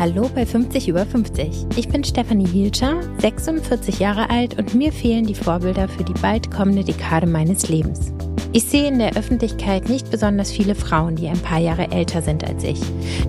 Hallo 0.00 0.30
bei 0.32 0.46
50 0.46 0.86
über 0.86 1.04
50. 1.04 1.66
Ich 1.74 1.88
bin 1.88 2.04
Stefanie 2.04 2.46
Hielscher, 2.46 3.00
46 3.18 3.98
Jahre 3.98 4.30
alt 4.30 4.56
und 4.56 4.72
mir 4.72 4.92
fehlen 4.92 5.26
die 5.26 5.34
Vorbilder 5.34 5.88
für 5.88 6.04
die 6.04 6.14
bald 6.22 6.52
kommende 6.52 6.84
Dekade 6.84 7.26
meines 7.26 7.68
Lebens. 7.68 8.12
Ich 8.52 8.62
sehe 8.66 8.86
in 8.86 9.00
der 9.00 9.16
Öffentlichkeit 9.16 9.88
nicht 9.88 10.08
besonders 10.08 10.52
viele 10.52 10.76
Frauen, 10.76 11.16
die 11.16 11.26
ein 11.26 11.40
paar 11.40 11.58
Jahre 11.58 11.90
älter 11.90 12.22
sind 12.22 12.44
als 12.48 12.62
ich. 12.62 12.80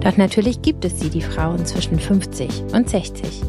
Doch 0.02 0.16
natürlich 0.18 0.62
gibt 0.62 0.86
es 0.86 1.00
sie, 1.00 1.10
die 1.10 1.24
Frauen 1.24 1.66
zwischen 1.66 1.98
50 1.98 2.48
und 2.72 2.88
60. 2.88 3.42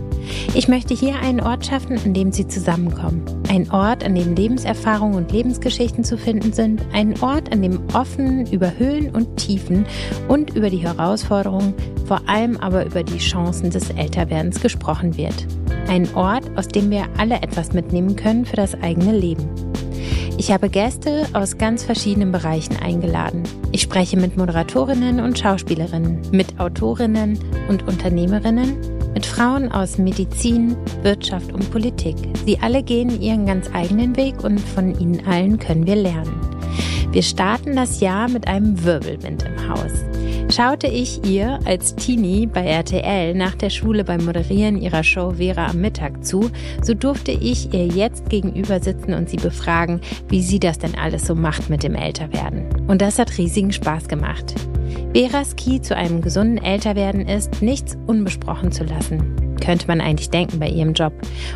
Ich 0.54 0.68
möchte 0.68 0.94
hier 0.94 1.16
einen 1.20 1.40
Ort 1.40 1.66
schaffen, 1.66 1.98
an 2.02 2.14
dem 2.14 2.32
sie 2.32 2.48
zusammenkommen. 2.48 3.22
Ein 3.50 3.70
Ort, 3.70 4.02
an 4.02 4.14
dem 4.14 4.34
Lebenserfahrungen 4.34 5.16
und 5.16 5.32
Lebensgeschichten 5.32 6.04
zu 6.04 6.16
finden 6.16 6.52
sind. 6.52 6.82
Ein 6.92 7.20
Ort, 7.20 7.52
an 7.52 7.60
dem 7.60 7.80
offen 7.92 8.50
über 8.50 8.78
Höhen 8.78 9.10
und 9.10 9.36
Tiefen 9.36 9.84
und 10.28 10.56
über 10.56 10.70
die 10.70 10.78
Herausforderungen, 10.78 11.74
vor 12.10 12.28
allem 12.28 12.56
aber 12.56 12.84
über 12.84 13.04
die 13.04 13.18
Chancen 13.18 13.70
des 13.70 13.90
Älterwerdens 13.90 14.60
gesprochen 14.60 15.16
wird. 15.16 15.46
Ein 15.86 16.12
Ort, 16.16 16.42
aus 16.56 16.66
dem 16.66 16.90
wir 16.90 17.04
alle 17.18 17.36
etwas 17.36 17.72
mitnehmen 17.72 18.16
können 18.16 18.44
für 18.44 18.56
das 18.56 18.74
eigene 18.82 19.16
Leben. 19.16 19.48
Ich 20.36 20.50
habe 20.50 20.68
Gäste 20.68 21.24
aus 21.34 21.56
ganz 21.56 21.84
verschiedenen 21.84 22.32
Bereichen 22.32 22.76
eingeladen. 22.78 23.44
Ich 23.70 23.82
spreche 23.82 24.16
mit 24.16 24.36
Moderatorinnen 24.36 25.20
und 25.20 25.38
Schauspielerinnen, 25.38 26.20
mit 26.32 26.58
Autorinnen 26.58 27.38
und 27.68 27.86
Unternehmerinnen 27.86 28.76
mit 29.14 29.24
Frauen 29.24 29.70
aus 29.70 29.98
Medizin, 29.98 30.76
Wirtschaft 31.02 31.52
und 31.52 31.70
Politik. 31.70 32.16
Sie 32.44 32.58
alle 32.60 32.82
gehen 32.82 33.20
ihren 33.20 33.46
ganz 33.46 33.70
eigenen 33.72 34.16
Weg 34.16 34.42
und 34.42 34.58
von 34.58 34.98
ihnen 34.98 35.24
allen 35.26 35.60
können 35.60 35.86
wir 35.86 35.96
lernen. 35.96 36.40
Wir 37.12 37.22
starten 37.22 37.76
das 37.76 38.00
Jahr 38.00 38.28
mit 38.28 38.48
einem 38.48 38.84
Wirbelwind 38.84 39.44
im 39.44 39.68
Haus. 39.68 40.09
Schaute 40.50 40.88
ich 40.88 41.24
ihr 41.24 41.60
als 41.64 41.94
Teenie 41.94 42.46
bei 42.48 42.62
RTL 42.62 43.34
nach 43.34 43.54
der 43.54 43.70
Schule 43.70 44.02
beim 44.02 44.24
Moderieren 44.24 44.82
ihrer 44.82 45.04
Show 45.04 45.34
Vera 45.36 45.68
am 45.68 45.80
Mittag 45.80 46.24
zu, 46.24 46.50
so 46.82 46.92
durfte 46.92 47.30
ich 47.30 47.72
ihr 47.72 47.86
jetzt 47.86 48.28
gegenüber 48.28 48.80
sitzen 48.80 49.14
und 49.14 49.30
sie 49.30 49.36
befragen, 49.36 50.00
wie 50.28 50.42
sie 50.42 50.58
das 50.58 50.78
denn 50.78 50.98
alles 50.98 51.24
so 51.24 51.36
macht 51.36 51.70
mit 51.70 51.84
dem 51.84 51.94
Älterwerden. 51.94 52.66
Und 52.88 53.00
das 53.00 53.20
hat 53.20 53.38
riesigen 53.38 53.70
Spaß 53.70 54.08
gemacht. 54.08 54.56
Veras 55.14 55.54
Key 55.54 55.80
zu 55.80 55.94
einem 55.94 56.20
gesunden 56.20 56.58
Älterwerden 56.58 57.28
ist, 57.28 57.62
nichts 57.62 57.96
unbesprochen 58.08 58.72
zu 58.72 58.82
lassen. 58.82 59.56
Könnte 59.60 59.86
man 59.86 60.00
eigentlich 60.00 60.30
denken 60.30 60.58
bei 60.58 60.68
ihrem 60.68 60.94
Job. 60.94 61.12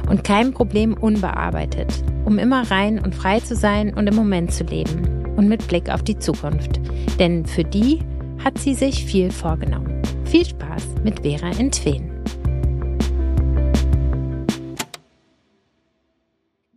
Und 0.08 0.22
kein 0.22 0.52
Problem 0.52 0.94
unbearbeitet. 0.94 1.92
Um 2.26 2.38
immer 2.38 2.70
rein 2.70 3.00
und 3.00 3.14
frei 3.14 3.40
zu 3.40 3.56
sein 3.56 3.92
und 3.92 4.06
im 4.06 4.14
Moment 4.14 4.52
zu 4.52 4.62
leben. 4.62 5.24
Und 5.34 5.48
mit 5.48 5.66
Blick 5.66 5.90
auf 5.90 6.04
die 6.04 6.18
Zukunft. 6.18 6.80
Denn 7.18 7.44
für 7.44 7.64
die 7.64 7.98
hat 8.44 8.58
sie 8.58 8.74
sich 8.74 9.06
viel 9.06 9.32
vorgenommen. 9.32 10.02
Viel 10.26 10.44
Spaß 10.44 10.82
mit 11.02 11.20
Vera 11.20 11.50
in 11.58 11.72
Tween. 11.72 12.10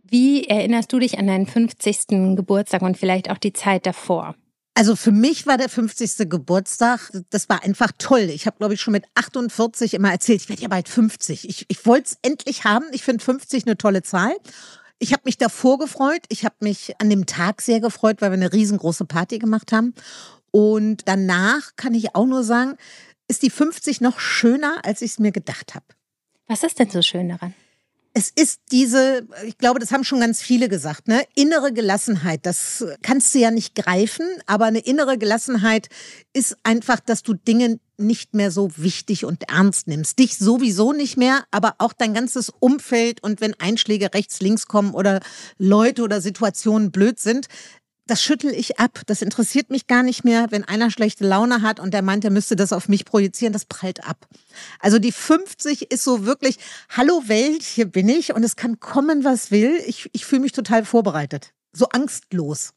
Wie 0.02 0.44
erinnerst 0.44 0.90
du 0.90 0.98
dich 0.98 1.18
an 1.18 1.26
deinen 1.26 1.46
50. 1.46 2.36
Geburtstag 2.36 2.80
und 2.80 2.96
vielleicht 2.96 3.30
auch 3.30 3.36
die 3.36 3.52
Zeit 3.52 3.84
davor? 3.84 4.34
Also 4.72 4.96
für 4.96 5.12
mich 5.12 5.46
war 5.46 5.58
der 5.58 5.68
50. 5.68 6.30
Geburtstag, 6.30 7.10
das 7.28 7.50
war 7.50 7.62
einfach 7.62 7.92
toll. 7.98 8.30
Ich 8.30 8.46
habe, 8.46 8.56
glaube 8.56 8.72
ich, 8.72 8.80
schon 8.80 8.92
mit 8.92 9.04
48 9.14 9.92
immer 9.92 10.10
erzählt, 10.10 10.40
ich 10.40 10.48
werde 10.48 10.62
ja 10.62 10.68
bald 10.68 10.88
50. 10.88 11.46
Ich, 11.48 11.66
ich 11.68 11.84
wollte 11.84 12.12
es 12.12 12.18
endlich 12.22 12.64
haben. 12.64 12.86
Ich 12.92 13.02
finde 13.02 13.22
50 13.22 13.66
eine 13.66 13.76
tolle 13.76 14.02
Zahl. 14.02 14.34
Ich 15.00 15.12
habe 15.12 15.22
mich 15.26 15.36
davor 15.36 15.78
gefreut. 15.78 16.22
Ich 16.28 16.44
habe 16.44 16.56
mich 16.60 16.94
an 16.98 17.10
dem 17.10 17.26
Tag 17.26 17.60
sehr 17.60 17.80
gefreut, 17.80 18.22
weil 18.22 18.30
wir 18.30 18.36
eine 18.36 18.52
riesengroße 18.52 19.04
Party 19.04 19.38
gemacht 19.38 19.72
haben. 19.72 19.94
Und 20.58 21.02
danach 21.06 21.76
kann 21.76 21.94
ich 21.94 22.16
auch 22.16 22.26
nur 22.26 22.42
sagen, 22.42 22.76
ist 23.28 23.44
die 23.44 23.50
50 23.50 24.00
noch 24.00 24.18
schöner, 24.18 24.80
als 24.82 25.02
ich 25.02 25.12
es 25.12 25.18
mir 25.20 25.30
gedacht 25.30 25.76
habe. 25.76 25.86
Was 26.48 26.64
ist 26.64 26.80
denn 26.80 26.90
so 26.90 27.00
schön 27.00 27.28
daran? 27.28 27.54
Es 28.12 28.28
ist 28.34 28.62
diese, 28.72 29.28
ich 29.46 29.56
glaube, 29.56 29.78
das 29.78 29.92
haben 29.92 30.02
schon 30.02 30.18
ganz 30.18 30.42
viele 30.42 30.68
gesagt, 30.68 31.06
ne? 31.06 31.22
Innere 31.36 31.72
Gelassenheit. 31.72 32.44
Das 32.44 32.84
kannst 33.02 33.32
du 33.36 33.38
ja 33.38 33.52
nicht 33.52 33.76
greifen, 33.76 34.26
aber 34.46 34.64
eine 34.64 34.80
innere 34.80 35.16
Gelassenheit 35.16 35.90
ist 36.32 36.56
einfach, 36.64 36.98
dass 36.98 37.22
du 37.22 37.34
Dinge 37.34 37.78
nicht 37.96 38.34
mehr 38.34 38.50
so 38.50 38.70
wichtig 38.76 39.24
und 39.24 39.48
ernst 39.48 39.86
nimmst. 39.86 40.18
Dich 40.18 40.38
sowieso 40.38 40.92
nicht 40.92 41.16
mehr, 41.16 41.44
aber 41.52 41.76
auch 41.78 41.92
dein 41.92 42.14
ganzes 42.14 42.52
Umfeld 42.58 43.22
und 43.22 43.40
wenn 43.40 43.54
Einschläge 43.60 44.12
rechts, 44.12 44.40
links 44.40 44.66
kommen 44.66 44.94
oder 44.94 45.20
Leute 45.58 46.02
oder 46.02 46.20
Situationen 46.20 46.90
blöd 46.90 47.20
sind, 47.20 47.46
das 48.10 48.22
schüttel 48.22 48.52
ich 48.52 48.78
ab. 48.78 49.00
Das 49.06 49.22
interessiert 49.22 49.70
mich 49.70 49.86
gar 49.86 50.02
nicht 50.02 50.24
mehr, 50.24 50.46
wenn 50.50 50.64
einer 50.64 50.90
schlechte 50.90 51.26
Laune 51.26 51.62
hat 51.62 51.78
und 51.78 51.94
der 51.94 52.02
meint, 52.02 52.24
er 52.24 52.30
müsste 52.30 52.56
das 52.56 52.72
auf 52.72 52.88
mich 52.88 53.04
projizieren. 53.04 53.52
Das 53.52 53.64
prallt 53.64 54.04
ab. 54.06 54.26
Also 54.80 54.98
die 54.98 55.12
50 55.12 55.90
ist 55.90 56.02
so 56.02 56.24
wirklich, 56.24 56.58
hallo 56.90 57.22
Welt, 57.26 57.62
hier 57.62 57.86
bin 57.86 58.08
ich 58.08 58.34
und 58.34 58.42
es 58.42 58.56
kann 58.56 58.80
kommen, 58.80 59.24
was 59.24 59.50
will. 59.50 59.80
Ich, 59.86 60.08
ich 60.12 60.24
fühle 60.24 60.42
mich 60.42 60.52
total 60.52 60.84
vorbereitet. 60.84 61.52
So 61.72 61.86
angstlos. 61.90 62.72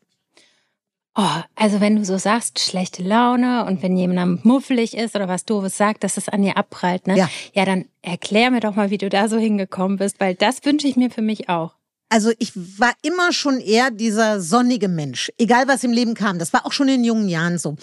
Oh, 1.16 1.42
also 1.56 1.82
wenn 1.82 1.98
du 1.98 2.06
so 2.06 2.18
sagst, 2.18 2.60
schlechte 2.60 3.04
Laune 3.04 3.66
und 3.66 3.84
wenn 3.84 3.98
jemand 3.98 4.46
muffelig 4.46 4.96
ist 4.96 5.14
oder 5.16 5.28
was 5.28 5.44
Doofes 5.44 5.76
sagt, 5.76 6.06
dass 6.06 6.16
das 6.16 6.30
an 6.30 6.42
dir 6.42 6.56
abprallt, 6.56 7.06
ne? 7.08 7.18
Ja. 7.18 7.30
ja, 7.54 7.66
dann 7.66 7.86
erklär 8.02 8.50
mir 8.50 8.62
doch 8.62 8.76
mal, 8.76 8.92
wie 8.92 8.98
du 8.98 9.10
da 9.10 9.28
so 9.28 9.38
hingekommen 9.38 9.98
bist, 9.98 10.22
weil 10.22 10.36
das 10.36 10.64
wünsche 10.64 10.88
ich 10.88 10.96
mir 10.96 11.12
für 11.12 11.22
mich 11.22 11.50
auch. 11.50 11.76
Also 12.12 12.34
ich 12.40 12.52
war 12.56 12.92
immer 13.04 13.32
schon 13.32 13.62
eher 13.62 13.90
dieser 13.90 14.42
sonnige 14.42 14.90
Mensch, 14.90 15.32
egal 15.38 15.70
was 15.70 15.86
im 15.86 15.94
Leben 15.94 16.14
kam. 16.14 16.40
Das 16.40 16.52
war 16.52 16.66
auch 16.66 16.74
schon 16.74 16.90
in 16.90 17.06
jungen 17.06 17.30
Jahren 17.30 17.58
so. 17.58 17.78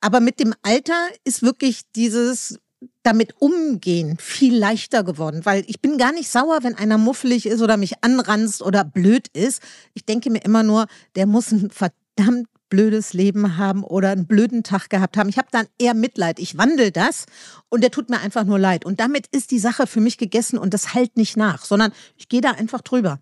Aber 0.00 0.20
mit 0.20 0.40
dem 0.40 0.54
Alter 0.62 1.08
ist 1.24 1.42
wirklich 1.42 1.82
dieses 1.94 2.58
damit 3.02 3.34
umgehen 3.38 4.16
viel 4.18 4.56
leichter 4.56 5.04
geworden, 5.04 5.42
weil 5.44 5.62
ich 5.66 5.82
bin 5.82 5.98
gar 5.98 6.12
nicht 6.12 6.30
sauer, 6.30 6.60
wenn 6.62 6.74
einer 6.74 6.96
muffelig 6.96 7.44
ist 7.44 7.60
oder 7.60 7.76
mich 7.76 8.02
anranzt 8.02 8.62
oder 8.62 8.82
blöd 8.82 9.28
ist. 9.34 9.62
Ich 9.92 10.06
denke 10.06 10.30
mir 10.30 10.42
immer 10.42 10.62
nur, 10.62 10.86
der 11.14 11.26
muss 11.26 11.52
ein 11.52 11.70
verdammt 11.70 12.48
blödes 12.70 13.12
Leben 13.12 13.58
haben 13.58 13.84
oder 13.84 14.08
einen 14.10 14.26
blöden 14.26 14.62
Tag 14.62 14.88
gehabt 14.88 15.18
haben. 15.18 15.28
Ich 15.28 15.36
habe 15.36 15.48
dann 15.50 15.66
eher 15.78 15.94
Mitleid. 15.94 16.38
Ich 16.38 16.56
wandel 16.56 16.92
das 16.92 17.26
und 17.68 17.82
der 17.82 17.90
tut 17.90 18.08
mir 18.08 18.20
einfach 18.20 18.44
nur 18.44 18.58
leid. 18.58 18.86
Und 18.86 19.00
damit 19.00 19.26
ist 19.32 19.50
die 19.50 19.58
Sache 19.58 19.86
für 19.86 20.00
mich 20.00 20.16
gegessen 20.16 20.56
und 20.56 20.72
das 20.72 20.94
halt 20.94 21.18
nicht 21.18 21.36
nach, 21.36 21.66
sondern 21.66 21.92
ich 22.16 22.30
gehe 22.30 22.40
da 22.40 22.52
einfach 22.52 22.80
drüber. 22.80 23.20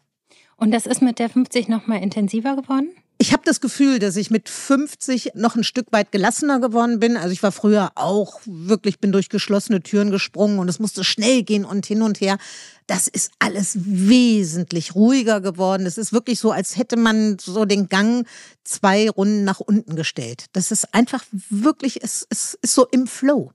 Und 0.57 0.71
das 0.71 0.87
ist 0.87 1.03
mit 1.03 1.19
der 1.19 1.29
50 1.29 1.69
nochmal 1.69 2.03
intensiver 2.03 2.57
geworden? 2.57 2.91
Ich 3.19 3.33
habe 3.33 3.43
das 3.45 3.61
Gefühl, 3.61 4.01
dass 4.01 4.17
ich 4.17 4.31
mit 4.31 4.49
50 4.49 5.33
noch 5.35 5.55
ein 5.55 5.63
Stück 5.63 5.87
weit 5.93 6.11
gelassener 6.11 6.59
geworden 6.59 6.99
bin. 6.99 7.17
Also 7.17 7.31
ich 7.31 7.43
war 7.45 7.53
früher 7.53 7.93
auch 7.95 8.41
wirklich, 8.45 8.99
bin 8.99 9.13
durch 9.13 9.29
geschlossene 9.29 9.83
Türen 9.83 10.11
gesprungen 10.11 10.59
und 10.59 10.69
es 10.69 10.81
musste 10.81 11.05
schnell 11.05 11.45
gehen 11.45 11.65
und 11.65 11.87
hin 11.87 12.03
und 12.03 12.21
her. 12.21 12.39
Das 12.89 13.07
ist 13.07 13.31
alles 13.39 13.79
wesentlich 13.85 14.97
ruhiger 14.97 15.41
geworden. 15.41 15.87
Es 15.87 15.97
ist 15.97 16.13
wirklich 16.13 16.41
so, 16.41 16.51
als 16.51 16.77
hätte 16.77 16.97
man 16.97 17.39
so 17.39 17.65
den 17.65 17.89
Gang 17.89 18.27
zwei 18.65 19.09
Runden 19.09 19.45
nach 19.45 19.61
unten 19.61 19.95
gestellt. 19.95 20.47
Das 20.53 20.73
ist 20.73 20.93
einfach 20.93 21.25
wirklich, 21.51 22.03
es, 22.03 22.27
es 22.31 22.59
ist 22.61 22.75
so 22.75 22.87
im 22.91 23.07
Flow. 23.07 23.53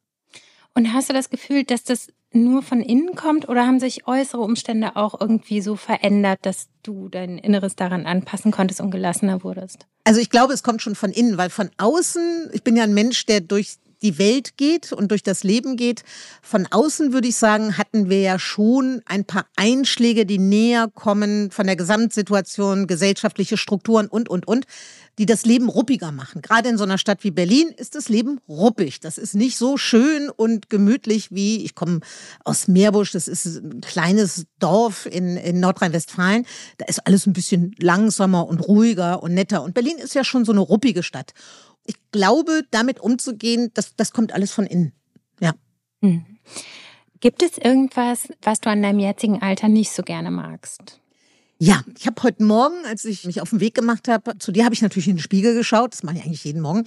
Und 0.74 0.94
hast 0.94 1.10
du 1.10 1.14
das 1.14 1.30
Gefühl, 1.30 1.66
dass 1.66 1.84
das 1.84 2.08
nur 2.32 2.62
von 2.62 2.82
innen 2.82 3.16
kommt 3.16 3.50
oder 3.50 3.66
haben 3.66 3.80
sich 3.80 4.08
äußere 4.08 4.42
Umstände 4.42 4.96
auch 4.96 5.20
irgendwie 5.20 5.62
so 5.62 5.76
verändert, 5.76 6.40
dass 6.44 6.68
du 6.84 7.10
dein 7.10 7.38
Inneres 7.38 7.76
daran 7.76 8.06
anpassen 8.06 8.52
konntest 8.52 8.82
und 8.82 8.92
gelassener 8.92 9.44
wurdest? 9.44 9.88
Also 10.04 10.22
ich 10.22 10.30
glaube, 10.30 10.54
es 10.54 10.64
kommt 10.64 10.82
schon 10.82 10.96
von 10.96 11.12
innen, 11.12 11.38
weil 11.38 11.50
von 11.50 11.70
außen, 11.78 12.50
ich 12.54 12.64
bin 12.64 12.76
ja 12.76 12.84
ein 12.84 12.94
Mensch, 12.94 13.26
der 13.26 13.42
durch 13.42 13.78
die 14.02 14.18
Welt 14.18 14.58
geht 14.58 14.94
und 14.94 15.12
durch 15.12 15.24
das 15.24 15.44
Leben 15.44 15.78
geht. 15.78 16.04
Von 16.42 16.68
außen 16.70 17.14
würde 17.14 17.28
ich 17.28 17.36
sagen, 17.36 17.78
hatten 17.78 18.10
wir 18.10 18.22
ja 18.22 18.40
schon 18.40 19.02
ein 19.06 19.26
paar 19.26 19.46
Einschläge, 19.56 20.26
die 20.26 20.40
näher 20.40 20.90
kommen 20.94 21.52
von 21.52 21.66
der 21.66 21.76
Gesamtsituation, 21.76 22.88
gesellschaftliche 22.88 23.58
Strukturen 23.58 24.08
und, 24.08 24.30
und, 24.30 24.48
und 24.48 24.66
die 25.20 25.26
das 25.26 25.46
Leben 25.46 25.68
ruppiger 25.68 26.14
machen. 26.14 26.42
Gerade 26.42 26.70
in 26.70 26.78
so 26.78 26.86
einer 26.86 26.98
Stadt 26.98 27.26
wie 27.26 27.32
Berlin 27.32 27.74
ist 27.76 27.96
das 27.96 28.08
Leben 28.08 28.40
ruppig. 28.48 29.02
Das 29.02 29.18
ist 29.18 29.36
nicht 29.36 29.58
so 29.58 29.76
schön 29.76 30.30
und 30.30 30.70
gemütlich 30.70 31.32
wie, 31.32 31.66
ich 31.66 31.76
komme 31.76 32.00
aus 32.46 32.70
Meerbusch, 32.70 33.12
das 33.12 33.28
ist 33.28 33.46
ein 33.46 33.82
kleines 33.82 34.46
Dorf 34.60 35.06
in, 35.06 35.36
in 35.36 35.60
Nordrhein-Westfalen. 35.60 36.46
Da 36.78 36.86
ist 36.86 37.06
alles 37.06 37.28
ein 37.28 37.34
bisschen 37.34 37.76
langsamer 37.80 38.48
und 38.48 38.62
ruhiger 38.62 39.22
und 39.22 39.34
netter. 39.34 39.62
Und 39.62 39.74
Berlin 39.74 39.98
ist 39.98 40.16
ja 40.16 40.24
schon 40.24 40.46
so 40.46 40.54
eine 40.54 40.62
ruppige 40.62 41.04
Stadt. 41.04 41.34
Ich 41.90 41.96
glaube, 42.12 42.62
damit 42.70 43.00
umzugehen, 43.00 43.72
das, 43.74 43.96
das 43.96 44.14
kommt 44.14 44.32
alles 44.32 44.52
von 44.52 44.68
innen. 44.68 44.94
Ja. 45.40 45.54
Hm. 46.04 46.24
Gibt 47.20 47.42
es 47.42 47.58
irgendwas, 47.58 48.28
was 48.44 48.62
du 48.62 48.70
an 48.70 48.84
deinem 48.84 49.00
jetzigen 49.00 49.42
Alter 49.42 49.70
nicht 49.70 49.90
so 49.90 50.04
gerne 50.04 50.30
magst? 50.30 51.02
Ja, 51.58 51.82
ich 51.98 52.06
habe 52.06 52.22
heute 52.22 52.44
Morgen, 52.44 52.86
als 52.86 53.06
ich 53.06 53.26
mich 53.26 53.42
auf 53.42 53.50
den 53.50 53.60
Weg 53.60 53.74
gemacht 53.74 54.08
habe, 54.08 54.38
zu 54.38 54.52
dir 54.52 54.66
habe 54.66 54.76
ich 54.76 54.84
natürlich 54.84 55.08
in 55.08 55.16
den 55.16 55.24
Spiegel 55.24 55.56
geschaut, 55.56 55.94
das 55.94 56.04
mache 56.04 56.18
ich 56.18 56.26
eigentlich 56.26 56.44
jeden 56.44 56.62
Morgen. 56.62 56.86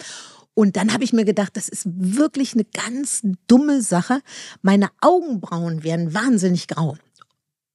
Und 0.54 0.76
dann 0.76 0.92
habe 0.92 1.02
ich 1.02 1.12
mir 1.12 1.24
gedacht, 1.24 1.56
das 1.56 1.68
ist 1.68 1.82
wirklich 1.84 2.54
eine 2.54 2.64
ganz 2.64 3.22
dumme 3.48 3.82
Sache. 3.82 4.20
Meine 4.62 4.88
Augenbrauen 5.00 5.82
werden 5.82 6.14
wahnsinnig 6.14 6.68
grau. 6.68 6.96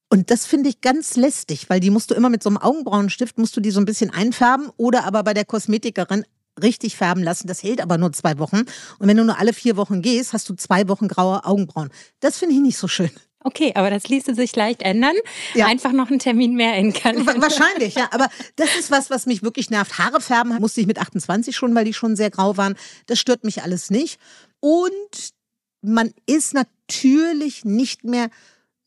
Und 0.09 0.31
das 0.31 0.45
finde 0.45 0.69
ich 0.69 0.79
ganz 0.79 1.17
lästig, 1.17 1.69
weil 1.69 1.81
die 1.81 1.89
musst 1.89 2.09
du 2.09 2.15
immer 2.15 2.29
mit 2.29 2.41
so 2.41 2.49
einem 2.49 2.57
Augenbrauenstift, 2.57 3.37
musst 3.37 3.57
du 3.57 3.59
die 3.59 3.71
so 3.71 3.81
ein 3.81 3.85
bisschen 3.85 4.11
einfärben 4.11 4.69
oder 4.77 5.03
aber 5.03 5.23
bei 5.23 5.33
der 5.33 5.43
Kosmetikerin 5.43 6.23
richtig 6.61 6.95
färben 6.95 7.23
lassen. 7.23 7.47
Das 7.47 7.63
hält 7.63 7.81
aber 7.81 7.97
nur 7.97 8.11
zwei 8.13 8.39
Wochen. 8.39 8.61
Und 8.99 9.07
wenn 9.07 9.17
du 9.17 9.23
nur 9.23 9.39
alle 9.39 9.53
vier 9.53 9.77
Wochen 9.77 10.01
gehst, 10.01 10.33
hast 10.33 10.49
du 10.49 10.55
zwei 10.55 10.87
Wochen 10.87 11.07
graue 11.07 11.45
Augenbrauen. 11.45 11.89
Das 12.19 12.37
finde 12.37 12.55
ich 12.55 12.61
nicht 12.61 12.77
so 12.77 12.87
schön. 12.87 13.11
Okay, 13.43 13.71
aber 13.75 13.89
das 13.89 14.09
ließe 14.09 14.35
sich 14.35 14.55
leicht 14.55 14.81
ändern. 14.81 15.15
Ja. 15.53 15.67
Einfach 15.67 15.93
noch 15.93 16.09
einen 16.09 16.19
Termin 16.19 16.55
mehr 16.55 16.75
in 16.75 16.91
Kalender. 16.91 17.39
Wahrscheinlich, 17.41 17.95
ja. 17.95 18.09
Aber 18.11 18.27
das 18.57 18.75
ist 18.75 18.91
was, 18.91 19.09
was 19.09 19.25
mich 19.25 19.43
wirklich 19.43 19.69
nervt. 19.69 19.97
Haare 19.99 20.19
färben 20.19 20.57
musste 20.59 20.81
ich 20.81 20.87
mit 20.87 20.99
28 20.99 21.55
schon, 21.55 21.73
weil 21.73 21.85
die 21.85 21.93
schon 21.93 22.15
sehr 22.15 22.29
grau 22.29 22.57
waren. 22.57 22.75
Das 23.05 23.19
stört 23.19 23.43
mich 23.43 23.63
alles 23.63 23.89
nicht. 23.89 24.19
Und 24.59 25.33
man 25.81 26.11
ist 26.25 26.53
natürlich 26.53 27.63
nicht 27.63 28.03
mehr 28.03 28.29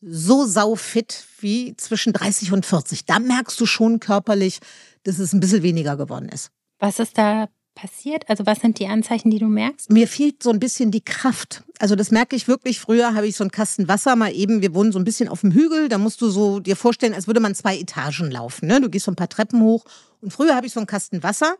so 0.01 0.45
saufit 0.45 1.25
wie 1.39 1.75
zwischen 1.77 2.13
30 2.13 2.51
und 2.51 2.65
40. 2.65 3.05
Da 3.05 3.19
merkst 3.19 3.59
du 3.59 3.65
schon 3.65 3.99
körperlich, 3.99 4.59
dass 5.03 5.19
es 5.19 5.33
ein 5.33 5.39
bisschen 5.39 5.63
weniger 5.63 5.95
geworden 5.95 6.29
ist. 6.29 6.51
Was 6.79 6.99
ist 6.99 7.17
da 7.17 7.47
passiert? 7.81 8.29
Also 8.29 8.45
was 8.45 8.59
sind 8.59 8.79
die 8.79 8.87
Anzeichen, 8.87 9.31
die 9.31 9.39
du 9.39 9.47
merkst? 9.47 9.89
Mir 9.89 10.07
fehlt 10.07 10.43
so 10.43 10.51
ein 10.51 10.59
bisschen 10.59 10.91
die 10.91 11.03
Kraft. 11.03 11.63
Also 11.79 11.95
das 11.95 12.11
merke 12.11 12.35
ich 12.35 12.47
wirklich. 12.47 12.79
Früher 12.79 13.15
habe 13.15 13.27
ich 13.27 13.35
so 13.35 13.43
einen 13.43 13.51
Kasten 13.51 13.87
Wasser 13.87 14.15
mal 14.15 14.33
eben. 14.33 14.61
Wir 14.61 14.75
wohnen 14.75 14.91
so 14.91 14.99
ein 14.99 15.03
bisschen 15.03 15.27
auf 15.27 15.41
dem 15.41 15.51
Hügel. 15.51 15.89
Da 15.89 15.97
musst 15.97 16.21
du 16.21 16.29
so 16.29 16.59
dir 16.59 16.75
vorstellen, 16.75 17.15
als 17.15 17.25
würde 17.25 17.39
man 17.39 17.55
zwei 17.55 17.77
Etagen 17.77 18.29
laufen. 18.29 18.67
Ne? 18.67 18.79
Du 18.79 18.89
gehst 18.89 19.05
so 19.05 19.11
ein 19.11 19.15
paar 19.15 19.29
Treppen 19.29 19.61
hoch. 19.61 19.85
Und 20.21 20.31
früher 20.31 20.55
habe 20.55 20.67
ich 20.67 20.73
so 20.73 20.79
einen 20.79 20.87
Kasten 20.87 21.23
Wasser. 21.23 21.55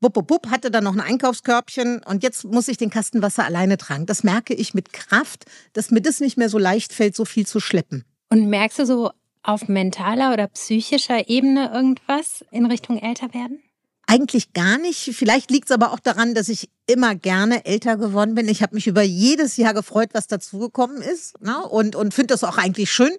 Bub, 0.00 0.14
bub, 0.14 0.26
bub, 0.26 0.46
hatte 0.50 0.70
dann 0.70 0.84
noch 0.84 0.94
ein 0.94 1.00
Einkaufskörbchen 1.00 2.02
und 2.06 2.22
jetzt 2.22 2.44
muss 2.46 2.68
ich 2.68 2.78
den 2.78 2.88
Kasten 2.88 3.20
Wasser 3.20 3.44
alleine 3.44 3.76
tragen. 3.76 4.06
Das 4.06 4.24
merke 4.24 4.54
ich 4.54 4.72
mit 4.72 4.94
Kraft, 4.94 5.44
dass 5.74 5.90
mir 5.90 6.00
das 6.00 6.20
nicht 6.20 6.38
mehr 6.38 6.48
so 6.48 6.56
leicht 6.56 6.94
fällt, 6.94 7.14
so 7.14 7.26
viel 7.26 7.46
zu 7.46 7.60
schleppen. 7.60 8.06
Und 8.30 8.48
merkst 8.48 8.78
du 8.78 8.86
so 8.86 9.10
auf 9.42 9.68
mentaler 9.68 10.32
oder 10.32 10.46
psychischer 10.46 11.28
Ebene 11.28 11.70
irgendwas 11.74 12.46
in 12.50 12.64
Richtung 12.64 12.96
älter 12.96 13.34
werden? 13.34 13.62
Eigentlich 14.10 14.54
gar 14.54 14.76
nicht. 14.76 15.14
Vielleicht 15.14 15.52
liegt 15.52 15.66
es 15.66 15.70
aber 15.70 15.92
auch 15.92 16.00
daran, 16.00 16.34
dass 16.34 16.48
ich 16.48 16.68
immer 16.88 17.14
gerne 17.14 17.64
älter 17.64 17.96
geworden 17.96 18.34
bin. 18.34 18.48
Ich 18.48 18.60
habe 18.60 18.74
mich 18.74 18.88
über 18.88 19.02
jedes 19.02 19.56
Jahr 19.56 19.72
gefreut, 19.72 20.08
was 20.14 20.26
dazugekommen 20.26 21.00
ist 21.00 21.40
ne? 21.40 21.64
und, 21.64 21.94
und 21.94 22.12
finde 22.12 22.34
das 22.34 22.42
auch 22.42 22.58
eigentlich 22.58 22.90
schön. 22.90 23.12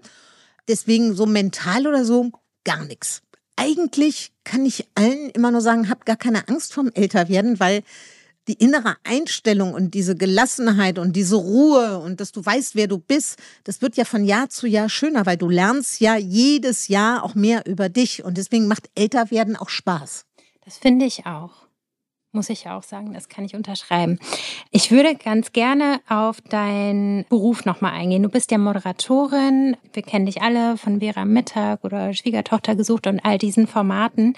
Deswegen 0.68 1.16
so 1.16 1.26
mental 1.26 1.88
oder 1.88 2.04
so 2.04 2.32
gar 2.66 2.84
nichts. 2.84 3.22
Eigentlich 3.56 4.34
kann 4.44 4.66
ich 4.66 4.86
allen 4.96 5.30
immer 5.30 5.52
nur 5.52 5.62
sagen, 5.62 5.88
hab 5.88 6.06
gar 6.06 6.18
keine 6.18 6.50
Angst 6.50 6.74
vorm 6.74 6.92
Älterwerden, 6.94 7.62
weil 7.62 7.84
die 8.50 8.54
innere 8.56 8.98
Einstellung 9.06 9.74
und 9.74 9.94
diese 9.94 10.18
Gelassenheit 10.18 11.00
und 11.00 11.16
diese 11.16 11.38
Ruhe 11.38 12.00
und 12.00 12.20
dass 12.20 12.34
du 12.34 12.46
weißt, 12.46 12.76
wer 12.76 12.88
du 12.88 12.98
bist, 12.98 13.38
das 13.64 13.82
wird 13.82 13.96
ja 13.96 14.04
von 14.04 14.26
Jahr 14.26 14.50
zu 14.50 14.68
Jahr 14.68 14.90
schöner, 14.90 15.26
weil 15.26 15.38
du 15.38 15.48
lernst 15.48 16.02
ja 16.02 16.18
jedes 16.18 16.90
Jahr 16.90 17.24
auch 17.24 17.34
mehr 17.34 17.66
über 17.66 17.88
dich 17.88 18.26
und 18.26 18.38
deswegen 18.38 18.68
macht 18.68 18.90
Älterwerden 18.96 19.56
auch 19.56 19.70
Spaß. 19.70 20.26
Das 20.64 20.78
finde 20.78 21.06
ich 21.06 21.26
auch. 21.26 21.52
Muss 22.34 22.50
ich 22.50 22.70
auch 22.70 22.84
sagen, 22.84 23.12
das 23.14 23.28
kann 23.28 23.44
ich 23.44 23.56
unterschreiben. 23.56 24.18
Ich 24.70 24.90
würde 24.90 25.16
ganz 25.16 25.52
gerne 25.52 26.00
auf 26.08 26.40
deinen 26.40 27.26
Beruf 27.28 27.66
nochmal 27.66 27.92
eingehen. 27.92 28.24
Du 28.24 28.30
bist 28.30 28.52
ja 28.52 28.58
Moderatorin. 28.58 29.76
Wir 29.92 30.02
kennen 30.02 30.28
dich 30.28 30.42
alle 30.42 30.78
von 30.78 31.02
Vera 31.02 31.26
Mittag 31.26 31.84
oder 31.84 32.14
Schwiegertochter 32.14 32.76
gesucht 32.76 33.08
und 33.08 33.20
all 33.26 33.38
diesen 33.38 33.68
Formaten. 33.68 34.36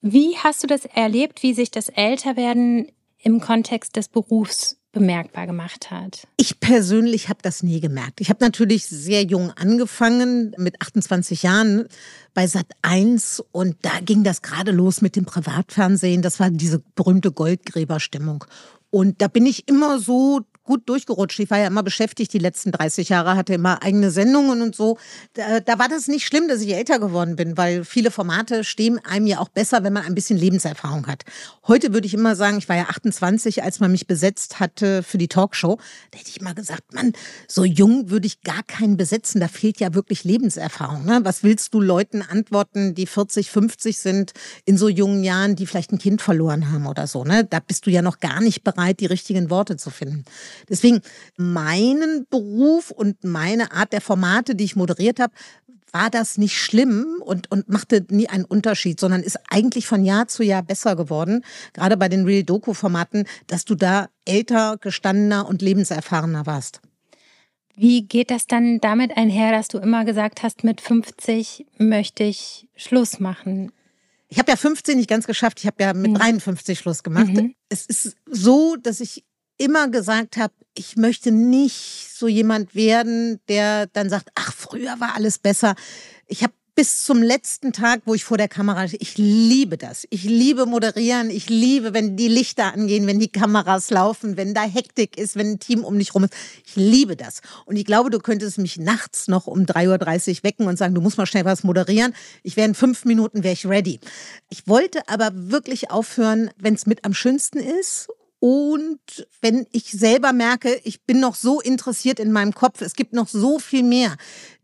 Wie 0.00 0.36
hast 0.38 0.64
du 0.64 0.66
das 0.66 0.84
erlebt, 0.84 1.44
wie 1.44 1.54
sich 1.54 1.70
das 1.70 1.90
Älterwerden 1.90 2.90
im 3.18 3.40
Kontext 3.40 3.94
des 3.94 4.08
Berufs 4.08 4.77
bemerkbar 4.98 5.46
gemacht 5.46 5.90
hat? 5.90 6.26
Ich 6.36 6.60
persönlich 6.60 7.28
habe 7.28 7.40
das 7.42 7.62
nie 7.62 7.80
gemerkt. 7.80 8.20
Ich 8.20 8.30
habe 8.30 8.44
natürlich 8.44 8.86
sehr 8.86 9.22
jung 9.24 9.50
angefangen, 9.52 10.54
mit 10.58 10.80
28 10.80 11.42
Jahren 11.42 11.86
bei 12.34 12.46
Sat 12.46 12.66
1 12.82 13.42
und 13.52 13.76
da 13.82 14.00
ging 14.00 14.24
das 14.24 14.42
gerade 14.42 14.72
los 14.72 15.00
mit 15.00 15.16
dem 15.16 15.24
Privatfernsehen. 15.24 16.22
Das 16.22 16.40
war 16.40 16.50
diese 16.50 16.82
berühmte 16.94 17.32
Goldgräberstimmung. 17.32 18.44
Und 18.90 19.20
da 19.20 19.28
bin 19.28 19.44
ich 19.44 19.68
immer 19.68 19.98
so 19.98 20.40
gut 20.68 20.86
durchgerutscht. 20.86 21.40
Ich 21.40 21.50
war 21.50 21.58
ja 21.58 21.66
immer 21.66 21.82
beschäftigt 21.82 22.30
die 22.34 22.38
letzten 22.38 22.72
30 22.72 23.08
Jahre, 23.08 23.36
hatte 23.36 23.54
immer 23.54 23.82
eigene 23.82 24.10
Sendungen 24.10 24.60
und 24.60 24.76
so. 24.76 24.98
Da, 25.32 25.60
da, 25.60 25.78
war 25.78 25.88
das 25.88 26.08
nicht 26.08 26.26
schlimm, 26.26 26.46
dass 26.46 26.60
ich 26.60 26.74
älter 26.74 26.98
geworden 26.98 27.36
bin, 27.36 27.56
weil 27.56 27.86
viele 27.86 28.10
Formate 28.10 28.64
stehen 28.64 29.00
einem 29.02 29.26
ja 29.26 29.38
auch 29.38 29.48
besser, 29.48 29.82
wenn 29.82 29.94
man 29.94 30.04
ein 30.04 30.14
bisschen 30.14 30.36
Lebenserfahrung 30.36 31.06
hat. 31.06 31.24
Heute 31.66 31.94
würde 31.94 32.06
ich 32.06 32.12
immer 32.12 32.36
sagen, 32.36 32.58
ich 32.58 32.68
war 32.68 32.76
ja 32.76 32.84
28, 32.84 33.62
als 33.62 33.80
man 33.80 33.90
mich 33.90 34.06
besetzt 34.06 34.60
hatte 34.60 35.02
für 35.02 35.16
die 35.16 35.28
Talkshow. 35.28 35.78
Da 36.10 36.18
hätte 36.18 36.28
ich 36.28 36.38
immer 36.38 36.54
gesagt, 36.54 36.92
Mann, 36.92 37.14
so 37.46 37.64
jung 37.64 38.10
würde 38.10 38.26
ich 38.26 38.42
gar 38.42 38.62
keinen 38.62 38.98
besetzen. 38.98 39.40
Da 39.40 39.48
fehlt 39.48 39.80
ja 39.80 39.94
wirklich 39.94 40.24
Lebenserfahrung. 40.24 41.06
Ne? 41.06 41.20
Was 41.22 41.42
willst 41.42 41.72
du 41.72 41.80
Leuten 41.80 42.20
antworten, 42.20 42.94
die 42.94 43.06
40, 43.06 43.50
50 43.50 43.98
sind, 43.98 44.32
in 44.66 44.76
so 44.76 44.90
jungen 44.90 45.24
Jahren, 45.24 45.56
die 45.56 45.66
vielleicht 45.66 45.92
ein 45.92 45.98
Kind 45.98 46.20
verloren 46.20 46.70
haben 46.70 46.86
oder 46.86 47.06
so? 47.06 47.24
Ne? 47.24 47.44
Da 47.44 47.58
bist 47.60 47.86
du 47.86 47.90
ja 47.90 48.02
noch 48.02 48.20
gar 48.20 48.42
nicht 48.42 48.64
bereit, 48.64 49.00
die 49.00 49.06
richtigen 49.06 49.48
Worte 49.48 49.78
zu 49.78 49.88
finden. 49.88 50.26
Deswegen 50.68 51.00
meinen 51.36 52.26
Beruf 52.30 52.90
und 52.90 53.24
meine 53.24 53.72
Art 53.72 53.92
der 53.92 54.00
Formate, 54.00 54.54
die 54.54 54.64
ich 54.64 54.76
moderiert 54.76 55.20
habe, 55.20 55.32
war 55.92 56.10
das 56.10 56.38
nicht 56.38 56.56
schlimm 56.56 57.22
und, 57.24 57.50
und 57.50 57.68
machte 57.68 58.04
nie 58.10 58.28
einen 58.28 58.44
Unterschied, 58.44 59.00
sondern 59.00 59.22
ist 59.22 59.38
eigentlich 59.48 59.86
von 59.86 60.04
Jahr 60.04 60.28
zu 60.28 60.42
Jahr 60.42 60.62
besser 60.62 60.96
geworden. 60.96 61.44
Gerade 61.72 61.96
bei 61.96 62.08
den 62.08 62.24
Real 62.24 62.42
Doku-Formaten, 62.42 63.24
dass 63.46 63.64
du 63.64 63.74
da 63.74 64.08
älter, 64.24 64.76
gestandener 64.80 65.48
und 65.48 65.62
lebenserfahrener 65.62 66.46
warst. 66.46 66.80
Wie 67.74 68.02
geht 68.02 68.30
das 68.30 68.46
dann 68.46 68.80
damit 68.80 69.16
einher, 69.16 69.52
dass 69.52 69.68
du 69.68 69.78
immer 69.78 70.04
gesagt 70.04 70.42
hast, 70.42 70.64
mit 70.64 70.80
50 70.80 71.64
möchte 71.78 72.24
ich 72.24 72.68
Schluss 72.74 73.20
machen? 73.20 73.70
Ich 74.28 74.38
habe 74.38 74.50
ja 74.50 74.56
15 74.56 74.96
nicht 74.96 75.08
ganz 75.08 75.26
geschafft, 75.26 75.60
ich 75.60 75.66
habe 75.66 75.82
ja 75.82 75.94
mit 75.94 76.18
53 76.18 76.76
mhm. 76.76 76.82
Schluss 76.82 77.02
gemacht. 77.02 77.28
Mhm. 77.28 77.54
Es 77.68 77.86
ist 77.86 78.16
so, 78.26 78.76
dass 78.76 79.00
ich 79.00 79.24
immer 79.58 79.88
gesagt 79.88 80.36
habe, 80.36 80.54
ich 80.74 80.96
möchte 80.96 81.32
nicht 81.32 82.08
so 82.14 82.28
jemand 82.28 82.74
werden, 82.74 83.40
der 83.48 83.86
dann 83.88 84.08
sagt, 84.08 84.30
ach, 84.34 84.52
früher 84.52 85.00
war 85.00 85.14
alles 85.14 85.38
besser. 85.38 85.74
Ich 86.26 86.42
habe 86.42 86.52
bis 86.78 87.04
zum 87.04 87.24
letzten 87.24 87.72
Tag, 87.72 88.02
wo 88.04 88.14
ich 88.14 88.22
vor 88.22 88.38
der 88.38 88.46
Kamera, 88.46 88.84
ich 88.84 89.18
liebe 89.18 89.76
das. 89.76 90.06
Ich 90.10 90.22
liebe 90.22 90.64
moderieren. 90.64 91.28
Ich 91.28 91.48
liebe, 91.48 91.92
wenn 91.92 92.16
die 92.16 92.28
Lichter 92.28 92.72
angehen, 92.72 93.08
wenn 93.08 93.18
die 93.18 93.32
Kameras 93.32 93.90
laufen, 93.90 94.36
wenn 94.36 94.54
da 94.54 94.62
Hektik 94.62 95.18
ist, 95.18 95.34
wenn 95.34 95.54
ein 95.54 95.58
Team 95.58 95.82
um 95.82 95.98
dich 95.98 96.14
rum 96.14 96.22
ist. 96.22 96.34
Ich 96.64 96.76
liebe 96.76 97.16
das. 97.16 97.40
Und 97.64 97.74
ich 97.74 97.84
glaube, 97.84 98.10
du 98.10 98.20
könntest 98.20 98.58
mich 98.58 98.78
nachts 98.78 99.26
noch 99.26 99.48
um 99.48 99.62
3.30 99.62 100.28
Uhr 100.36 100.44
wecken 100.44 100.68
und 100.68 100.78
sagen, 100.78 100.94
du 100.94 101.00
musst 101.00 101.18
mal 101.18 101.26
schnell 101.26 101.44
was 101.44 101.64
moderieren. 101.64 102.14
Ich 102.44 102.56
wäre 102.56 102.68
in 102.68 102.76
fünf 102.76 103.04
Minuten, 103.04 103.42
wäre 103.42 103.54
ich 103.54 103.66
ready. 103.66 103.98
Ich 104.48 104.68
wollte 104.68 105.00
aber 105.08 105.32
wirklich 105.34 105.90
aufhören, 105.90 106.48
wenn 106.58 106.74
es 106.74 106.86
mit 106.86 107.04
am 107.04 107.12
schönsten 107.12 107.58
ist 107.58 108.08
und 108.40 109.00
wenn 109.40 109.66
ich 109.72 109.90
selber 109.90 110.32
merke, 110.32 110.80
ich 110.84 111.02
bin 111.02 111.18
noch 111.18 111.34
so 111.34 111.60
interessiert 111.60 112.20
in 112.20 112.30
meinem 112.30 112.54
Kopf, 112.54 112.80
es 112.82 112.94
gibt 112.94 113.12
noch 113.12 113.28
so 113.28 113.58
viel 113.58 113.82
mehr, 113.82 114.16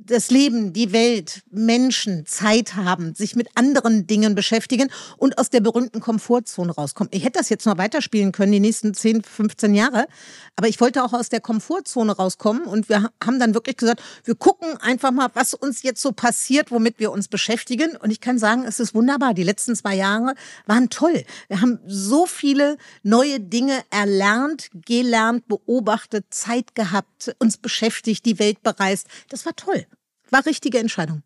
das 0.07 0.31
Leben, 0.31 0.73
die 0.73 0.93
Welt, 0.93 1.43
Menschen 1.51 2.27
Zeit 2.27 2.77
haben, 2.77 3.15
sich 3.15 3.37
mit 3.37 3.49
anderen 3.55 4.07
Dingen 4.07 4.35
beschäftigen 4.35 4.91
und 5.17 5.39
aus 5.39 5.51
der 5.51 5.61
berühmten 5.61 6.01
Komfortzone 6.01 6.73
rauskommen. 6.73 7.11
Ich 7.13 7.25
hätte 7.25 7.39
das 7.39 7.49
jetzt 7.49 7.67
noch 7.67 7.79
weiterspielen 7.79 8.33
können, 8.33 8.53
die 8.53 8.61
nächsten 8.61 8.95
10, 8.95 9.23
15 9.23 9.75
Jahre, 9.75 10.07
aber 10.57 10.69
ich 10.69 10.81
wollte 10.81 11.03
auch 11.03 11.13
aus 11.13 11.29
der 11.29 11.41
Komfortzone 11.41 12.13
rauskommen 12.13 12.65
und 12.65 12.89
wir 12.89 13.11
haben 13.25 13.41
dann 13.41 13.55
wirklich 13.55 13.77
gesagt, 13.77 14.03
wir 14.25 14.35
gucken 14.35 14.77
einfach 14.79 15.11
mal, 15.11 15.29
was 15.35 15.55
uns 15.55 15.83
jetzt 15.83 16.03
so 16.03 16.13
passiert, 16.13 16.71
womit 16.71 16.99
wir 16.99 17.11
uns 17.13 17.29
beschäftigen. 17.29 17.97
Und 17.97 18.11
ich 18.11 18.21
kann 18.21 18.39
sagen, 18.39 18.65
es 18.65 18.81
ist 18.81 18.95
wunderbar. 18.95 19.35
Die 19.35 19.43
letzten 19.43 19.75
zwei 19.75 19.95
Jahre 19.95 20.35
waren 20.67 20.91
toll. 20.91 21.25
Wir 21.49 21.61
haben 21.61 21.79
so 21.87 22.27
viele 22.27 22.77
neue 23.03 23.41
Dinge 23.41 23.83
erlernt, 23.91 24.71
gelernt, 24.87 25.49
beobachtet, 25.49 26.27
Zeit 26.31 26.75
gehabt, 26.75 27.35
uns 27.39 27.57
beschäftigt, 27.57 28.25
die 28.27 28.39
Welt 28.39 28.63
bereist. 28.63 29.07
Das 29.29 29.47
war 29.47 29.57
toll. 29.57 29.87
War 30.35 30.47
richtige 30.47 30.81
Entscheidung. 30.81 31.23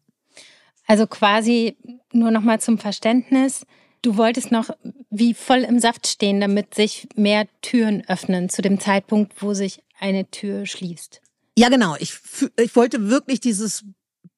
Also 0.87 1.07
quasi 1.07 1.79
nur 2.13 2.31
noch 2.31 2.43
mal 2.43 2.61
zum 2.61 2.77
Verständnis. 2.77 3.65
Du 4.03 4.19
wolltest 4.19 4.53
noch 4.53 4.69
wie 5.09 5.33
voll 5.33 5.61
im 5.61 5.81
Saft 5.81 6.07
stehen, 6.07 6.43
damit 6.43 6.75
sich 6.75 7.09
mehr 7.17 7.47
Türen 7.63 8.07
öffnen 8.07 8.51
zu 8.51 8.61
dem 8.61 8.79
Zeitpunkt, 8.79 9.41
wo 9.41 9.55
sich 9.55 9.83
eine 9.99 10.31
Tür 10.31 10.67
schließt. 10.67 11.23
Ja, 11.57 11.71
genau. 11.71 11.97
Ich, 11.99 12.19
ich 12.59 12.77
wollte 12.77 13.09
wirklich 13.09 13.41
dieses 13.41 13.83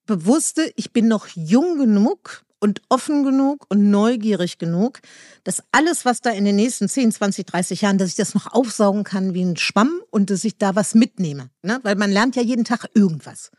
bewusste, 0.07 0.73
ich 0.77 0.93
bin 0.93 1.09
noch 1.09 1.27
jung 1.35 1.77
genug 1.77 2.45
und 2.61 2.81
offen 2.91 3.25
genug 3.25 3.67
und 3.71 3.91
neugierig 3.91 4.59
genug, 4.59 5.01
dass 5.43 5.65
alles, 5.73 6.05
was 6.05 6.21
da 6.21 6.31
in 6.31 6.45
den 6.45 6.55
nächsten 6.55 6.89
10, 6.89 7.11
20, 7.11 7.45
30 7.45 7.81
Jahren, 7.81 7.99
dass 7.99 8.11
ich 8.11 8.15
das 8.15 8.35
noch 8.35 8.53
aufsaugen 8.53 9.03
kann 9.03 9.35
wie 9.35 9.43
ein 9.43 9.57
Schwamm 9.57 10.01
und 10.11 10.31
dass 10.31 10.45
ich 10.45 10.59
da 10.59 10.77
was 10.77 10.95
mitnehme. 10.95 11.51
Ne? 11.63 11.81
Weil 11.83 11.97
man 11.97 12.13
lernt 12.13 12.37
ja 12.37 12.43
jeden 12.43 12.65
Tag 12.65 12.89
irgendwas. 12.95 13.51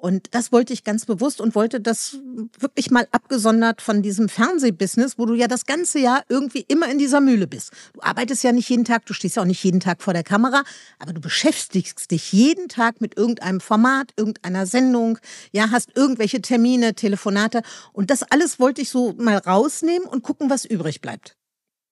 Und 0.00 0.28
das 0.32 0.52
wollte 0.52 0.72
ich 0.72 0.84
ganz 0.84 1.06
bewusst 1.06 1.40
und 1.40 1.56
wollte 1.56 1.80
das 1.80 2.18
wirklich 2.58 2.92
mal 2.92 3.08
abgesondert 3.10 3.82
von 3.82 4.00
diesem 4.00 4.28
Fernsehbusiness, 4.28 5.18
wo 5.18 5.26
du 5.26 5.34
ja 5.34 5.48
das 5.48 5.66
ganze 5.66 5.98
Jahr 5.98 6.22
irgendwie 6.28 6.64
immer 6.68 6.88
in 6.88 6.98
dieser 6.98 7.20
Mühle 7.20 7.48
bist. 7.48 7.72
Du 7.94 8.00
arbeitest 8.00 8.44
ja 8.44 8.52
nicht 8.52 8.68
jeden 8.70 8.84
Tag, 8.84 9.06
du 9.06 9.12
stehst 9.12 9.34
ja 9.34 9.42
auch 9.42 9.46
nicht 9.46 9.62
jeden 9.64 9.80
Tag 9.80 10.00
vor 10.00 10.12
der 10.12 10.22
Kamera, 10.22 10.62
aber 11.00 11.12
du 11.12 11.20
beschäftigst 11.20 12.12
dich 12.12 12.32
jeden 12.32 12.68
Tag 12.68 13.00
mit 13.00 13.16
irgendeinem 13.16 13.60
Format, 13.60 14.12
irgendeiner 14.16 14.66
Sendung, 14.66 15.18
ja, 15.50 15.72
hast 15.72 15.96
irgendwelche 15.96 16.40
Termine, 16.40 16.94
Telefonate 16.94 17.62
und 17.92 18.10
das 18.10 18.22
alles 18.22 18.60
wollte 18.60 18.80
ich 18.80 18.90
so 18.90 19.14
mal 19.14 19.38
rausnehmen 19.38 20.06
und 20.06 20.22
gucken, 20.22 20.48
was 20.48 20.64
übrig 20.64 21.00
bleibt. 21.00 21.36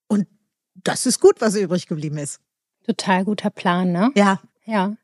Und 0.06 0.28
das 0.75 1.06
ist 1.06 1.20
gut, 1.20 1.40
was 1.40 1.56
übrig 1.56 1.88
geblieben 1.88 2.18
ist. 2.18 2.38
Total 2.86 3.25
guter 3.25 3.50
Plan, 3.50 3.90
ne? 3.90 4.12
Ja. 4.14 4.40
Ja. 4.64 4.96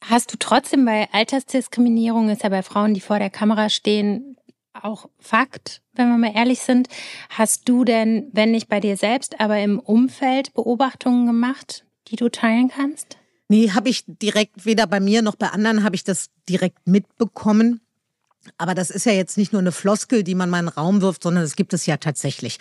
Hast 0.00 0.32
du 0.32 0.36
trotzdem 0.38 0.84
bei 0.84 1.08
Altersdiskriminierung, 1.12 2.28
ist 2.28 2.42
ja 2.42 2.48
bei 2.48 2.62
Frauen, 2.62 2.94
die 2.94 3.00
vor 3.00 3.18
der 3.18 3.30
Kamera 3.30 3.68
stehen, 3.68 4.36
auch 4.72 5.08
Fakt, 5.18 5.82
wenn 5.94 6.08
wir 6.08 6.18
mal 6.18 6.34
ehrlich 6.34 6.60
sind. 6.60 6.88
Hast 7.30 7.68
du 7.68 7.84
denn, 7.84 8.28
wenn 8.32 8.50
nicht 8.50 8.68
bei 8.68 8.80
dir 8.80 8.96
selbst, 8.96 9.40
aber 9.40 9.58
im 9.60 9.78
Umfeld 9.78 10.52
Beobachtungen 10.54 11.26
gemacht, 11.26 11.84
die 12.08 12.16
du 12.16 12.28
teilen 12.28 12.68
kannst? 12.68 13.16
Nee, 13.48 13.70
habe 13.70 13.88
ich 13.88 14.04
direkt, 14.06 14.64
weder 14.64 14.86
bei 14.86 15.00
mir 15.00 15.22
noch 15.22 15.36
bei 15.36 15.48
anderen 15.48 15.84
habe 15.84 15.96
ich 15.96 16.04
das 16.04 16.30
direkt 16.48 16.86
mitbekommen. 16.86 17.80
Aber 18.58 18.74
das 18.74 18.90
ist 18.90 19.06
ja 19.06 19.12
jetzt 19.12 19.38
nicht 19.38 19.52
nur 19.52 19.60
eine 19.60 19.72
Floskel, 19.72 20.22
die 20.22 20.34
man 20.34 20.50
mal 20.50 20.60
in 20.60 20.66
den 20.66 20.74
Raum 20.74 21.00
wirft, 21.00 21.22
sondern 21.22 21.44
es 21.44 21.56
gibt 21.56 21.72
es 21.72 21.86
ja 21.86 21.96
tatsächlich. 21.96 22.58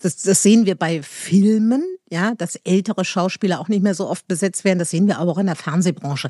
Das, 0.00 0.16
das 0.16 0.42
sehen 0.42 0.66
wir 0.66 0.74
bei 0.74 1.02
Filmen, 1.02 1.82
ja, 2.10 2.34
dass 2.34 2.56
ältere 2.64 3.04
Schauspieler 3.04 3.60
auch 3.60 3.68
nicht 3.68 3.82
mehr 3.82 3.94
so 3.94 4.08
oft 4.08 4.26
besetzt 4.28 4.64
werden. 4.64 4.78
Das 4.78 4.90
sehen 4.90 5.06
wir 5.06 5.18
aber 5.18 5.32
auch 5.32 5.38
in 5.38 5.46
der 5.46 5.56
Fernsehbranche 5.56 6.28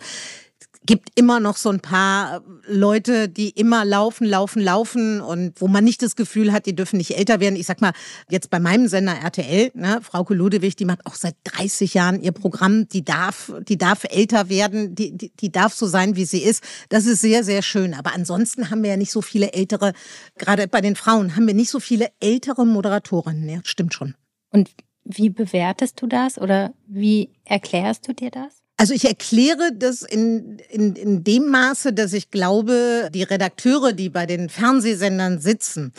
gibt 0.86 1.10
immer 1.18 1.40
noch 1.40 1.56
so 1.56 1.70
ein 1.70 1.80
paar 1.80 2.42
Leute, 2.66 3.28
die 3.28 3.50
immer 3.50 3.84
laufen, 3.84 4.26
laufen, 4.26 4.62
laufen 4.62 5.20
und 5.20 5.60
wo 5.60 5.68
man 5.68 5.84
nicht 5.84 6.02
das 6.02 6.16
Gefühl 6.16 6.52
hat, 6.52 6.66
die 6.66 6.74
dürfen 6.74 6.96
nicht 6.96 7.16
älter 7.16 7.40
werden. 7.40 7.56
Ich 7.56 7.66
sag 7.66 7.80
mal, 7.80 7.92
jetzt 8.30 8.50
bei 8.50 8.60
meinem 8.60 8.88
Sender 8.88 9.14
RTL, 9.14 9.72
ne, 9.74 10.00
Frauke 10.02 10.34
Ludewig, 10.34 10.76
die 10.76 10.84
macht 10.84 11.04
auch 11.04 11.14
seit 11.14 11.34
30 11.44 11.94
Jahren 11.94 12.22
ihr 12.22 12.32
Programm, 12.32 12.88
die 12.88 13.04
darf, 13.04 13.52
die 13.68 13.76
darf 13.76 14.04
älter 14.04 14.48
werden, 14.48 14.94
die, 14.94 15.16
die, 15.16 15.32
die 15.34 15.50
darf 15.50 15.74
so 15.74 15.86
sein, 15.86 16.16
wie 16.16 16.24
sie 16.24 16.42
ist. 16.42 16.62
Das 16.88 17.06
ist 17.06 17.20
sehr, 17.20 17.42
sehr 17.44 17.62
schön. 17.62 17.92
Aber 17.92 18.14
ansonsten 18.14 18.70
haben 18.70 18.82
wir 18.82 18.90
ja 18.90 18.96
nicht 18.96 19.12
so 19.12 19.22
viele 19.22 19.52
ältere, 19.52 19.92
gerade 20.38 20.68
bei 20.68 20.80
den 20.80 20.96
Frauen 20.96 21.36
haben 21.36 21.46
wir 21.46 21.54
nicht 21.54 21.70
so 21.70 21.80
viele 21.80 22.10
ältere 22.20 22.64
Moderatorinnen. 22.64 23.48
Ja, 23.48 23.60
stimmt 23.64 23.94
schon. 23.94 24.14
Und 24.50 24.70
wie 25.04 25.30
bewertest 25.30 26.00
du 26.00 26.06
das 26.06 26.38
oder 26.38 26.72
wie 26.86 27.30
erklärst 27.44 28.08
du 28.08 28.12
dir 28.12 28.30
das? 28.30 28.65
Also 28.78 28.92
ich 28.92 29.06
erkläre 29.06 29.70
das 29.74 30.02
in, 30.02 30.58
in, 30.68 30.96
in 30.96 31.24
dem 31.24 31.48
Maße, 31.48 31.94
dass 31.94 32.12
ich 32.12 32.30
glaube, 32.30 33.08
die 33.12 33.22
Redakteure, 33.22 33.92
die 33.92 34.10
bei 34.10 34.26
den 34.26 34.50
Fernsehsendern 34.50 35.40
sitzen, 35.40 35.92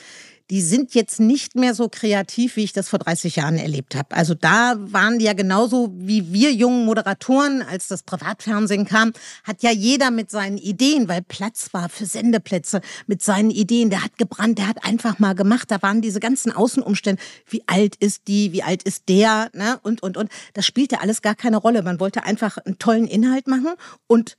die 0.49 0.61
sind 0.61 0.95
jetzt 0.95 1.19
nicht 1.19 1.55
mehr 1.55 1.73
so 1.73 1.89
kreativ, 1.89 2.55
wie 2.55 2.63
ich 2.63 2.71
das 2.71 2.87
vor 2.87 2.99
30 2.99 3.35
Jahren 3.35 3.57
erlebt 3.57 3.95
habe. 3.95 4.15
Also 4.15 4.33
da 4.33 4.75
waren 4.77 5.19
die 5.19 5.25
ja 5.25 5.33
genauso 5.33 5.93
wie 5.97 6.31
wir 6.31 6.53
jungen 6.53 6.85
Moderatoren, 6.85 7.61
als 7.61 7.87
das 7.87 8.03
Privatfernsehen 8.03 8.85
kam, 8.85 9.11
hat 9.43 9.61
ja 9.61 9.71
jeder 9.71 10.09
mit 10.09 10.31
seinen 10.31 10.57
Ideen, 10.57 11.09
weil 11.09 11.21
Platz 11.21 11.69
war 11.73 11.89
für 11.89 12.05
Sendeplätze, 12.05 12.81
mit 13.07 13.21
seinen 13.21 13.51
Ideen, 13.51 13.89
der 13.89 14.03
hat 14.03 14.17
gebrannt, 14.17 14.57
der 14.57 14.67
hat 14.67 14.85
einfach 14.85 15.19
mal 15.19 15.35
gemacht. 15.35 15.69
Da 15.69 15.81
waren 15.81 16.01
diese 16.01 16.21
ganzen 16.21 16.51
Außenumstände, 16.53 17.21
wie 17.49 17.63
alt 17.67 17.95
ist 17.97 18.27
die, 18.27 18.53
wie 18.53 18.63
alt 18.63 18.83
ist 18.83 19.09
der, 19.09 19.49
ne? 19.53 19.79
und, 19.83 20.01
und, 20.01 20.15
und. 20.15 20.31
Das 20.53 20.65
spielte 20.65 21.01
alles 21.01 21.21
gar 21.21 21.35
keine 21.35 21.57
Rolle. 21.57 21.83
Man 21.83 21.99
wollte 21.99 22.23
einfach 22.23 22.57
einen 22.57 22.79
tollen 22.79 23.07
Inhalt 23.07 23.47
machen 23.47 23.73
und 24.07 24.37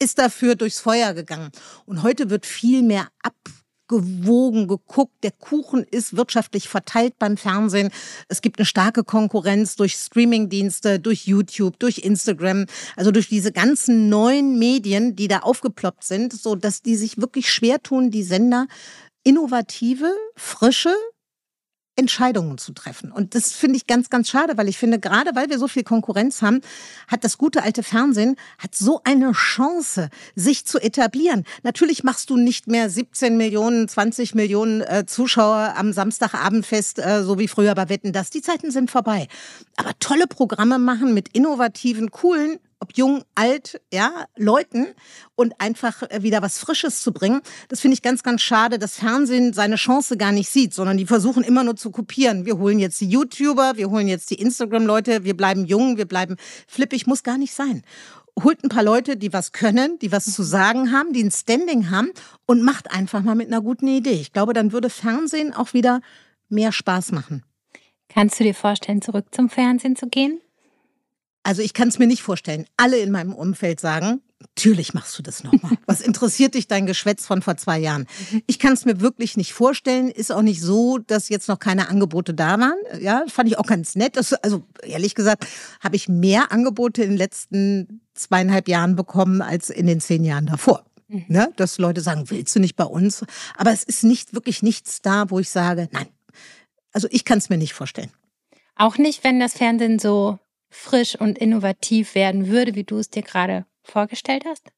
ist 0.00 0.18
dafür 0.18 0.56
durchs 0.56 0.80
Feuer 0.80 1.14
gegangen. 1.14 1.50
Und 1.86 2.02
heute 2.02 2.28
wird 2.28 2.44
viel 2.44 2.82
mehr 2.82 3.08
ab 3.22 3.34
gewogen, 3.88 4.68
geguckt. 4.68 5.12
Der 5.22 5.30
Kuchen 5.30 5.84
ist 5.84 6.16
wirtschaftlich 6.16 6.68
verteilt 6.68 7.18
beim 7.18 7.36
Fernsehen. 7.36 7.90
Es 8.28 8.42
gibt 8.42 8.58
eine 8.58 8.66
starke 8.66 9.04
Konkurrenz 9.04 9.76
durch 9.76 9.94
Streamingdienste, 9.94 11.00
durch 11.00 11.26
YouTube, 11.26 11.78
durch 11.78 11.98
Instagram, 11.98 12.66
also 12.96 13.10
durch 13.10 13.28
diese 13.28 13.52
ganzen 13.52 14.08
neuen 14.08 14.58
Medien, 14.58 15.16
die 15.16 15.28
da 15.28 15.40
aufgeploppt 15.40 16.04
sind, 16.04 16.32
so 16.32 16.54
dass 16.54 16.82
die 16.82 16.96
sich 16.96 17.18
wirklich 17.18 17.50
schwer 17.50 17.82
tun, 17.82 18.10
die 18.10 18.22
Sender 18.22 18.66
innovative, 19.24 20.12
frische, 20.36 20.94
Entscheidungen 21.96 22.58
zu 22.58 22.72
treffen. 22.72 23.12
Und 23.12 23.34
das 23.34 23.52
finde 23.52 23.76
ich 23.76 23.86
ganz, 23.86 24.10
ganz 24.10 24.28
schade, 24.28 24.56
weil 24.56 24.68
ich 24.68 24.78
finde, 24.78 24.98
gerade 24.98 25.34
weil 25.34 25.48
wir 25.48 25.58
so 25.58 25.68
viel 25.68 25.84
Konkurrenz 25.84 26.42
haben, 26.42 26.60
hat 27.08 27.24
das 27.24 27.38
gute 27.38 27.62
alte 27.62 27.82
Fernsehen 27.82 28.36
hat 28.58 28.74
so 28.74 29.00
eine 29.04 29.32
Chance, 29.32 30.08
sich 30.34 30.66
zu 30.66 30.78
etablieren. 30.80 31.44
Natürlich 31.62 32.02
machst 32.02 32.30
du 32.30 32.36
nicht 32.36 32.66
mehr 32.66 32.90
17 32.90 33.36
Millionen, 33.36 33.88
20 33.88 34.34
Millionen 34.34 34.80
äh, 34.80 35.04
Zuschauer 35.06 35.74
am 35.76 35.92
Samstagabendfest, 35.92 36.98
äh, 36.98 37.22
so 37.22 37.38
wie 37.38 37.48
früher 37.48 37.74
bei 37.74 37.88
Wetten, 37.88 38.12
das. 38.12 38.30
Die 38.30 38.42
Zeiten 38.42 38.70
sind 38.70 38.90
vorbei. 38.90 39.28
Aber 39.76 39.92
tolle 40.00 40.26
Programme 40.26 40.78
machen 40.78 41.14
mit 41.14 41.28
innovativen, 41.28 42.10
coolen 42.10 42.58
ob 42.84 42.98
jung, 42.98 43.24
alt, 43.34 43.80
ja, 43.90 44.26
Leuten 44.36 44.88
und 45.36 45.58
einfach 45.58 46.02
äh, 46.02 46.22
wieder 46.22 46.42
was 46.42 46.58
Frisches 46.58 47.00
zu 47.00 47.12
bringen. 47.12 47.40
Das 47.68 47.80
finde 47.80 47.94
ich 47.94 48.02
ganz, 48.02 48.22
ganz 48.22 48.42
schade, 48.42 48.78
dass 48.78 48.98
Fernsehen 48.98 49.54
seine 49.54 49.76
Chance 49.76 50.18
gar 50.18 50.32
nicht 50.32 50.50
sieht, 50.50 50.74
sondern 50.74 50.98
die 50.98 51.06
versuchen 51.06 51.42
immer 51.42 51.64
nur 51.64 51.76
zu 51.76 51.90
kopieren. 51.90 52.44
Wir 52.44 52.58
holen 52.58 52.78
jetzt 52.78 53.00
die 53.00 53.08
YouTuber, 53.08 53.72
wir 53.76 53.88
holen 53.88 54.06
jetzt 54.06 54.28
die 54.28 54.34
Instagram-Leute, 54.34 55.24
wir 55.24 55.34
bleiben 55.34 55.64
jung, 55.64 55.96
wir 55.96 56.04
bleiben 56.06 56.36
flippig, 56.68 57.06
muss 57.06 57.22
gar 57.22 57.38
nicht 57.38 57.54
sein 57.54 57.82
holt 58.42 58.64
ein 58.64 58.68
paar 58.68 58.82
Leute, 58.82 59.16
die 59.16 59.32
was 59.32 59.52
können, 59.52 59.96
die 60.00 60.10
was 60.10 60.24
zu 60.24 60.42
sagen 60.42 60.90
haben, 60.90 61.12
die 61.12 61.22
ein 61.22 61.30
Standing 61.30 61.90
haben 61.90 62.10
und 62.46 62.64
macht 62.64 62.90
einfach 62.92 63.22
mal 63.22 63.36
mit 63.36 63.46
einer 63.46 63.60
guten 63.60 63.86
Idee. 63.86 64.20
Ich 64.20 64.32
glaube, 64.32 64.54
dann 64.54 64.72
würde 64.72 64.90
Fernsehen 64.90 65.54
auch 65.54 65.72
wieder 65.72 66.00
mehr 66.48 66.72
Spaß 66.72 67.12
machen. 67.12 67.44
Kannst 68.08 68.40
du 68.40 68.44
dir 68.44 68.54
vorstellen, 68.54 69.02
zurück 69.02 69.26
zum 69.30 69.48
Fernsehen 69.48 69.94
zu 69.94 70.08
gehen? 70.08 70.40
Also 71.44 71.62
ich 71.62 71.74
kann 71.74 71.88
es 71.88 71.98
mir 71.98 72.06
nicht 72.06 72.22
vorstellen. 72.22 72.66
Alle 72.78 72.98
in 72.98 73.10
meinem 73.10 73.34
Umfeld 73.34 73.78
sagen, 73.78 74.22
natürlich 74.40 74.94
machst 74.94 75.16
du 75.18 75.22
das 75.22 75.44
nochmal. 75.44 75.76
Was 75.86 76.00
interessiert 76.00 76.54
dich 76.54 76.66
dein 76.68 76.86
Geschwätz 76.86 77.26
von 77.26 77.42
vor 77.42 77.58
zwei 77.58 77.78
Jahren? 77.78 78.06
Ich 78.46 78.58
kann 78.58 78.72
es 78.72 78.86
mir 78.86 79.00
wirklich 79.00 79.36
nicht 79.36 79.52
vorstellen. 79.52 80.10
Ist 80.10 80.32
auch 80.32 80.42
nicht 80.42 80.62
so, 80.62 80.98
dass 80.98 81.28
jetzt 81.28 81.48
noch 81.48 81.58
keine 81.58 81.88
Angebote 81.90 82.32
da 82.32 82.58
waren. 82.58 82.78
Ja, 82.98 83.24
fand 83.28 83.50
ich 83.50 83.58
auch 83.58 83.66
ganz 83.66 83.94
nett. 83.94 84.16
Das, 84.16 84.32
also 84.32 84.64
ehrlich 84.82 85.14
gesagt, 85.14 85.46
habe 85.80 85.96
ich 85.96 86.08
mehr 86.08 86.50
Angebote 86.50 87.02
in 87.02 87.10
den 87.10 87.18
letzten 87.18 88.00
zweieinhalb 88.14 88.66
Jahren 88.66 88.96
bekommen 88.96 89.42
als 89.42 89.68
in 89.68 89.86
den 89.86 90.00
zehn 90.00 90.24
Jahren 90.24 90.46
davor. 90.46 90.86
Mhm. 91.08 91.24
Ne? 91.28 91.52
Dass 91.56 91.76
Leute 91.76 92.00
sagen, 92.00 92.30
willst 92.30 92.56
du 92.56 92.60
nicht 92.60 92.76
bei 92.76 92.84
uns? 92.84 93.22
Aber 93.58 93.70
es 93.70 93.84
ist 93.84 94.02
nicht 94.02 94.32
wirklich 94.32 94.62
nichts 94.62 95.02
da, 95.02 95.30
wo 95.30 95.38
ich 95.40 95.50
sage, 95.50 95.88
nein. 95.92 96.06
Also 96.92 97.06
ich 97.10 97.26
kann 97.26 97.38
es 97.38 97.50
mir 97.50 97.58
nicht 97.58 97.74
vorstellen. 97.74 98.10
Auch 98.76 98.96
nicht, 98.96 99.24
wenn 99.24 99.40
das 99.40 99.54
Fernsehen 99.54 99.98
so 99.98 100.38
frisch 100.74 101.14
und 101.18 101.38
innovativ 101.38 102.14
werden 102.14 102.48
würde, 102.48 102.74
wie 102.74 102.84
du 102.84 102.98
es 102.98 103.08
dir 103.08 103.22
gerade 103.22 103.64
vorgestellt 103.82 104.44
hast? 104.46 104.70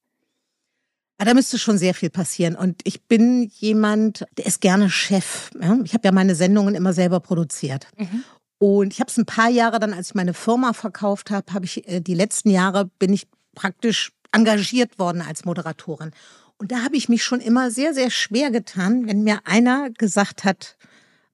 Ja, 1.18 1.24
da 1.24 1.34
müsste 1.34 1.58
schon 1.58 1.78
sehr 1.78 1.94
viel 1.94 2.10
passieren. 2.10 2.54
Und 2.54 2.82
ich 2.84 3.04
bin 3.04 3.50
jemand, 3.54 4.26
der 4.36 4.46
ist 4.46 4.60
gerne 4.60 4.90
Chef. 4.90 5.50
Ich 5.84 5.94
habe 5.94 6.04
ja 6.04 6.12
meine 6.12 6.34
Sendungen 6.34 6.74
immer 6.74 6.92
selber 6.92 7.20
produziert. 7.20 7.88
Mhm. 7.96 8.24
Und 8.58 8.92
ich 8.92 9.00
habe 9.00 9.10
es 9.10 9.16
ein 9.16 9.24
paar 9.24 9.48
Jahre 9.48 9.80
dann, 9.80 9.94
als 9.94 10.08
ich 10.08 10.14
meine 10.14 10.34
Firma 10.34 10.74
verkauft 10.74 11.30
habe, 11.30 11.52
habe 11.52 11.64
ich 11.64 11.88
äh, 11.88 12.00
die 12.00 12.14
letzten 12.14 12.50
Jahre 12.50 12.90
bin 12.98 13.12
ich 13.12 13.26
praktisch 13.54 14.12
engagiert 14.32 14.98
worden 14.98 15.22
als 15.22 15.44
Moderatorin. 15.46 16.10
Und 16.58 16.72
da 16.72 16.82
habe 16.82 16.96
ich 16.96 17.08
mich 17.08 17.24
schon 17.24 17.40
immer 17.40 17.70
sehr, 17.70 17.94
sehr 17.94 18.10
schwer 18.10 18.50
getan, 18.50 19.06
wenn 19.06 19.22
mir 19.22 19.40
einer 19.44 19.90
gesagt 19.90 20.44
hat, 20.44 20.76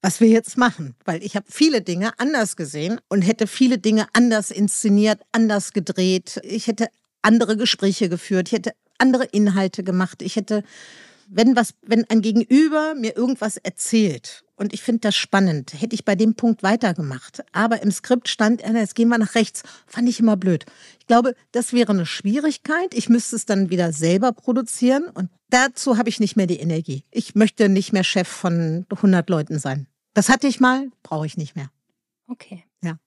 was 0.03 0.21
wir 0.21 0.29
jetzt 0.29 0.59
machen, 0.59 0.95
weil 1.05 1.23
ich 1.23 1.37
habe 1.37 1.47
viele 1.49 1.81
Dinge 1.81 2.13
anders 2.19 2.57
gesehen 2.57 3.01
und 3.09 3.23
hätte 3.23 3.47
viele 3.47 3.79
Dinge 3.79 4.07
anders 4.13 4.51
inszeniert, 4.51 5.21
anders 5.33 5.73
gedreht. 5.73 6.41
Ich 6.43 6.67
hätte 6.67 6.89
andere 7.23 7.57
Gespräche 7.57 8.09
geführt, 8.09 8.49
ich 8.49 8.55
hätte 8.55 8.73
andere 8.99 9.25
Inhalte 9.25 9.85
gemacht, 9.85 10.23
ich 10.23 10.37
hätte 10.37 10.65
wenn 11.35 11.57
was, 11.57 11.75
wenn 11.83 12.05
ein 12.11 12.21
Gegenüber 12.21 12.95
mir 12.95 13.17
irgendwas 13.17 13.57
erzählt 13.57 14.45
und 14.57 14.75
ich 14.75 14.83
finde 14.83 15.01
das 15.01 15.17
spannend, 15.17 15.73
hätte 15.81 15.95
ich 15.95 16.05
bei 16.05 16.15
dem 16.15 16.35
Punkt 16.35 16.63
weitergemacht. 16.63 17.43
Aber 17.53 17.83
im 17.83 17.91
Skript 17.91 18.29
stand, 18.29 18.63
äh, 18.63 18.73
jetzt 18.73 18.95
gehen 18.95 19.09
wir 19.09 19.19
nach 19.19 19.35
rechts. 19.35 19.63
Fand 19.87 20.09
ich 20.09 20.21
immer 20.21 20.37
blöd. 20.37 20.67
Ich 21.01 21.07
glaube, 21.07 21.35
das 21.53 21.73
wäre 21.73 21.93
eine 21.93 22.07
Schwierigkeit. 22.07 22.93
Ich 22.95 23.09
müsste 23.09 23.37
es 23.37 23.47
dann 23.47 23.71
wieder 23.71 23.93
selber 23.93 24.33
produzieren 24.33 25.05
und 25.15 25.31
dazu 25.49 25.97
habe 25.97 26.11
ich 26.11 26.21
nicht 26.21 26.37
mehr 26.37 26.47
die 26.47 26.61
Energie. 26.61 27.05
Ich 27.11 27.35
möchte 27.35 27.69
nicht 27.69 27.93
mehr 27.93 28.05
Chef 28.05 28.29
von 28.29 28.87
100 28.91 29.29
Leuten 29.31 29.59
sein. 29.59 29.87
Das 30.15 30.29
hatte 30.29 30.47
ich 30.47 30.61
mal, 30.61 30.91
brauche 31.03 31.27
ich 31.27 31.37
nicht 31.37 31.57
mehr. 31.57 31.71
Okay. 32.27 32.65
Ja. 32.83 32.99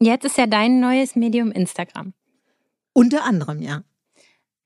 Jetzt 0.00 0.24
ist 0.24 0.38
ja 0.38 0.46
dein 0.46 0.80
neues 0.80 1.16
Medium 1.16 1.50
Instagram. 1.52 2.14
Unter 2.92 3.24
anderem, 3.24 3.60
ja 3.60 3.82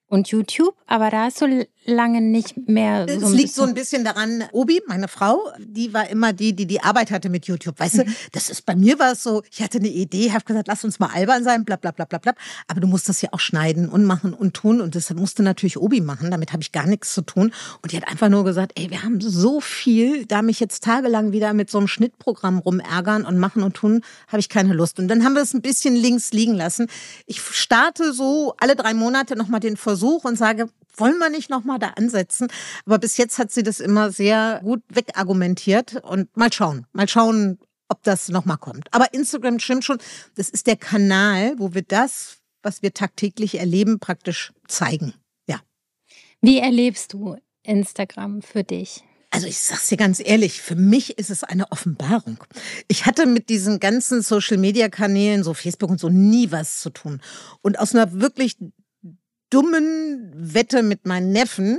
und 0.09 0.29
YouTube, 0.29 0.75
aber 0.87 1.11
da 1.11 1.25
hast 1.25 1.43
du 1.43 1.67
lange 1.85 2.21
nicht 2.21 2.69
mehr. 2.69 3.07
So 3.09 3.27
es 3.27 3.33
liegt 3.33 3.55
so 3.55 3.63
ein 3.63 3.75
bisschen 3.75 4.05
daran, 4.05 4.45
Obi, 4.53 4.81
meine 4.87 5.09
Frau, 5.09 5.41
die 5.59 5.93
war 5.95 6.09
immer 6.11 6.33
die, 6.33 6.55
die 6.55 6.67
die 6.67 6.83
Arbeit 6.83 7.11
hatte 7.11 7.31
mit 7.31 7.47
YouTube. 7.47 7.79
Weißt 7.81 7.97
mhm. 7.97 8.05
du, 8.05 8.13
das 8.33 8.51
ist 8.51 8.67
bei 8.67 8.77
mir 8.77 8.99
war 8.99 9.13
es 9.13 9.23
so, 9.23 9.43
ich 9.51 9.63
hatte 9.63 9.79
eine 9.79 9.89
Idee, 9.89 10.33
habe 10.33 10.45
gesagt, 10.45 10.69
lass 10.69 10.85
uns 10.85 10.99
mal 10.99 11.11
albern 11.13 11.45
sein, 11.45 11.65
bla 11.65 11.77
bla 11.77 11.91
bla 11.91 12.05
bla 12.05 12.19
bla. 12.19 12.35
Aber 12.67 12.81
du 12.81 12.87
musst 12.87 13.09
das 13.09 13.23
ja 13.23 13.31
auch 13.33 13.41
schneiden 13.41 13.89
und 13.89 14.05
machen 14.05 14.35
und 14.35 14.55
tun 14.55 14.81
und 14.81 14.95
das 14.95 15.13
musste 15.15 15.43
natürlich 15.43 15.79
Obi 15.79 16.01
machen. 16.01 16.31
Damit 16.31 16.53
habe 16.53 16.63
ich 16.63 16.73
gar 16.73 16.87
nichts 16.87 17.15
zu 17.15 17.23
tun. 17.23 17.53
Und 17.83 17.93
die 17.93 17.97
hat 17.97 18.09
einfach 18.09 18.29
nur 18.29 18.45
gesagt, 18.45 18.73
ey, 18.77 18.91
wir 18.91 19.03
haben 19.03 19.21
so 19.21 19.61
viel, 19.61 20.27
da 20.27 20.43
mich 20.43 20.61
jetzt 20.61 20.85
tagelang 20.85 21.33
wieder 21.33 21.55
mit 21.55 21.71
so 21.71 21.79
einem 21.79 21.89
Schnittprogramm 21.89 22.59
rumärgern 22.59 23.25
und 23.25 23.39
machen 23.39 23.63
und 23.63 23.75
tun, 23.75 24.03
habe 24.29 24.41
ich 24.41 24.49
keine 24.49 24.75
Lust. 24.75 24.99
Und 24.99 25.09
dann 25.09 25.25
haben 25.25 25.35
wir 25.35 25.43
es 25.43 25.55
ein 25.55 25.63
bisschen 25.63 25.97
links 25.97 26.33
liegen 26.33 26.55
lassen. 26.55 26.89
Ich 27.27 27.41
starte 27.41 28.13
so 28.13 28.55
alle 28.59 28.77
drei 28.77 28.93
Monate 28.93 29.37
nochmal 29.37 29.61
den 29.61 29.77
Versuch 29.77 29.98
Versuch 29.99 30.25
und 30.25 30.37
sage, 30.37 30.69
wollen 30.97 31.19
wir 31.19 31.29
nicht 31.29 31.51
nochmal 31.51 31.79
da 31.79 31.89
ansetzen? 31.89 32.49
Aber 32.87 32.99
bis 32.99 33.17
jetzt 33.17 33.39
hat 33.39 33.51
sie 33.51 33.63
das 33.63 33.81
immer 33.81 34.11
sehr 34.13 34.61
gut 34.63 34.83
wegargumentiert 34.89 36.05
und 36.05 36.35
mal 36.37 36.53
schauen, 36.53 36.87
mal 36.93 37.09
schauen, 37.09 37.59
ob 37.89 38.03
das 38.05 38.29
nochmal 38.29 38.59
kommt. 38.59 38.93
Aber 38.93 39.13
Instagram 39.13 39.59
stimmt 39.59 39.85
schon, 39.85 39.99
das 40.37 40.49
ist 40.49 40.67
der 40.67 40.77
Kanal, 40.77 41.55
wo 41.59 41.75
wir 41.75 41.83
das, 41.83 42.39
was 42.63 42.83
wir 42.83 42.95
tagtäglich 42.95 43.59
erleben, 43.59 43.99
praktisch 43.99 44.53
zeigen. 44.69 45.15
Ja. 45.49 45.61
Wie 46.41 46.59
erlebst 46.59 47.13
du 47.13 47.37
Instagram 47.65 48.43
für 48.43 48.63
dich? 48.63 49.03
Also 49.31 49.47
ich 49.47 49.59
sag's 49.59 49.89
dir 49.89 49.99
ganz 49.99 50.21
ehrlich, 50.25 50.63
für 50.63 50.75
mich 50.75 51.19
ist 51.19 51.31
es 51.31 51.45
eine 51.45 51.71
Offenbarung. 51.71 52.39
Ich 52.89 53.05
hatte 53.05 53.27
mit 53.27 53.51
diesen 53.51 53.79
ganzen 53.79 54.23
Social-Media-Kanälen, 54.23 55.45
so 55.45 55.53
Facebook 55.53 55.91
und 55.91 56.01
so, 56.01 56.09
nie 56.09 56.51
was 56.51 56.81
zu 56.81 56.91
tun. 56.91 57.21
Und 57.61 57.79
aus 57.79 57.95
einer 57.95 58.21
wirklich 58.21 58.57
dummen 59.51 60.33
Wette 60.35 60.83
mit 60.83 61.07
meinen 61.07 61.33
Neffen, 61.33 61.79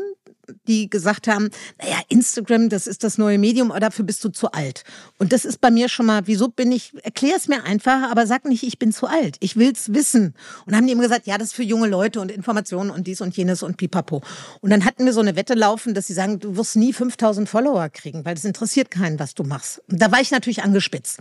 die 0.67 0.89
gesagt 0.89 1.27
haben, 1.27 1.49
naja, 1.81 1.99
Instagram, 2.09 2.69
das 2.69 2.87
ist 2.87 3.03
das 3.03 3.17
neue 3.17 3.37
Medium, 3.37 3.71
aber 3.71 3.79
dafür 3.79 4.05
bist 4.05 4.23
du 4.23 4.29
zu 4.29 4.51
alt. 4.51 4.83
Und 5.17 5.33
das 5.33 5.45
ist 5.45 5.61
bei 5.61 5.71
mir 5.71 5.89
schon 5.89 6.05
mal, 6.05 6.21
wieso 6.25 6.47
bin 6.47 6.71
ich, 6.71 6.93
erklär 7.03 7.35
es 7.35 7.47
mir 7.47 7.63
einfach, 7.63 8.09
aber 8.09 8.27
sag 8.27 8.45
nicht, 8.45 8.63
ich 8.63 8.79
bin 8.79 8.91
zu 8.91 9.07
alt. 9.07 9.37
Ich 9.39 9.55
will's 9.57 9.93
wissen. 9.93 10.33
Und 10.65 10.75
haben 10.75 10.85
die 10.85 10.93
immer 10.93 11.03
gesagt, 11.03 11.27
ja, 11.27 11.37
das 11.37 11.49
ist 11.49 11.53
für 11.53 11.63
junge 11.63 11.87
Leute 11.87 12.19
und 12.19 12.31
Informationen 12.31 12.89
und 12.89 13.07
dies 13.07 13.21
und 13.21 13.35
jenes 13.35 13.63
und 13.63 13.77
pipapo. 13.77 14.21
Und 14.61 14.69
dann 14.69 14.85
hatten 14.85 15.05
wir 15.05 15.13
so 15.13 15.21
eine 15.21 15.35
Wette 15.35 15.53
laufen, 15.53 15.93
dass 15.93 16.07
sie 16.07 16.13
sagen, 16.13 16.39
du 16.39 16.55
wirst 16.55 16.75
nie 16.75 16.93
5000 16.93 17.47
Follower 17.47 17.89
kriegen, 17.89 18.25
weil 18.25 18.35
das 18.35 18.45
interessiert 18.45 18.91
keinen, 18.91 19.19
was 19.19 19.33
du 19.33 19.43
machst. 19.43 19.81
Und 19.89 20.01
da 20.01 20.11
war 20.11 20.21
ich 20.21 20.31
natürlich 20.31 20.63
angespitzt. 20.63 21.19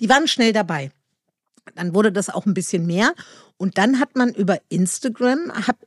Die 0.00 0.08
waren 0.08 0.28
schnell 0.28 0.52
dabei. 0.52 0.90
Dann 1.74 1.94
wurde 1.94 2.12
das 2.12 2.30
auch 2.30 2.46
ein 2.46 2.54
bisschen 2.54 2.86
mehr. 2.86 3.12
Und 3.56 3.76
dann 3.76 4.00
hat 4.00 4.16
man 4.16 4.32
über 4.32 4.58
Instagram, 4.68 5.52
habe 5.66 5.78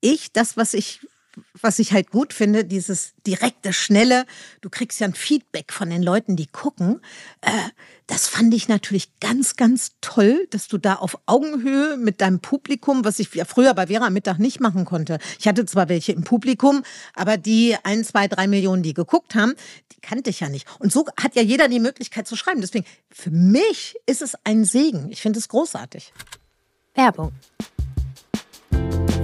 ich 0.00 0.32
das, 0.32 0.56
was 0.56 0.74
ich 0.74 1.00
was 1.60 1.78
ich 1.78 1.92
halt 1.92 2.10
gut 2.10 2.32
finde, 2.32 2.64
dieses 2.64 3.12
direkte, 3.26 3.72
schnelle, 3.72 4.26
du 4.60 4.70
kriegst 4.70 5.00
ja 5.00 5.06
ein 5.06 5.14
Feedback 5.14 5.72
von 5.72 5.90
den 5.90 6.02
Leuten, 6.02 6.36
die 6.36 6.46
gucken. 6.46 7.00
Äh, 7.40 7.50
das 8.06 8.26
fand 8.26 8.52
ich 8.54 8.68
natürlich 8.68 9.18
ganz, 9.20 9.56
ganz 9.56 9.92
toll, 10.00 10.46
dass 10.50 10.68
du 10.68 10.78
da 10.78 10.94
auf 10.94 11.18
Augenhöhe 11.26 11.96
mit 11.96 12.20
deinem 12.20 12.40
Publikum, 12.40 13.04
was 13.04 13.18
ich 13.20 13.28
früher 13.28 13.74
bei 13.74 13.86
Vera 13.86 14.10
Mittag 14.10 14.38
nicht 14.38 14.60
machen 14.60 14.84
konnte. 14.84 15.18
Ich 15.38 15.46
hatte 15.46 15.64
zwar 15.66 15.88
welche 15.88 16.12
im 16.12 16.24
Publikum, 16.24 16.82
aber 17.14 17.36
die 17.36 17.76
ein, 17.84 18.04
zwei, 18.04 18.26
drei 18.26 18.46
Millionen, 18.48 18.82
die 18.82 18.94
geguckt 18.94 19.34
haben, 19.34 19.54
die 19.92 20.00
kannte 20.00 20.30
ich 20.30 20.40
ja 20.40 20.48
nicht. 20.48 20.66
Und 20.80 20.92
so 20.92 21.06
hat 21.16 21.36
ja 21.36 21.42
jeder 21.42 21.68
die 21.68 21.80
Möglichkeit 21.80 22.26
zu 22.26 22.36
schreiben. 22.36 22.60
Deswegen, 22.60 22.86
für 23.10 23.30
mich 23.30 23.96
ist 24.06 24.22
es 24.22 24.34
ein 24.44 24.64
Segen. 24.64 25.10
Ich 25.12 25.22
finde 25.22 25.38
es 25.38 25.48
großartig. 25.48 26.12
Werbung. 26.94 27.32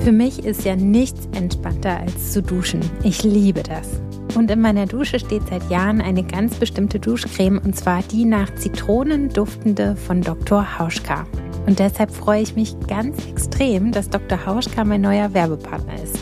Für 0.06 0.12
mich 0.12 0.44
ist 0.44 0.64
ja 0.64 0.76
nichts 0.76 1.28
entspannter 1.32 1.98
als 1.98 2.30
zu 2.30 2.40
duschen. 2.40 2.78
Ich 3.02 3.24
liebe 3.24 3.64
das. 3.64 4.00
Und 4.36 4.48
in 4.52 4.60
meiner 4.60 4.86
Dusche 4.86 5.18
steht 5.18 5.42
seit 5.50 5.68
Jahren 5.68 6.00
eine 6.00 6.22
ganz 6.22 6.54
bestimmte 6.54 7.00
Duschcreme 7.00 7.58
und 7.58 7.74
zwar 7.74 8.04
die 8.04 8.24
nach 8.24 8.54
Zitronen 8.54 9.30
duftende 9.30 9.96
von 9.96 10.20
Dr. 10.20 10.78
Hauschka. 10.78 11.26
Und 11.66 11.80
deshalb 11.80 12.12
freue 12.12 12.42
ich 12.42 12.54
mich 12.54 12.76
ganz 12.86 13.16
extrem, 13.26 13.90
dass 13.90 14.08
Dr. 14.08 14.46
Hauschka 14.46 14.84
mein 14.84 15.00
neuer 15.00 15.34
Werbepartner 15.34 16.00
ist. 16.00 16.20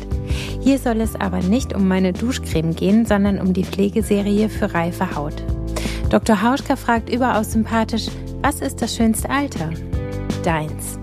Hier 0.62 0.78
soll 0.78 1.02
es 1.02 1.14
aber 1.16 1.40
nicht 1.40 1.74
um 1.74 1.86
meine 1.86 2.14
Duschcreme 2.14 2.74
gehen, 2.74 3.04
sondern 3.04 3.38
um 3.38 3.52
die 3.52 3.64
Pflegeserie 3.64 4.48
für 4.48 4.72
reife 4.72 5.14
Haut. 5.14 5.44
Dr. 6.08 6.40
Hauschka 6.40 6.76
fragt 6.76 7.10
überaus 7.10 7.52
sympathisch, 7.52 8.06
was 8.40 8.62
ist 8.62 8.80
das 8.80 8.96
schönste 8.96 9.28
Alter? 9.28 9.68
Deins. 10.42 10.98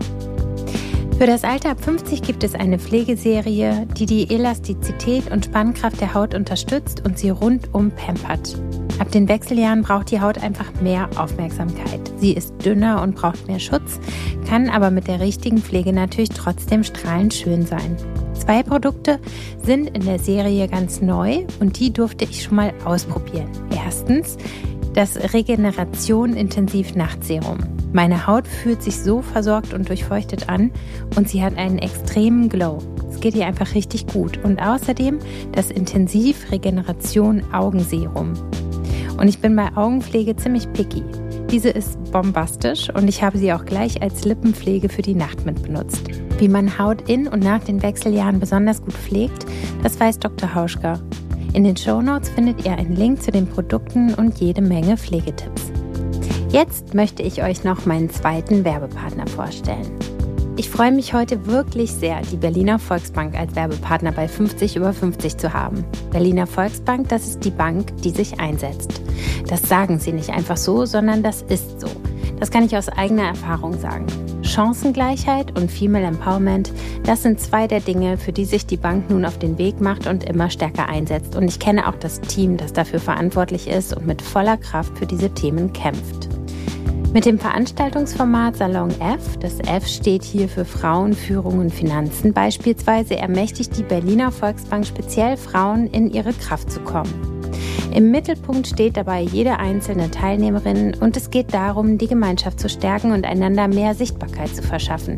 Für 1.22 1.28
das 1.28 1.44
Alter 1.44 1.70
ab 1.70 1.80
50 1.80 2.24
gibt 2.24 2.44
es 2.44 2.56
eine 2.56 2.80
Pflegeserie, 2.80 3.86
die 3.96 4.08
die 4.08 4.34
Elastizität 4.34 5.30
und 5.30 5.46
Spannkraft 5.46 6.02
der 6.02 6.16
Haut 6.16 6.34
unterstützt 6.34 7.06
und 7.06 7.20
sie 7.20 7.30
rundum 7.30 7.92
pampert. 7.92 8.60
Ab 8.98 9.12
den 9.12 9.30
Wechseljahren 9.30 9.84
braucht 9.84 10.10
die 10.10 10.20
Haut 10.20 10.40
einfach 10.42 10.74
mehr 10.82 11.08
Aufmerksamkeit. 11.18 12.12
Sie 12.18 12.34
ist 12.34 12.66
dünner 12.66 13.04
und 13.04 13.14
braucht 13.14 13.48
mehr 13.48 13.60
Schutz, 13.60 14.00
kann 14.50 14.68
aber 14.68 14.90
mit 14.90 15.08
der 15.08 15.20
richtigen 15.20 15.60
Pflege 15.60 15.94
natürlich 15.94 16.30
trotzdem 16.30 16.84
strahlend 16.84 17.36
schön 17.36 17.68
sein. 17.68 17.98
Zwei 18.34 18.64
Produkte 18.64 19.20
sind 19.64 19.96
in 19.96 20.04
der 20.04 20.18
Serie 20.18 20.68
ganz 20.68 21.02
neu 21.02 21.46
und 21.60 21.80
die 21.80 21.94
durfte 21.94 22.26
ich 22.26 22.42
schon 22.42 22.56
mal 22.56 22.74
ausprobieren. 22.84 23.48
Erstens 23.70 24.38
das 24.94 25.34
Regeneration 25.34 26.34
Intensiv 26.34 26.96
Nachtserum. 26.96 27.60
Meine 27.94 28.28
Haut 28.28 28.48
fühlt 28.48 28.82
sich 28.84 28.98
so 28.98 29.22
versorgt 29.22 29.74
und 29.74 29.90
durchfeuchtet 29.90 30.50
an 30.50 30.72
und 31.16 31.30
sie 31.30 31.44
hat 31.44 31.58
einen 31.58 31.80
extremen 31.80 32.50
Glow. 32.50 32.80
Es 33.10 33.20
geht 33.20 33.36
ihr 33.36 33.46
einfach 33.46 33.76
richtig 33.76 34.08
gut. 34.08 34.40
Und 34.44 34.62
außerdem 34.62 35.20
das 35.52 35.72
Intensiv 35.72 36.52
Regeneration 36.52 37.44
Augenserum. 37.54 38.34
Und 39.18 39.28
ich 39.28 39.40
bin 39.40 39.56
bei 39.56 39.76
Augenpflege 39.76 40.36
ziemlich 40.36 40.72
picky. 40.74 41.04
Diese 41.52 41.70
ist 41.70 42.00
bombastisch 42.12 42.90
und 42.90 43.10
ich 43.10 43.24
habe 43.24 43.38
sie 43.38 43.52
auch 43.52 43.66
gleich 43.66 44.02
als 44.02 44.24
Lippenpflege 44.24 44.88
für 44.88 45.02
die 45.02 45.16
Nacht 45.16 45.46
mit 45.46 45.62
benutzt. 45.62 46.02
Wie 46.40 46.48
man 46.48 46.80
Haut 46.80 47.10
in 47.10 47.28
und 47.28 47.44
nach 47.44 47.64
den 47.64 47.84
Wechseljahren 47.84 48.40
besonders 48.40 48.82
gut 48.82 48.94
pflegt, 48.94 49.46
das 49.84 50.00
weiß 50.00 50.20
Dr. 50.20 50.56
Hauschka. 50.56 51.00
In 51.54 51.66
den 51.66 51.76
Shownotes 51.76 52.30
findet 52.30 52.66
ihr 52.66 52.72
einen 52.72 52.96
Link 52.96 53.22
zu 53.22 53.30
den 53.30 53.46
Produkten 53.46 54.14
und 54.14 54.40
jede 54.40 54.62
Menge 54.62 54.96
Pflegetipps. 54.96 55.64
Jetzt 56.50 56.94
möchte 56.94 57.24
ich 57.24 57.44
euch 57.44 57.66
noch 57.66 57.86
meinen 57.86 58.10
zweiten 58.10 58.64
Werbepartner 58.64 59.28
vorstellen. 59.28 59.92
Ich 60.56 60.70
freue 60.70 60.94
mich 60.94 61.14
heute 61.14 61.46
wirklich 61.48 61.92
sehr, 61.92 62.22
die 62.32 62.38
Berliner 62.38 62.80
Volksbank 62.80 63.38
als 63.38 63.54
Werbepartner 63.56 64.14
bei 64.14 64.30
50 64.30 64.78
über 64.78 64.94
50 64.94 65.38
zu 65.38 65.54
haben. 65.54 65.84
Berliner 66.12 66.48
Volksbank, 66.48 67.10
das 67.10 67.28
ist 67.28 67.44
die 67.44 67.52
Bank, 67.52 67.98
die 68.02 68.12
sich 68.12 68.40
einsetzt. 68.40 69.02
Das 69.48 69.62
sagen 69.64 70.00
sie 70.00 70.14
nicht 70.14 70.30
einfach 70.30 70.58
so, 70.58 70.86
sondern 70.86 71.22
das 71.22 71.42
ist 71.42 71.82
so. 71.82 71.88
Das 72.40 72.50
kann 72.50 72.66
ich 72.66 72.78
aus 72.78 72.88
eigener 72.88 73.24
Erfahrung 73.24 73.78
sagen. 73.78 74.08
Chancengleichheit 74.52 75.58
und 75.58 75.72
Female 75.72 76.06
Empowerment, 76.06 76.74
das 77.04 77.24
sind 77.24 77.40
zwei 77.40 77.68
der 77.68 77.80
Dinge, 77.80 78.18
für 78.18 78.34
die 78.34 78.46
sich 78.46 78.66
die 78.66 78.78
Bank 78.78 79.10
nun 79.10 79.24
auf 79.24 79.40
den 79.40 79.58
Weg 79.58 79.80
macht 79.80 80.08
und 80.08 80.26
immer 80.26 80.50
stärker 80.50 80.90
einsetzt. 80.90 81.36
Und 81.36 81.48
ich 81.48 81.60
kenne 81.60 81.88
auch 81.88 81.96
das 81.96 82.20
Team, 82.20 82.58
das 82.58 82.74
dafür 82.74 83.00
verantwortlich 83.00 83.68
ist 83.68 83.96
und 83.96 84.06
mit 84.06 84.22
voller 84.22 84.58
Kraft 84.58 84.98
für 84.98 85.06
diese 85.06 85.34
Themen 85.34 85.72
kämpft. 85.72 86.28
Mit 87.14 87.26
dem 87.26 87.40
Veranstaltungsformat 87.40 88.58
Salon 88.58 88.92
F, 89.02 89.38
das 89.40 89.60
F 89.60 89.86
steht 89.86 90.24
hier 90.24 90.48
für 90.48 90.66
Frauen, 90.66 91.14
Führung 91.14 91.60
und 91.60 91.74
Finanzen 91.74 92.34
beispielsweise, 92.34 93.18
ermächtigt 93.18 93.78
die 93.78 93.84
Berliner 93.84 94.32
Volksbank 94.32 94.86
speziell 94.86 95.36
Frauen 95.38 95.88
in 95.88 96.10
ihre 96.10 96.34
Kraft 96.34 96.72
zu 96.72 96.80
kommen. 96.82 97.31
Im 97.94 98.10
Mittelpunkt 98.10 98.68
steht 98.68 98.96
dabei 98.96 99.22
jede 99.22 99.60
einzelne 99.60 100.10
Teilnehmerin 100.10 100.96
und 101.02 101.18
es 101.18 101.30
geht 101.30 101.54
darum, 101.54 101.98
die 101.98 102.08
Gemeinschaft 102.08 102.60
zu 102.60 102.70
stärken 102.70 103.12
und 103.12 103.26
einander 103.26 103.68
mehr 103.68 103.96
Sichtbarkeit 103.96 104.56
zu 104.56 104.64
verschaffen. 104.64 105.18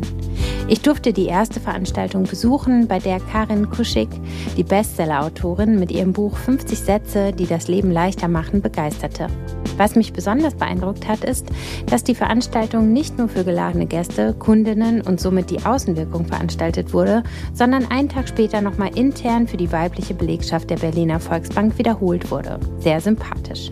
Ich 0.66 0.80
durfte 0.80 1.12
die 1.12 1.26
erste 1.26 1.60
Veranstaltung 1.60 2.24
besuchen, 2.24 2.88
bei 2.88 2.98
der 2.98 3.20
Karin 3.20 3.70
Kuschig, 3.70 4.08
die 4.56 4.64
Bestseller-Autorin, 4.64 5.78
mit 5.78 5.92
ihrem 5.92 6.12
Buch 6.12 6.36
50 6.36 6.78
Sätze, 6.78 7.32
die 7.32 7.46
das 7.46 7.68
Leben 7.68 7.92
leichter 7.92 8.28
machen, 8.28 8.60
begeisterte. 8.60 9.28
Was 9.76 9.96
mich 9.96 10.12
besonders 10.12 10.54
beeindruckt 10.54 11.06
hat, 11.08 11.24
ist, 11.24 11.46
dass 11.86 12.04
die 12.04 12.14
Veranstaltung 12.14 12.92
nicht 12.92 13.18
nur 13.18 13.28
für 13.28 13.44
geladene 13.44 13.86
Gäste, 13.86 14.32
Kundinnen 14.32 15.00
und 15.00 15.20
somit 15.20 15.50
die 15.50 15.64
Außenwirkung 15.64 16.26
veranstaltet 16.26 16.92
wurde, 16.92 17.24
sondern 17.52 17.90
einen 17.90 18.08
Tag 18.08 18.28
später 18.28 18.60
nochmal 18.60 18.96
intern 18.96 19.48
für 19.48 19.56
die 19.56 19.72
weibliche 19.72 20.14
Belegschaft 20.14 20.70
der 20.70 20.76
Berliner 20.76 21.20
Volksbank 21.20 21.76
wiederholt 21.76 22.30
wurde. 22.30 22.60
Sehr 22.78 23.00
sympathisch. 23.00 23.70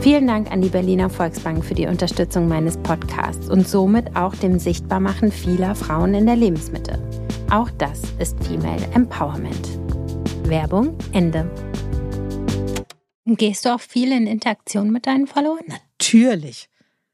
Vielen 0.00 0.26
Dank 0.26 0.52
an 0.52 0.62
die 0.62 0.68
Berliner 0.68 1.10
Volksbank 1.10 1.64
für 1.64 1.74
die 1.74 1.86
Unterstützung 1.86 2.46
meines 2.48 2.76
Podcasts 2.76 3.48
und 3.48 3.66
somit 3.66 4.14
auch 4.14 4.34
dem 4.36 4.58
Sichtbarmachen 4.58 5.32
vieler 5.32 5.74
Frauen 5.74 6.14
in 6.14 6.26
der 6.26 6.36
Lebensmitte. 6.36 7.02
Auch 7.50 7.70
das 7.70 8.02
ist 8.18 8.42
Female 8.44 8.86
Empowerment. 8.94 9.68
Werbung 10.44 10.96
Ende. 11.12 11.50
Gehst 13.24 13.64
du 13.64 13.74
auch 13.74 13.80
viel 13.80 14.12
in 14.12 14.28
Interaktion 14.28 14.90
mit 14.90 15.06
deinen 15.06 15.26
Followern? 15.26 15.64
Natürlich. 15.66 16.68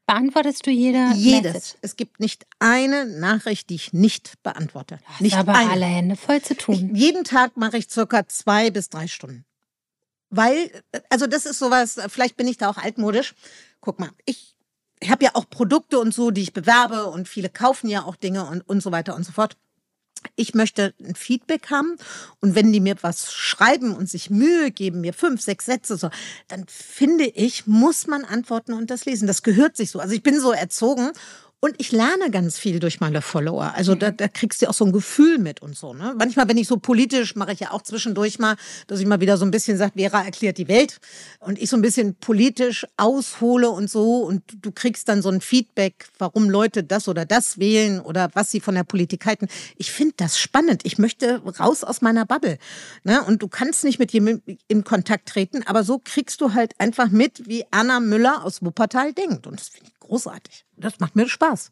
Beantwortest 0.05 0.67
du 0.67 0.71
jede 0.71 1.11
Jedes. 1.15 1.53
Message? 1.53 1.75
Es 1.81 1.95
gibt 1.95 2.19
nicht 2.19 2.45
eine 2.59 3.05
Nachricht, 3.05 3.69
die 3.69 3.75
ich 3.75 3.93
nicht 3.93 4.33
beantworte. 4.43 4.99
Hast 5.05 5.21
nicht 5.21 5.35
aber 5.35 5.55
eine. 5.55 5.71
alle 5.71 5.85
Hände 5.85 6.15
voll 6.15 6.41
zu 6.41 6.55
tun. 6.55 6.91
Ich, 6.93 7.01
jeden 7.01 7.23
Tag 7.23 7.57
mache 7.57 7.77
ich 7.77 7.89
circa 7.89 8.27
zwei 8.27 8.69
bis 8.69 8.89
drei 8.89 9.07
Stunden. 9.07 9.45
Weil, 10.35 10.71
also 11.09 11.27
das 11.27 11.45
ist 11.45 11.59
sowas, 11.59 11.99
vielleicht 12.07 12.37
bin 12.37 12.47
ich 12.47 12.57
da 12.57 12.67
auch 12.67 12.77
altmodisch. 12.77 13.35
Guck 13.81 13.99
mal, 13.99 14.09
ich 14.25 14.55
habe 15.07 15.25
ja 15.25 15.31
auch 15.35 15.47
Produkte 15.47 15.99
und 15.99 16.11
so, 16.11 16.31
die 16.31 16.41
ich 16.41 16.53
bewerbe 16.53 17.05
und 17.05 17.27
viele 17.27 17.49
kaufen 17.49 17.87
ja 17.87 18.03
auch 18.03 18.15
Dinge 18.15 18.45
und, 18.45 18.67
und 18.67 18.81
so 18.81 18.91
weiter 18.91 19.15
und 19.15 19.25
so 19.25 19.31
fort. 19.31 19.57
Ich 20.35 20.55
möchte 20.55 20.95
ein 20.99 21.13
Feedback 21.13 21.69
haben 21.69 21.97
und 22.39 22.55
wenn 22.55 22.71
die 22.73 22.79
mir 22.79 22.95
was 23.01 23.31
schreiben 23.31 23.95
und 23.95 24.09
sich 24.09 24.31
Mühe 24.31 24.71
geben, 24.71 25.01
mir 25.01 25.13
fünf, 25.13 25.39
sechs 25.39 25.65
Sätze 25.65 25.97
so, 25.97 26.09
dann 26.47 26.65
finde 26.67 27.25
ich, 27.25 27.67
muss 27.67 28.07
man 28.07 28.25
antworten 28.25 28.73
und 28.73 28.89
das 28.89 29.05
lesen. 29.05 29.27
Das 29.27 29.43
gehört 29.43 29.77
sich 29.77 29.91
so. 29.91 29.99
Also 29.99 30.15
ich 30.15 30.23
bin 30.23 30.39
so 30.39 30.51
erzogen 30.51 31.11
Und 31.63 31.75
ich 31.77 31.93
lerne 31.93 32.29
ganz 32.29 32.59
viel 32.59 32.81
durch 32.81 32.99
meine 32.99 33.21
Follower. 33.21 33.73
Also 33.73 33.95
da, 33.95 34.11
da 34.11 34.27
kriegst 34.27 34.61
du 34.61 34.67
auch 34.67 34.73
so 34.73 34.83
ein 34.83 34.91
Gefühl 34.91 35.37
mit 35.37 35.61
und 35.61 35.77
so. 35.77 35.93
Ne? 35.93 36.13
Manchmal, 36.17 36.49
wenn 36.49 36.57
ich 36.57 36.67
so 36.67 36.75
politisch, 36.75 37.37
mache 37.37 37.53
ich 37.53 37.61
ja 37.61 37.71
auch 37.71 37.81
zwischendurch 37.81 38.37
mal, 38.37 38.57
dass 38.87 38.99
ich 38.99 39.05
mal 39.05 39.21
wieder 39.21 39.37
so 39.37 39.45
ein 39.45 39.51
bisschen 39.51 39.77
sage, 39.77 39.93
Vera 39.95 40.25
erklärt 40.25 40.57
die 40.57 40.67
Welt. 40.67 40.99
Und 41.39 41.57
ich 41.57 41.69
so 41.69 41.77
ein 41.77 41.81
bisschen 41.81 42.15
politisch 42.15 42.85
aushole 42.97 43.69
und 43.69 43.89
so. 43.89 44.23
Und 44.25 44.43
du 44.61 44.73
kriegst 44.73 45.07
dann 45.07 45.21
so 45.21 45.29
ein 45.29 45.39
Feedback, 45.39 46.09
warum 46.17 46.49
Leute 46.49 46.83
das 46.83 47.07
oder 47.07 47.25
das 47.25 47.57
wählen 47.59 48.01
oder 48.01 48.29
was 48.33 48.51
sie 48.51 48.59
von 48.59 48.75
der 48.75 48.83
Politik 48.83 49.25
halten. 49.25 49.47
Ich 49.77 49.89
finde 49.89 50.15
das 50.17 50.37
spannend. 50.37 50.81
Ich 50.83 50.97
möchte 50.97 51.41
raus 51.61 51.85
aus 51.85 52.01
meiner 52.01 52.25
Bubble. 52.25 52.57
Ne? 53.05 53.23
Und 53.23 53.41
du 53.41 53.47
kannst 53.47 53.85
nicht 53.85 53.99
mit 53.99 54.11
jemandem 54.11 54.57
in 54.67 54.83
Kontakt 54.83 55.29
treten, 55.29 55.63
aber 55.65 55.85
so 55.85 56.01
kriegst 56.03 56.41
du 56.41 56.53
halt 56.53 56.77
einfach 56.77 57.07
mit, 57.07 57.47
wie 57.47 57.63
Anna 57.71 58.01
Müller 58.01 58.43
aus 58.43 58.61
Wuppertal 58.61 59.13
denkt. 59.13 59.47
Und 59.47 59.61
das 59.61 59.69
finde 59.69 59.87
ich 59.87 60.02
großartig. 60.03 60.65
Das 60.77 60.99
macht 60.99 61.15
mir 61.15 61.27
Spaß. 61.27 61.71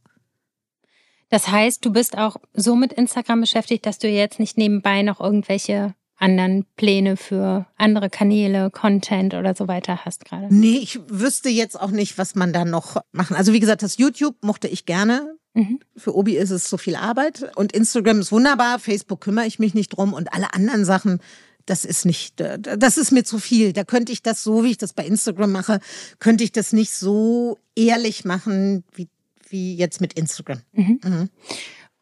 Das 1.29 1.47
heißt, 1.47 1.85
du 1.85 1.91
bist 1.91 2.17
auch 2.17 2.35
so 2.53 2.75
mit 2.75 2.91
Instagram 2.91 3.41
beschäftigt, 3.41 3.85
dass 3.85 3.99
du 3.99 4.09
jetzt 4.09 4.39
nicht 4.39 4.57
nebenbei 4.57 5.01
noch 5.01 5.21
irgendwelche 5.21 5.95
anderen 6.21 6.65
Pläne 6.75 7.17
für 7.17 7.65
andere 7.77 8.09
Kanäle, 8.09 8.69
Content 8.69 9.33
oder 9.33 9.55
so 9.55 9.67
weiter 9.67 10.05
hast 10.05 10.25
gerade? 10.25 10.47
Nee, 10.53 10.77
ich 10.77 10.99
wüsste 11.07 11.49
jetzt 11.49 11.79
auch 11.79 11.89
nicht, 11.89 12.17
was 12.17 12.35
man 12.35 12.53
da 12.53 12.63
noch 12.63 12.97
machen. 13.11 13.35
Also 13.35 13.53
wie 13.53 13.59
gesagt, 13.59 13.81
das 13.81 13.97
YouTube 13.97 14.35
mochte 14.41 14.67
ich 14.67 14.85
gerne. 14.85 15.35
Mhm. 15.53 15.79
Für 15.97 16.15
Obi 16.15 16.37
ist 16.37 16.51
es 16.51 16.69
so 16.69 16.77
viel 16.77 16.95
Arbeit 16.95 17.51
und 17.55 17.73
Instagram 17.73 18.19
ist 18.19 18.31
wunderbar, 18.31 18.79
Facebook 18.79 19.21
kümmere 19.21 19.47
ich 19.47 19.59
mich 19.59 19.73
nicht 19.73 19.89
drum 19.89 20.13
und 20.13 20.33
alle 20.33 20.53
anderen 20.53 20.85
Sachen, 20.85 21.19
das 21.65 21.85
ist 21.85 22.05
nicht, 22.05 22.39
das 22.39 22.97
ist 22.97 23.11
mir 23.11 23.23
zu 23.23 23.39
viel. 23.39 23.73
Da 23.73 23.83
könnte 23.83 24.11
ich 24.11 24.21
das 24.23 24.43
so, 24.43 24.63
wie 24.63 24.71
ich 24.71 24.77
das 24.77 24.93
bei 24.93 25.05
Instagram 25.05 25.51
mache, 25.51 25.79
könnte 26.19 26.43
ich 26.43 26.51
das 26.51 26.73
nicht 26.73 26.93
so 26.93 27.57
ehrlich 27.75 28.25
machen 28.25 28.83
wie, 28.93 29.07
wie 29.49 29.75
jetzt 29.75 30.01
mit 30.01 30.13
Instagram. 30.13 30.61
Mhm. 30.73 30.99
Mhm. 31.03 31.29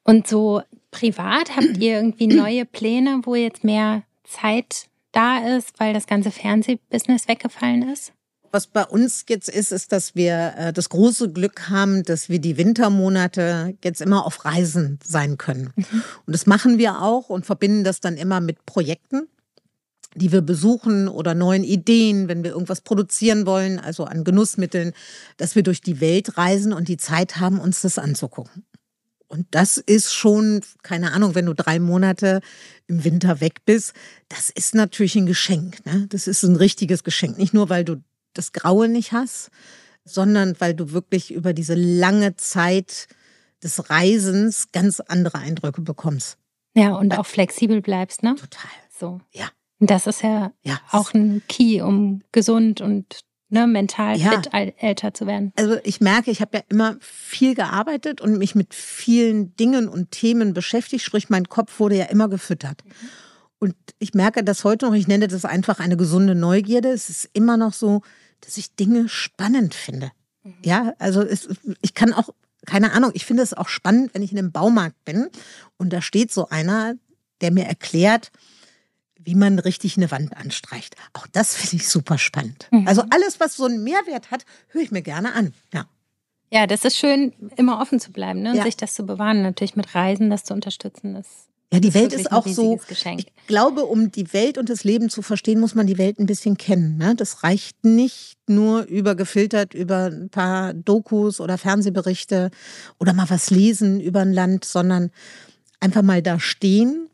Und 0.04 0.28
so 0.28 0.62
privat 0.92 1.56
habt 1.56 1.78
ihr 1.78 1.96
irgendwie 1.96 2.28
neue 2.28 2.66
Pläne, 2.66 3.22
wo 3.24 3.36
jetzt 3.36 3.64
mehr 3.64 4.04
Zeit 4.24 4.88
da 5.12 5.58
ist, 5.58 5.80
weil 5.80 5.94
das 5.94 6.08
ganze 6.08 6.32
Fernsehbusiness 6.32 7.28
weggefallen 7.28 7.90
ist? 7.92 8.14
Was 8.52 8.66
bei 8.66 8.84
uns 8.84 9.26
jetzt 9.30 9.48
ist, 9.48 9.72
ist, 9.72 9.92
dass 9.92 10.16
wir 10.16 10.54
äh, 10.58 10.74
das 10.74 10.90
große 10.90 11.32
Glück 11.32 11.70
haben, 11.70 12.04
dass 12.04 12.30
wir 12.30 12.40
die 12.40 12.58
Wintermonate 12.58 13.78
jetzt 13.84 14.02
immer 14.02 14.26
auf 14.26 14.44
Reisen 14.44 15.00
sein 15.04 15.38
können. 15.38 15.72
Mhm. 15.76 16.04
Und 16.26 16.34
das 16.34 16.48
machen 16.48 16.80
wir 16.80 17.02
auch 17.02 17.30
und 17.30 17.46
verbinden 17.46 17.84
das 17.84 18.00
dann 18.00 18.18
immer 18.18 18.40
mit 18.40 18.66
Projekten 18.66 19.28
die 20.16 20.32
wir 20.32 20.42
besuchen 20.42 21.08
oder 21.08 21.36
neuen 21.36 21.64
Ideen, 21.64 22.28
wenn 22.28 22.44
wir 22.44 22.52
irgendwas 22.52 22.82
produzieren 22.82 23.46
wollen, 23.46 23.80
also 23.80 24.06
an 24.06 24.24
Genussmitteln, 24.24 24.94
dass 25.38 25.56
wir 25.56 25.64
durch 25.64 25.82
die 25.82 26.02
Welt 26.02 26.38
reisen 26.38 26.74
und 26.74 26.88
die 26.88 26.98
Zeit 26.98 27.38
haben, 27.38 27.60
uns 27.60 27.82
das 27.82 28.00
anzugucken. 28.00 28.66
Und 29.28 29.46
das 29.52 29.78
ist 29.78 30.12
schon, 30.14 30.62
keine 30.82 31.12
Ahnung, 31.12 31.36
wenn 31.36 31.46
du 31.46 31.54
drei 31.54 31.80
Monate 31.80 32.42
im 32.88 33.04
Winter 33.04 33.42
weg 33.42 33.64
bist, 33.64 33.94
das 34.28 34.50
ist 34.50 34.74
natürlich 34.74 35.16
ein 35.16 35.28
Geschenk. 35.28 35.86
Ne? 35.86 36.08
Das 36.10 36.28
ist 36.28 36.42
ein 36.42 36.56
richtiges 36.56 37.04
Geschenk. 37.04 37.38
Nicht 37.38 37.54
nur, 37.54 37.70
weil 37.70 37.86
du 37.86 38.02
das 38.34 38.54
Graue 38.54 38.88
nicht 38.88 39.12
hast, 39.12 39.52
sondern 40.04 40.60
weil 40.60 40.74
du 40.74 40.92
wirklich 40.92 41.32
über 41.32 41.54
diese 41.54 41.76
lange 41.76 42.36
Zeit 42.38 43.08
des 43.62 43.92
Reisens 43.92 44.72
ganz 44.72 45.00
andere 45.00 45.38
Eindrücke 45.38 45.82
bekommst. 45.82 46.38
Ja, 46.76 46.96
und 46.96 47.18
auch 47.18 47.26
flexibel 47.26 47.82
bleibst, 47.82 48.24
ne? 48.24 48.36
Total. 48.36 48.72
So. 48.98 49.22
Ja. 49.32 49.50
Das 49.80 50.08
ist 50.08 50.24
ja, 50.24 50.52
ja. 50.64 50.80
auch 50.92 51.14
ein 51.14 51.42
Key, 51.48 51.82
um 51.82 52.22
gesund 52.32 52.82
und 52.82 53.22
ne, 53.50 53.68
mental 53.68 54.18
ja. 54.18 54.32
fit 54.32 54.50
älter 54.52 55.14
zu 55.14 55.26
werden. 55.26 55.54
Also 55.56 55.78
ich 55.84 56.02
merke, 56.02 56.32
ich 56.32 56.42
habe 56.42 56.58
ja 56.58 56.64
immer 56.70 56.98
viel 57.00 57.56
gearbeitet 57.56 58.22
und 58.22 58.38
mich 58.38 58.56
mit 58.56 58.74
vielen 58.74 59.56
Dingen 59.56 59.88
und 59.88 60.12
Themen 60.12 60.54
beschäftigt, 60.54 61.04
sprich 61.04 61.30
mein 61.30 61.48
Kopf 61.48 61.80
wurde 61.80 61.96
ja 61.96 62.06
immer 62.06 62.30
gefüttert. 62.30 62.84
Mhm. 62.86 62.92
Und 63.60 63.76
ich 64.00 64.14
merke 64.14 64.44
das 64.44 64.64
heute 64.64 64.86
noch, 64.86 64.94
ich 64.94 65.08
nenne 65.08 65.28
das 65.28 65.44
einfach 65.44 65.80
eine 65.80 65.98
gesunde 65.98 66.34
Neugierde. 66.34 66.90
Es 66.90 67.10
ist 67.10 67.30
immer 67.34 67.58
noch 67.58 67.74
so, 67.74 68.02
dass 68.40 68.58
ich 68.58 68.76
Dinge 68.76 69.10
spannend 69.10 69.76
finde. 69.76 70.12
Mhm. 70.44 70.54
Ja, 70.64 70.94
also 71.00 71.22
es, 71.22 71.50
ich 71.82 71.94
kann 71.94 72.14
auch, 72.14 72.30
keine 72.66 72.94
Ahnung, 72.94 73.12
ich 73.14 73.26
finde 73.26 73.44
es 73.44 73.54
auch 73.54 73.68
spannend, 73.68 74.14
wenn 74.14 74.24
ich 74.24 74.32
in 74.32 74.38
einem 74.38 74.52
Baumarkt 74.52 75.04
bin 75.04 75.30
und 75.78 75.92
da 75.92 76.02
steht 76.02 76.32
so 76.32 76.48
einer, 76.50 76.96
der 77.42 77.52
mir 77.52 77.66
erklärt, 77.66 78.32
wie 79.30 79.36
man 79.36 79.60
richtig 79.60 79.96
eine 79.96 80.10
Wand 80.10 80.36
anstreicht. 80.36 80.96
Auch 81.14 81.28
das 81.28 81.56
finde 81.56 81.84
ich 81.84 81.88
super 81.88 82.18
spannend. 82.18 82.68
Mhm. 82.72 82.88
Also 82.88 83.04
alles, 83.12 83.40
was 83.40 83.56
so 83.56 83.66
einen 83.66 83.84
Mehrwert 83.84 84.32
hat, 84.32 84.44
höre 84.70 84.82
ich 84.82 84.90
mir 84.90 85.04
gerne 85.04 85.34
an. 85.34 85.54
Ja. 85.72 85.86
Ja, 86.52 86.66
das 86.66 86.84
ist 86.84 86.98
schön, 86.98 87.34
immer 87.58 87.80
offen 87.80 88.00
zu 88.00 88.12
bleiben 88.12 88.42
ne? 88.42 88.50
und 88.50 88.56
ja. 88.56 88.64
sich 88.64 88.76
das 88.76 88.96
zu 88.96 89.06
bewahren. 89.06 89.44
Natürlich 89.44 89.76
mit 89.76 89.94
Reisen, 89.94 90.32
das 90.32 90.46
zu 90.46 90.56
unterstützen. 90.56 91.14
Das 91.14 91.28
ja, 91.72 91.80
die 91.80 91.94
Welt 91.94 92.12
ist 92.12 92.32
auch 92.32 92.48
so. 92.48 92.80
Geschenk. 92.88 93.20
Ich 93.20 93.48
glaube, 93.48 93.86
um 93.86 94.12
die 94.12 94.34
Welt 94.34 94.58
und 94.58 94.68
das 94.68 94.84
Leben 94.84 95.12
zu 95.12 95.22
verstehen, 95.22 95.60
muss 95.60 95.76
man 95.76 95.86
die 95.86 96.00
Welt 96.00 96.18
ein 96.18 96.26
bisschen 96.26 96.58
kennen. 96.58 96.98
Ne? 96.98 97.14
Das 97.16 97.44
reicht 97.44 97.86
nicht 97.86 98.40
nur 98.48 98.86
über 98.86 99.14
gefiltert 99.14 99.76
über 99.76 100.06
ein 100.06 100.30
paar 100.30 100.74
Dokus 100.74 101.40
oder 101.40 101.60
Fernsehberichte 101.60 102.50
oder 103.00 103.14
mal 103.14 103.30
was 103.30 103.52
lesen 103.52 104.00
über 104.00 104.22
ein 104.22 104.34
Land, 104.34 104.66
sondern 104.66 105.12
einfach 105.80 106.02
mal 106.02 106.24
da 106.24 106.40
stehen 106.40 107.09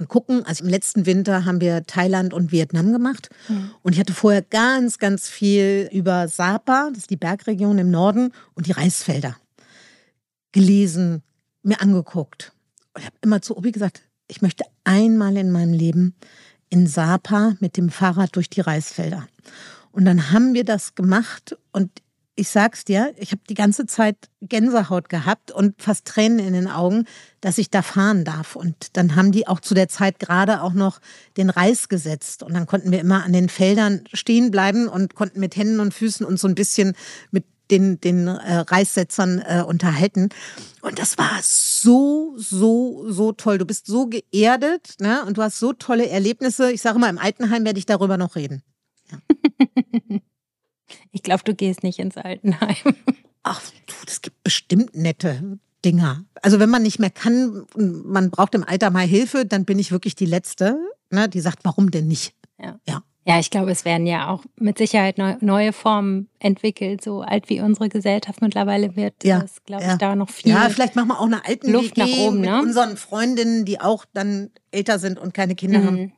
und 0.00 0.08
gucken. 0.08 0.44
Also 0.44 0.64
im 0.64 0.70
letzten 0.70 1.06
Winter 1.06 1.44
haben 1.44 1.60
wir 1.60 1.84
Thailand 1.84 2.34
und 2.34 2.52
Vietnam 2.52 2.92
gemacht. 2.92 3.30
Mhm. 3.48 3.70
Und 3.82 3.92
ich 3.92 4.00
hatte 4.00 4.14
vorher 4.14 4.42
ganz, 4.42 4.98
ganz 4.98 5.28
viel 5.28 5.88
über 5.92 6.28
Sapa, 6.28 6.90
das 6.90 6.98
ist 6.98 7.10
die 7.10 7.16
Bergregion 7.16 7.78
im 7.78 7.90
Norden, 7.90 8.32
und 8.54 8.66
die 8.66 8.72
Reisfelder 8.72 9.36
gelesen, 10.52 11.22
mir 11.62 11.80
angeguckt. 11.80 12.52
Und 12.94 13.00
ich 13.00 13.06
habe 13.06 13.16
immer 13.20 13.42
zu 13.42 13.56
Obi 13.56 13.72
gesagt, 13.72 14.02
ich 14.28 14.42
möchte 14.42 14.64
einmal 14.84 15.36
in 15.36 15.50
meinem 15.50 15.72
Leben 15.72 16.14
in 16.70 16.86
Sapa 16.86 17.54
mit 17.60 17.76
dem 17.76 17.90
Fahrrad 17.90 18.34
durch 18.36 18.48
die 18.48 18.60
Reisfelder. 18.60 19.28
Und 19.92 20.04
dann 20.04 20.30
haben 20.32 20.54
wir 20.54 20.64
das 20.64 20.94
gemacht 20.94 21.56
und 21.72 21.90
ich 22.36 22.50
sag's 22.50 22.84
dir, 22.84 23.14
ich 23.16 23.32
habe 23.32 23.40
die 23.48 23.54
ganze 23.54 23.86
Zeit 23.86 24.16
Gänsehaut 24.42 25.08
gehabt 25.08 25.50
und 25.50 25.80
fast 25.82 26.04
Tränen 26.04 26.38
in 26.38 26.52
den 26.52 26.68
Augen, 26.68 27.06
dass 27.40 27.56
ich 27.56 27.70
da 27.70 27.80
fahren 27.80 28.24
darf. 28.24 28.56
Und 28.56 28.96
dann 28.98 29.16
haben 29.16 29.32
die 29.32 29.48
auch 29.48 29.58
zu 29.58 29.74
der 29.74 29.88
Zeit 29.88 30.18
gerade 30.18 30.62
auch 30.62 30.74
noch 30.74 31.00
den 31.38 31.48
Reis 31.48 31.88
gesetzt. 31.88 32.42
Und 32.42 32.52
dann 32.52 32.66
konnten 32.66 32.92
wir 32.92 33.00
immer 33.00 33.24
an 33.24 33.32
den 33.32 33.48
Feldern 33.48 34.04
stehen 34.12 34.50
bleiben 34.50 34.86
und 34.86 35.14
konnten 35.14 35.40
mit 35.40 35.56
Händen 35.56 35.80
und 35.80 35.94
Füßen 35.94 36.26
uns 36.26 36.42
so 36.42 36.48
ein 36.48 36.54
bisschen 36.54 36.94
mit 37.30 37.46
den, 37.70 38.00
den 38.00 38.28
äh, 38.28 38.58
Reissetzern 38.58 39.42
äh, 39.44 39.64
unterhalten. 39.66 40.28
Und 40.82 40.98
das 40.98 41.16
war 41.16 41.40
so, 41.42 42.34
so, 42.36 43.10
so 43.10 43.32
toll. 43.32 43.56
Du 43.56 43.64
bist 43.64 43.86
so 43.86 44.06
geerdet 44.06 44.96
ne? 45.00 45.24
und 45.24 45.38
du 45.38 45.42
hast 45.42 45.58
so 45.58 45.72
tolle 45.72 46.08
Erlebnisse. 46.08 46.70
Ich 46.70 46.82
sage 46.82 46.98
mal, 46.98 47.08
im 47.08 47.18
Altenheim 47.18 47.64
werde 47.64 47.78
ich 47.78 47.86
darüber 47.86 48.18
noch 48.18 48.36
reden. 48.36 48.62
Ja. 49.10 49.18
Ich 51.16 51.22
glaube, 51.22 51.42
du 51.44 51.54
gehst 51.54 51.82
nicht 51.82 51.98
ins 51.98 52.18
Altenheim. 52.18 52.76
Ach, 53.42 53.62
du, 53.86 53.94
es 54.06 54.20
gibt 54.20 54.44
bestimmt 54.44 54.94
nette 54.94 55.58
Dinger. 55.82 56.26
Also 56.42 56.60
wenn 56.60 56.68
man 56.68 56.82
nicht 56.82 56.98
mehr 56.98 57.08
kann, 57.08 57.64
man 57.74 58.30
braucht 58.30 58.54
im 58.54 58.64
Alter 58.64 58.90
mal 58.90 59.06
Hilfe, 59.06 59.46
dann 59.46 59.64
bin 59.64 59.78
ich 59.78 59.92
wirklich 59.92 60.14
die 60.14 60.26
Letzte, 60.26 60.78
ne, 61.10 61.26
die 61.26 61.40
sagt, 61.40 61.60
warum 61.64 61.90
denn 61.90 62.06
nicht? 62.06 62.34
Ja. 62.62 62.78
ja. 62.86 63.02
Ja, 63.24 63.40
ich 63.40 63.50
glaube, 63.50 63.70
es 63.70 63.86
werden 63.86 64.06
ja 64.06 64.28
auch 64.28 64.44
mit 64.56 64.76
Sicherheit 64.76 65.16
neue 65.40 65.72
Formen 65.72 66.28
entwickelt, 66.38 67.02
so 67.02 67.22
alt 67.22 67.48
wie 67.48 67.60
unsere 67.60 67.88
Gesellschaft 67.88 68.42
mittlerweile 68.42 68.94
wird. 68.94 69.14
Ja, 69.24 69.40
das 69.40 69.64
glaube 69.64 69.82
ich 69.82 69.88
ja. 69.88 69.96
da 69.96 70.14
noch 70.14 70.28
viel. 70.28 70.52
Ja, 70.52 70.68
vielleicht 70.68 70.96
machen 70.96 71.08
wir 71.08 71.18
auch 71.18 71.26
eine 71.26 71.44
alten 71.44 71.72
Luft 71.72 71.96
WG 71.96 72.02
nach 72.02 72.18
oben, 72.18 72.40
mit 72.40 72.50
ne? 72.50 72.60
unseren 72.60 72.96
Freundinnen, 72.98 73.64
die 73.64 73.80
auch 73.80 74.04
dann 74.12 74.50
älter 74.70 74.98
sind 74.98 75.18
und 75.18 75.34
keine 75.34 75.56
Kinder 75.56 75.80
mhm. 75.80 75.86
haben 75.86 76.12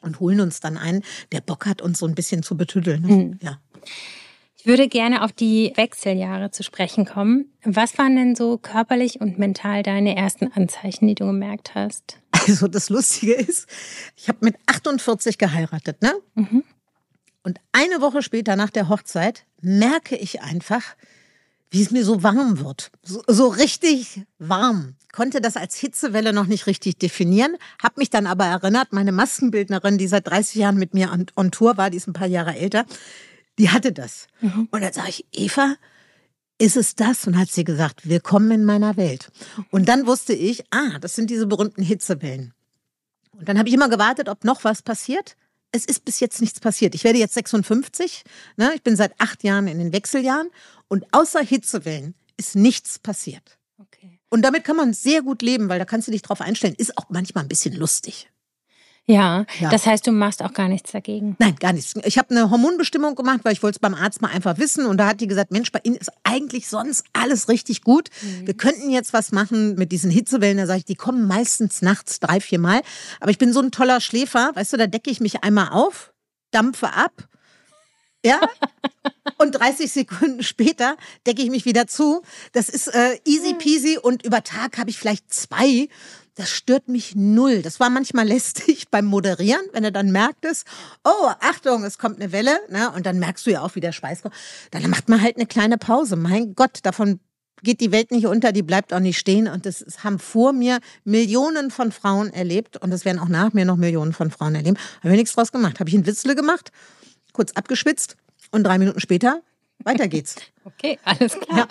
und 0.00 0.20
holen 0.20 0.40
uns 0.40 0.60
dann 0.60 0.78
einen, 0.78 1.02
der 1.32 1.40
Bock 1.40 1.66
hat, 1.66 1.82
uns 1.82 1.98
so 1.98 2.06
ein 2.06 2.14
bisschen 2.14 2.42
zu 2.42 2.56
betüddeln. 2.56 3.02
Ne? 3.02 3.08
Mhm. 3.08 3.38
Ja. 3.42 3.58
Ich 4.64 4.68
würde 4.68 4.88
gerne 4.88 5.22
auf 5.22 5.30
die 5.30 5.74
Wechseljahre 5.76 6.50
zu 6.50 6.62
sprechen 6.62 7.04
kommen. 7.04 7.52
Was 7.64 7.98
waren 7.98 8.16
denn 8.16 8.34
so 8.34 8.56
körperlich 8.56 9.20
und 9.20 9.38
mental 9.38 9.82
deine 9.82 10.16
ersten 10.16 10.50
Anzeichen, 10.50 11.06
die 11.06 11.14
du 11.14 11.26
gemerkt 11.26 11.74
hast? 11.74 12.16
Also 12.30 12.66
das 12.66 12.88
Lustige 12.88 13.34
ist, 13.34 13.68
ich 14.16 14.28
habe 14.28 14.38
mit 14.40 14.56
48 14.64 15.36
geheiratet, 15.36 16.00
ne? 16.00 16.14
Mhm. 16.34 16.64
Und 17.42 17.58
eine 17.72 18.00
Woche 18.00 18.22
später 18.22 18.56
nach 18.56 18.70
der 18.70 18.88
Hochzeit 18.88 19.44
merke 19.60 20.16
ich 20.16 20.40
einfach, 20.40 20.96
wie 21.70 21.82
es 21.82 21.90
mir 21.90 22.02
so 22.02 22.22
warm 22.22 22.58
wird. 22.58 22.90
So, 23.02 23.22
so 23.26 23.48
richtig 23.48 24.22
warm. 24.38 24.94
Konnte 25.12 25.42
das 25.42 25.58
als 25.58 25.76
Hitzewelle 25.76 26.32
noch 26.32 26.46
nicht 26.46 26.66
richtig 26.66 26.96
definieren, 26.96 27.58
habe 27.82 27.96
mich 27.98 28.08
dann 28.08 28.26
aber 28.26 28.46
erinnert, 28.46 28.94
meine 28.94 29.12
Maskenbildnerin, 29.12 29.98
die 29.98 30.08
seit 30.08 30.26
30 30.26 30.54
Jahren 30.54 30.78
mit 30.78 30.94
mir 30.94 31.12
on, 31.12 31.26
on 31.36 31.50
Tour 31.50 31.76
war, 31.76 31.90
die 31.90 31.98
ist 31.98 32.06
ein 32.06 32.14
paar 32.14 32.28
Jahre 32.28 32.56
älter, 32.56 32.86
die 33.58 33.70
hatte 33.70 33.92
das. 33.92 34.26
Mhm. 34.40 34.68
Und 34.70 34.80
dann 34.80 34.92
sage 34.92 35.10
ich, 35.10 35.26
Eva, 35.32 35.76
ist 36.58 36.76
es 36.76 36.94
das? 36.94 37.26
Und 37.26 37.38
hat 37.38 37.50
sie 37.50 37.64
gesagt, 37.64 38.08
willkommen 38.08 38.50
in 38.50 38.64
meiner 38.64 38.96
Welt. 38.96 39.30
Und 39.70 39.88
dann 39.88 40.06
wusste 40.06 40.32
ich, 40.32 40.64
ah, 40.70 40.98
das 41.00 41.14
sind 41.14 41.30
diese 41.30 41.46
berühmten 41.46 41.82
Hitzewellen. 41.82 42.54
Und 43.32 43.48
dann 43.48 43.58
habe 43.58 43.68
ich 43.68 43.74
immer 43.74 43.88
gewartet, 43.88 44.28
ob 44.28 44.44
noch 44.44 44.64
was 44.64 44.82
passiert. 44.82 45.36
Es 45.72 45.84
ist 45.84 46.04
bis 46.04 46.20
jetzt 46.20 46.40
nichts 46.40 46.60
passiert. 46.60 46.94
Ich 46.94 47.02
werde 47.02 47.18
jetzt 47.18 47.34
56. 47.34 48.22
Ne? 48.56 48.72
Ich 48.74 48.82
bin 48.82 48.94
seit 48.94 49.20
acht 49.20 49.42
Jahren 49.42 49.66
in 49.66 49.78
den 49.78 49.92
Wechseljahren. 49.92 50.50
Und 50.86 51.04
außer 51.12 51.40
Hitzewellen 51.40 52.14
ist 52.36 52.54
nichts 52.54 53.00
passiert. 53.00 53.58
Okay. 53.78 54.20
Und 54.30 54.42
damit 54.42 54.62
kann 54.62 54.76
man 54.76 54.94
sehr 54.94 55.22
gut 55.22 55.42
leben, 55.42 55.68
weil 55.68 55.80
da 55.80 55.84
kannst 55.84 56.06
du 56.06 56.12
dich 56.12 56.22
drauf 56.22 56.40
einstellen. 56.40 56.76
Ist 56.78 56.96
auch 56.96 57.06
manchmal 57.10 57.44
ein 57.44 57.48
bisschen 57.48 57.74
lustig. 57.74 58.30
Ja, 59.06 59.44
Ja. 59.60 59.68
das 59.68 59.84
heißt, 59.84 60.06
du 60.06 60.12
machst 60.12 60.42
auch 60.42 60.54
gar 60.54 60.68
nichts 60.68 60.92
dagegen. 60.92 61.36
Nein, 61.38 61.56
gar 61.56 61.74
nichts. 61.74 61.92
Ich 62.04 62.16
habe 62.16 62.30
eine 62.30 62.50
Hormonbestimmung 62.50 63.14
gemacht, 63.14 63.40
weil 63.42 63.52
ich 63.52 63.62
wollte 63.62 63.76
es 63.76 63.80
beim 63.80 63.94
Arzt 63.94 64.22
mal 64.22 64.30
einfach 64.30 64.56
wissen. 64.58 64.86
Und 64.86 64.96
da 64.96 65.08
hat 65.08 65.20
die 65.20 65.26
gesagt, 65.26 65.50
Mensch, 65.50 65.70
bei 65.72 65.80
Ihnen 65.82 65.96
ist 65.96 66.10
eigentlich 66.22 66.68
sonst 66.68 67.04
alles 67.12 67.48
richtig 67.48 67.82
gut. 67.82 68.08
Wir 68.44 68.54
könnten 68.54 68.88
jetzt 68.88 69.12
was 69.12 69.30
machen 69.30 69.74
mit 69.74 69.92
diesen 69.92 70.10
Hitzewellen. 70.10 70.56
Da 70.56 70.66
sage 70.66 70.78
ich, 70.78 70.84
die 70.86 70.94
kommen 70.94 71.26
meistens 71.26 71.82
nachts 71.82 72.18
drei, 72.18 72.40
vier 72.40 72.58
Mal. 72.58 72.80
Aber 73.20 73.30
ich 73.30 73.36
bin 73.38 73.52
so 73.52 73.60
ein 73.60 73.70
toller 73.70 74.00
Schläfer. 74.00 74.52
Weißt 74.54 74.72
du, 74.72 74.78
da 74.78 74.86
decke 74.86 75.10
ich 75.10 75.20
mich 75.20 75.44
einmal 75.44 75.68
auf, 75.68 76.14
dampfe 76.50 76.94
ab. 76.94 77.12
Ja, 78.24 78.40
und 79.38 79.52
30 79.52 79.92
Sekunden 79.92 80.42
später 80.42 80.96
decke 81.26 81.42
ich 81.42 81.50
mich 81.50 81.66
wieder 81.66 81.86
zu. 81.86 82.22
Das 82.52 82.70
ist 82.70 82.86
äh, 82.88 83.18
easy 83.26 83.52
peasy 83.52 83.98
und 84.00 84.24
über 84.24 84.42
Tag 84.42 84.78
habe 84.78 84.88
ich 84.88 84.96
vielleicht 84.98 85.30
zwei. 85.30 85.88
Das 86.36 86.50
stört 86.50 86.88
mich 86.88 87.14
null. 87.14 87.62
Das 87.62 87.80
war 87.80 87.90
manchmal 87.90 88.26
lästig 88.28 88.88
beim 88.90 89.04
Moderieren, 89.04 89.62
wenn 89.72 89.84
du 89.84 89.92
dann 89.92 90.10
merktest, 90.10 90.66
oh, 91.04 91.30
Achtung, 91.40 91.84
es 91.84 91.98
kommt 91.98 92.20
eine 92.20 92.32
Welle, 92.32 92.58
ne? 92.70 92.90
Und 92.92 93.06
dann 93.06 93.18
merkst 93.18 93.46
du 93.46 93.50
ja 93.50 93.62
auch, 93.62 93.74
wie 93.74 93.80
der 93.80 93.92
Schweiß 93.92 94.22
kommt. 94.22 94.34
Dann 94.70 94.88
macht 94.90 95.08
man 95.08 95.22
halt 95.22 95.36
eine 95.36 95.46
kleine 95.46 95.78
Pause. 95.78 96.16
Mein 96.16 96.54
Gott, 96.54 96.80
davon 96.82 97.20
geht 97.62 97.80
die 97.80 97.92
Welt 97.92 98.10
nicht 98.10 98.26
unter, 98.26 98.52
die 98.52 98.62
bleibt 98.62 98.92
auch 98.92 99.00
nicht 99.00 99.18
stehen. 99.18 99.48
Und 99.48 99.66
das 99.66 99.84
haben 100.02 100.18
vor 100.18 100.52
mir 100.52 100.80
Millionen 101.04 101.70
von 101.70 101.92
Frauen 101.92 102.32
erlebt 102.32 102.76
und 102.76 102.90
das 102.90 103.04
werden 103.04 103.18
auch 103.18 103.28
nach 103.28 103.52
mir 103.52 103.64
noch 103.64 103.76
Millionen 103.76 104.12
von 104.12 104.30
Frauen 104.30 104.54
erleben. 104.54 104.76
Habe 105.00 105.10
ich 105.10 105.18
nichts 105.18 105.34
draus 105.34 105.52
gemacht. 105.52 105.80
Habe 105.80 105.88
ich 105.88 105.96
ein 105.96 106.06
Witzle 106.06 106.34
gemacht, 106.34 106.72
kurz 107.32 107.52
abgeschwitzt 107.52 108.16
und 108.50 108.64
drei 108.64 108.78
Minuten 108.78 109.00
später 109.00 109.40
weiter 109.84 110.08
geht's. 110.08 110.36
Okay, 110.66 110.98
alles 111.04 111.38
klar. 111.38 111.68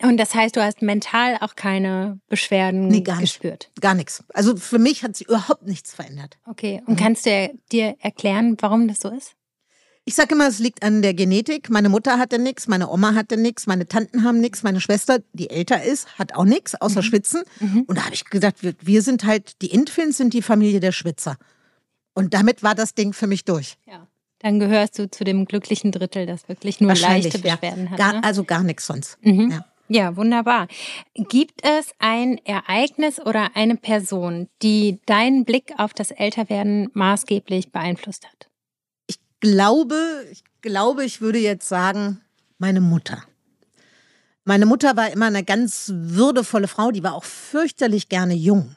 Und 0.00 0.16
das 0.16 0.34
heißt, 0.34 0.56
du 0.56 0.64
hast 0.64 0.80
mental 0.80 1.36
auch 1.42 1.54
keine 1.54 2.18
Beschwerden 2.30 2.88
Nee, 2.88 3.02
gar 3.02 3.20
nicht. 3.20 3.34
gespürt. 3.34 3.70
Gar 3.78 3.92
nichts. 3.94 4.24
Also 4.32 4.56
für 4.56 4.78
mich 4.78 5.02
hat 5.04 5.16
sich 5.16 5.28
überhaupt 5.28 5.66
nichts 5.66 5.92
verändert. 5.92 6.38
Okay. 6.46 6.80
Mhm. 6.80 6.86
Und 6.88 6.96
kannst 6.98 7.26
du 7.26 7.52
dir 7.72 7.94
erklären, 8.00 8.56
warum 8.60 8.88
das 8.88 9.00
so 9.00 9.10
ist? 9.10 9.32
Ich 10.06 10.14
sage 10.14 10.34
immer, 10.34 10.48
es 10.48 10.60
liegt 10.60 10.82
an 10.82 11.02
der 11.02 11.12
Genetik. 11.12 11.68
Meine 11.68 11.90
Mutter 11.90 12.18
hatte 12.18 12.38
nichts, 12.38 12.68
meine 12.68 12.88
Oma 12.88 13.14
hatte 13.14 13.36
nichts, 13.36 13.66
meine 13.66 13.86
Tanten 13.86 14.24
haben 14.24 14.40
nichts, 14.40 14.62
meine 14.62 14.80
Schwester, 14.80 15.18
die 15.34 15.50
älter 15.50 15.82
ist, 15.82 16.18
hat 16.18 16.34
auch 16.34 16.44
nichts, 16.46 16.74
außer 16.74 17.02
Schwitzen. 17.02 17.42
Und 17.86 17.98
da 17.98 18.06
habe 18.06 18.14
ich 18.14 18.24
gedacht, 18.24 18.62
wir, 18.62 18.72
wir 18.80 19.02
sind 19.02 19.24
halt, 19.24 19.60
die 19.60 19.72
Infins 19.72 20.16
sind 20.16 20.32
die 20.32 20.40
Familie 20.42 20.80
der 20.80 20.92
Schwitzer. 20.92 21.36
Und 22.14 22.32
damit 22.32 22.62
war 22.62 22.74
das 22.74 22.94
Ding 22.94 23.12
für 23.12 23.26
mich 23.26 23.44
durch. 23.44 23.76
Ja. 23.86 24.08
Dann 24.42 24.58
gehörst 24.58 24.98
du 24.98 25.10
zu 25.10 25.24
dem 25.24 25.44
glücklichen 25.44 25.92
Drittel, 25.92 26.26
das 26.26 26.48
wirklich 26.48 26.80
nur 26.80 26.94
leichte 26.94 27.38
ja. 27.38 27.54
Beschwerden 27.54 27.90
hat. 27.90 27.98
Gar, 27.98 28.12
ne? 28.14 28.24
Also 28.24 28.44
gar 28.44 28.62
nichts 28.62 28.86
sonst. 28.86 29.18
Mhm. 29.22 29.50
Ja. 29.50 29.64
Ja, 29.88 30.16
wunderbar. 30.16 30.68
Gibt 31.14 31.66
es 31.66 31.92
ein 31.98 32.38
Ereignis 32.46 33.20
oder 33.20 33.50
eine 33.54 33.76
Person, 33.76 34.48
die 34.62 35.00
deinen 35.04 35.44
Blick 35.44 35.74
auf 35.76 35.92
das 35.92 36.10
Älterwerden 36.10 36.88
maßgeblich 36.94 37.72
beeinflusst 37.72 38.26
hat? 38.26 38.48
Ich 39.06 39.18
glaube, 39.40 39.96
ich 40.30 40.44
glaube, 40.62 41.04
ich 41.04 41.20
würde 41.20 41.40
jetzt 41.40 41.68
sagen, 41.68 42.22
meine 42.58 42.80
Mutter. 42.80 43.22
Meine 44.44 44.64
Mutter 44.64 44.96
war 44.96 45.12
immer 45.12 45.26
eine 45.26 45.44
ganz 45.44 45.92
würdevolle 45.94 46.68
Frau, 46.68 46.90
die 46.90 47.02
war 47.02 47.14
auch 47.14 47.24
fürchterlich 47.24 48.08
gerne 48.08 48.34
jung. 48.34 48.74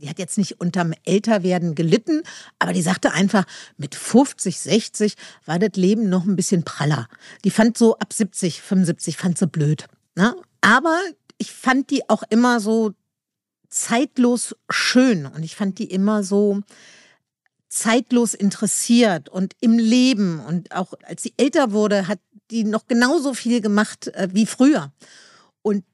Die 0.00 0.08
hat 0.08 0.18
jetzt 0.18 0.38
nicht 0.38 0.60
unterm 0.60 0.94
Älterwerden 1.04 1.74
gelitten, 1.74 2.22
aber 2.58 2.72
die 2.72 2.80
sagte 2.80 3.12
einfach, 3.12 3.44
mit 3.76 3.94
50, 3.94 4.58
60 4.58 5.14
war 5.44 5.58
das 5.58 5.72
Leben 5.74 6.08
noch 6.08 6.24
ein 6.24 6.36
bisschen 6.36 6.64
praller. 6.64 7.06
Die 7.44 7.50
fand 7.50 7.76
so 7.76 7.98
ab 7.98 8.10
70, 8.12 8.62
75, 8.62 9.18
fand 9.18 9.36
sie 9.36 9.46
blöd. 9.46 9.88
Ne? 10.16 10.34
Aber 10.62 10.98
ich 11.36 11.52
fand 11.52 11.90
die 11.90 12.08
auch 12.08 12.22
immer 12.30 12.60
so 12.60 12.94
zeitlos 13.68 14.56
schön 14.70 15.26
und 15.26 15.42
ich 15.42 15.54
fand 15.54 15.78
die 15.78 15.90
immer 15.90 16.24
so 16.24 16.62
zeitlos 17.68 18.32
interessiert 18.32 19.28
und 19.28 19.54
im 19.60 19.78
Leben 19.78 20.40
und 20.40 20.74
auch 20.74 20.94
als 21.02 21.22
sie 21.22 21.34
älter 21.36 21.72
wurde, 21.72 22.08
hat 22.08 22.20
die 22.50 22.64
noch 22.64 22.86
genauso 22.88 23.34
viel 23.34 23.60
gemacht 23.60 24.08
äh, 24.08 24.28
wie 24.32 24.46
früher. 24.46 24.92
Und 25.60 25.84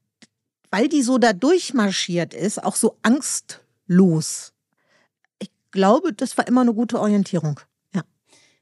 weil 0.70 0.88
die 0.88 1.02
so 1.02 1.18
da 1.18 1.32
durchmarschiert 1.32 2.34
ist, 2.34 2.62
auch 2.62 2.76
so 2.76 2.96
angstlos. 3.88 4.52
Ich 5.38 5.50
glaube, 5.70 6.12
das 6.12 6.36
war 6.38 6.46
immer 6.46 6.62
eine 6.62 6.74
gute 6.74 7.00
Orientierung. 7.00 7.60
Ja. 7.94 8.02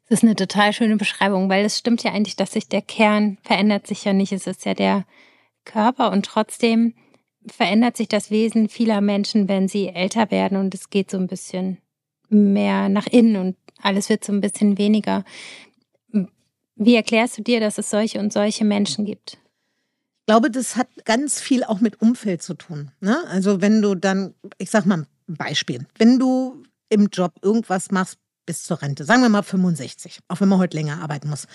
Das 0.08 0.18
ist 0.18 0.24
eine 0.24 0.36
total 0.36 0.72
schöne 0.72 0.96
Beschreibung, 0.96 1.48
weil 1.48 1.64
es 1.64 1.78
stimmt 1.78 2.02
ja 2.02 2.12
eigentlich, 2.12 2.36
dass 2.36 2.52
sich 2.52 2.68
der 2.68 2.82
Kern 2.82 3.38
verändert 3.42 3.86
sich 3.86 4.04
ja 4.04 4.12
nicht. 4.12 4.32
Es 4.32 4.46
ist 4.46 4.64
ja 4.64 4.74
der 4.74 5.04
Körper 5.64 6.10
und 6.10 6.26
trotzdem 6.26 6.94
verändert 7.46 7.96
sich 7.96 8.08
das 8.08 8.30
Wesen 8.30 8.68
vieler 8.68 9.00
Menschen, 9.00 9.48
wenn 9.48 9.68
sie 9.68 9.88
älter 9.88 10.30
werden 10.30 10.56
und 10.56 10.74
es 10.74 10.88
geht 10.88 11.10
so 11.10 11.18
ein 11.18 11.26
bisschen 11.26 11.78
mehr 12.30 12.88
nach 12.88 13.06
innen 13.06 13.36
und 13.36 13.56
alles 13.82 14.08
wird 14.08 14.24
so 14.24 14.32
ein 14.32 14.40
bisschen 14.40 14.78
weniger. 14.78 15.24
Wie 16.76 16.96
erklärst 16.96 17.38
du 17.38 17.42
dir, 17.42 17.60
dass 17.60 17.78
es 17.78 17.90
solche 17.90 18.18
und 18.18 18.32
solche 18.32 18.64
Menschen 18.64 19.04
gibt? 19.04 19.38
Ich 20.24 20.26
glaube, 20.26 20.50
das 20.50 20.76
hat 20.76 20.88
ganz 21.04 21.38
viel 21.38 21.64
auch 21.64 21.80
mit 21.80 22.00
Umfeld 22.00 22.42
zu 22.42 22.54
tun. 22.54 22.90
Ne? 23.00 23.22
Also 23.28 23.60
wenn 23.60 23.82
du 23.82 23.94
dann, 23.94 24.34
ich 24.56 24.70
sag 24.70 24.86
mal 24.86 25.06
ein 25.28 25.36
Beispiel, 25.36 25.86
wenn 25.98 26.18
du 26.18 26.62
im 26.88 27.08
Job 27.08 27.34
irgendwas 27.42 27.90
machst 27.90 28.18
bis 28.46 28.62
zur 28.62 28.82
Rente, 28.82 29.04
sagen 29.04 29.22
wir 29.22 29.28
mal 29.28 29.42
65, 29.42 30.20
auch 30.28 30.40
wenn 30.40 30.48
man 30.48 30.58
heute 30.58 30.76
länger 30.76 31.00
arbeiten 31.00 31.30
muss, 31.30 31.46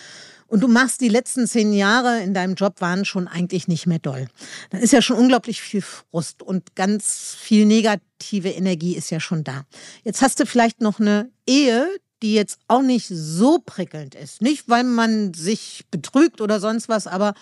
und 0.48 0.62
du 0.62 0.68
machst 0.68 1.02
die 1.02 1.10
letzten 1.10 1.48
zehn 1.48 1.74
Jahre 1.74 2.22
in 2.22 2.34
deinem 2.34 2.56
Job 2.56 2.82
waren 2.82 3.06
schon 3.06 3.28
eigentlich 3.28 3.68
nicht 3.68 3.86
mehr 3.86 4.00
doll, 4.00 4.28
dann 4.72 4.82
ist 4.82 4.94
ja 4.94 5.02
schon 5.02 5.18
unglaublich 5.18 5.62
viel 5.62 5.84
Frust 5.84 6.42
und 6.42 6.76
ganz 6.76 7.36
viel 7.40 7.66
negative 7.66 8.50
Energie 8.50 8.96
ist 8.96 9.12
ja 9.12 9.20
schon 9.20 9.44
da. 9.44 9.66
Jetzt 10.04 10.24
hast 10.24 10.40
du 10.40 10.48
vielleicht 10.48 10.82
noch 10.82 11.00
eine 11.00 11.30
Ehe, 11.46 11.88
die 12.24 12.34
jetzt 12.34 12.60
auch 12.68 12.82
nicht 12.82 13.08
so 13.08 13.60
prickelnd 13.64 14.16
ist. 14.16 14.42
Nicht, 14.42 14.68
weil 14.68 14.84
man 14.84 15.34
sich 15.34 15.86
betrügt 15.92 16.42
oder 16.42 16.60
sonst 16.60 16.90
was, 16.90 17.08
aber 17.08 17.34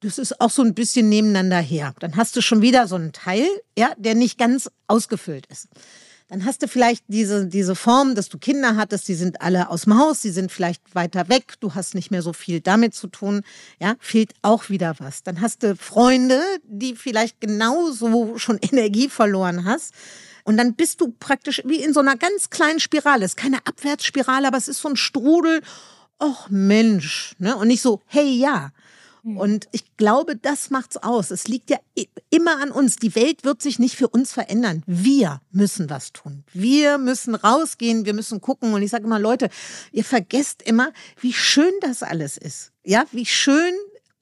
das 0.00 0.18
ist 0.18 0.40
auch 0.40 0.50
so 0.50 0.62
ein 0.62 0.74
bisschen 0.74 1.08
nebeneinander 1.08 1.58
her. 1.58 1.94
Dann 2.00 2.16
hast 2.16 2.36
du 2.36 2.40
schon 2.40 2.62
wieder 2.62 2.86
so 2.86 2.94
einen 2.94 3.12
Teil, 3.12 3.46
ja, 3.76 3.92
der 3.96 4.14
nicht 4.14 4.38
ganz 4.38 4.70
ausgefüllt 4.86 5.46
ist. 5.46 5.68
Dann 6.28 6.44
hast 6.44 6.62
du 6.62 6.68
vielleicht 6.68 7.04
diese, 7.08 7.46
diese 7.46 7.74
Form, 7.74 8.14
dass 8.14 8.28
du 8.28 8.36
Kinder 8.36 8.76
hattest, 8.76 9.08
die 9.08 9.14
sind 9.14 9.40
alle 9.40 9.70
aus 9.70 9.82
dem 9.82 9.98
Haus, 9.98 10.20
die 10.20 10.30
sind 10.30 10.52
vielleicht 10.52 10.94
weiter 10.94 11.30
weg, 11.30 11.54
du 11.60 11.74
hast 11.74 11.94
nicht 11.94 12.10
mehr 12.10 12.20
so 12.20 12.34
viel 12.34 12.60
damit 12.60 12.94
zu 12.94 13.06
tun, 13.06 13.40
ja, 13.80 13.94
fehlt 13.98 14.34
auch 14.42 14.68
wieder 14.68 14.94
was. 14.98 15.22
Dann 15.22 15.40
hast 15.40 15.62
du 15.62 15.74
Freunde, 15.74 16.42
die 16.64 16.94
vielleicht 16.96 17.40
genauso 17.40 18.36
schon 18.36 18.58
Energie 18.62 19.08
verloren 19.08 19.64
hast. 19.64 19.94
Und 20.44 20.58
dann 20.58 20.74
bist 20.74 21.00
du 21.00 21.14
praktisch 21.18 21.62
wie 21.64 21.82
in 21.82 21.94
so 21.94 22.00
einer 22.00 22.16
ganz 22.16 22.50
kleinen 22.50 22.80
Spirale. 22.80 23.24
Es 23.24 23.32
ist 23.32 23.36
keine 23.36 23.66
Abwärtsspirale, 23.66 24.48
aber 24.48 24.58
es 24.58 24.68
ist 24.68 24.80
so 24.80 24.88
ein 24.88 24.96
Strudel. 24.96 25.62
Och 26.20 26.50
Mensch, 26.50 27.36
ne? 27.38 27.56
Und 27.56 27.68
nicht 27.68 27.82
so, 27.82 28.02
hey 28.06 28.28
ja. 28.28 28.72
Und 29.24 29.68
ich 29.72 29.96
glaube, 29.96 30.36
das 30.36 30.70
macht's 30.70 30.96
aus. 30.96 31.30
Es 31.30 31.48
liegt 31.48 31.70
ja 31.70 31.78
immer 32.30 32.60
an 32.60 32.70
uns. 32.70 32.96
Die 32.96 33.14
Welt 33.14 33.44
wird 33.44 33.62
sich 33.62 33.78
nicht 33.78 33.96
für 33.96 34.08
uns 34.08 34.32
verändern. 34.32 34.82
Wir 34.86 35.40
müssen 35.50 35.90
was 35.90 36.12
tun. 36.12 36.44
Wir 36.52 36.98
müssen 36.98 37.34
rausgehen, 37.34 38.04
wir 38.04 38.14
müssen 38.14 38.40
gucken. 38.40 38.72
Und 38.72 38.82
ich 38.82 38.90
sage 38.90 39.04
immer, 39.04 39.18
Leute, 39.18 39.50
ihr 39.92 40.04
vergesst 40.04 40.62
immer, 40.62 40.92
wie 41.20 41.32
schön 41.32 41.72
das 41.80 42.02
alles 42.02 42.36
ist. 42.36 42.72
Ja, 42.84 43.04
wie 43.12 43.26
schön 43.26 43.74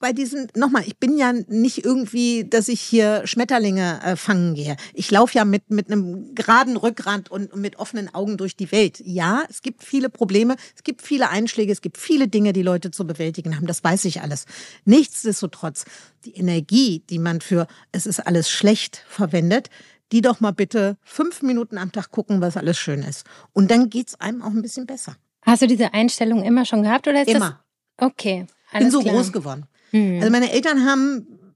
bei 0.07 0.13
diesen, 0.13 0.47
nochmal, 0.55 0.85
ich 0.87 0.99
bin 0.99 1.19
ja 1.19 1.33
nicht 1.33 1.85
irgendwie, 1.85 2.45
dass 2.45 2.69
ich 2.69 2.81
hier 2.81 3.27
Schmetterlinge 3.27 4.01
äh, 4.05 4.15
fangen 4.15 4.55
gehe. 4.55 4.77
Ich 4.95 5.11
laufe 5.11 5.37
ja 5.37 5.45
mit, 5.45 5.69
mit 5.69 5.91
einem 5.91 6.33
geraden 6.37 6.77
Rückgrat 6.77 7.29
und 7.29 7.57
mit 7.57 7.81
offenen 7.81 8.15
Augen 8.15 8.37
durch 8.37 8.55
die 8.55 8.71
Welt. 8.71 9.03
Ja, 9.05 9.43
es 9.51 9.63
gibt 9.63 9.83
viele 9.83 10.09
Probleme, 10.09 10.55
es 10.77 10.85
gibt 10.85 11.03
viele 11.03 11.29
Einschläge, 11.29 11.73
es 11.73 11.81
gibt 11.81 11.99
viele 11.99 12.29
Dinge, 12.29 12.53
die 12.53 12.63
Leute 12.63 12.93
zu 12.93 13.05
bewältigen 13.05 13.57
haben. 13.57 13.67
Das 13.67 13.83
weiß 13.83 14.05
ich 14.05 14.23
alles. 14.23 14.47
Nichtsdestotrotz, 14.85 15.87
die 16.25 16.37
Energie, 16.37 17.03
die 17.11 17.19
man 17.19 17.41
für 17.41 17.67
es 17.91 18.07
ist 18.07 18.21
alles 18.21 18.49
schlecht 18.49 19.03
verwendet, 19.09 19.71
die 20.13 20.21
doch 20.21 20.39
mal 20.39 20.53
bitte 20.53 20.99
fünf 21.03 21.43
Minuten 21.43 21.79
am 21.79 21.91
Tag 21.91 22.13
gucken, 22.13 22.41
was 22.41 22.57
alles 22.57 22.79
schön 22.79 23.03
ist. 23.03 23.25
Und 23.53 23.73
dann 23.73 23.91
geht's 23.91 24.15
einem 24.21 24.43
auch 24.43 24.51
ein 24.51 24.63
bisschen 24.63 24.87
besser. 24.87 25.17
Hast 25.43 25.63
du 25.63 25.67
diese 25.67 25.95
Einstellung 25.95 26.45
immer 26.45 26.65
schon 26.65 26.85
gehabt 26.85 27.09
oder 27.09 27.23
ist 27.23 27.29
Immer. 27.29 27.61
das 27.97 28.07
okay? 28.07 28.47
bin 28.71 28.83
Alles 28.83 28.93
so 28.93 29.01
klar. 29.01 29.15
groß 29.15 29.33
geworden. 29.33 29.67
Hm. 29.91 30.19
Also 30.21 30.31
meine 30.31 30.53
Eltern 30.53 30.85
haben, 30.85 31.55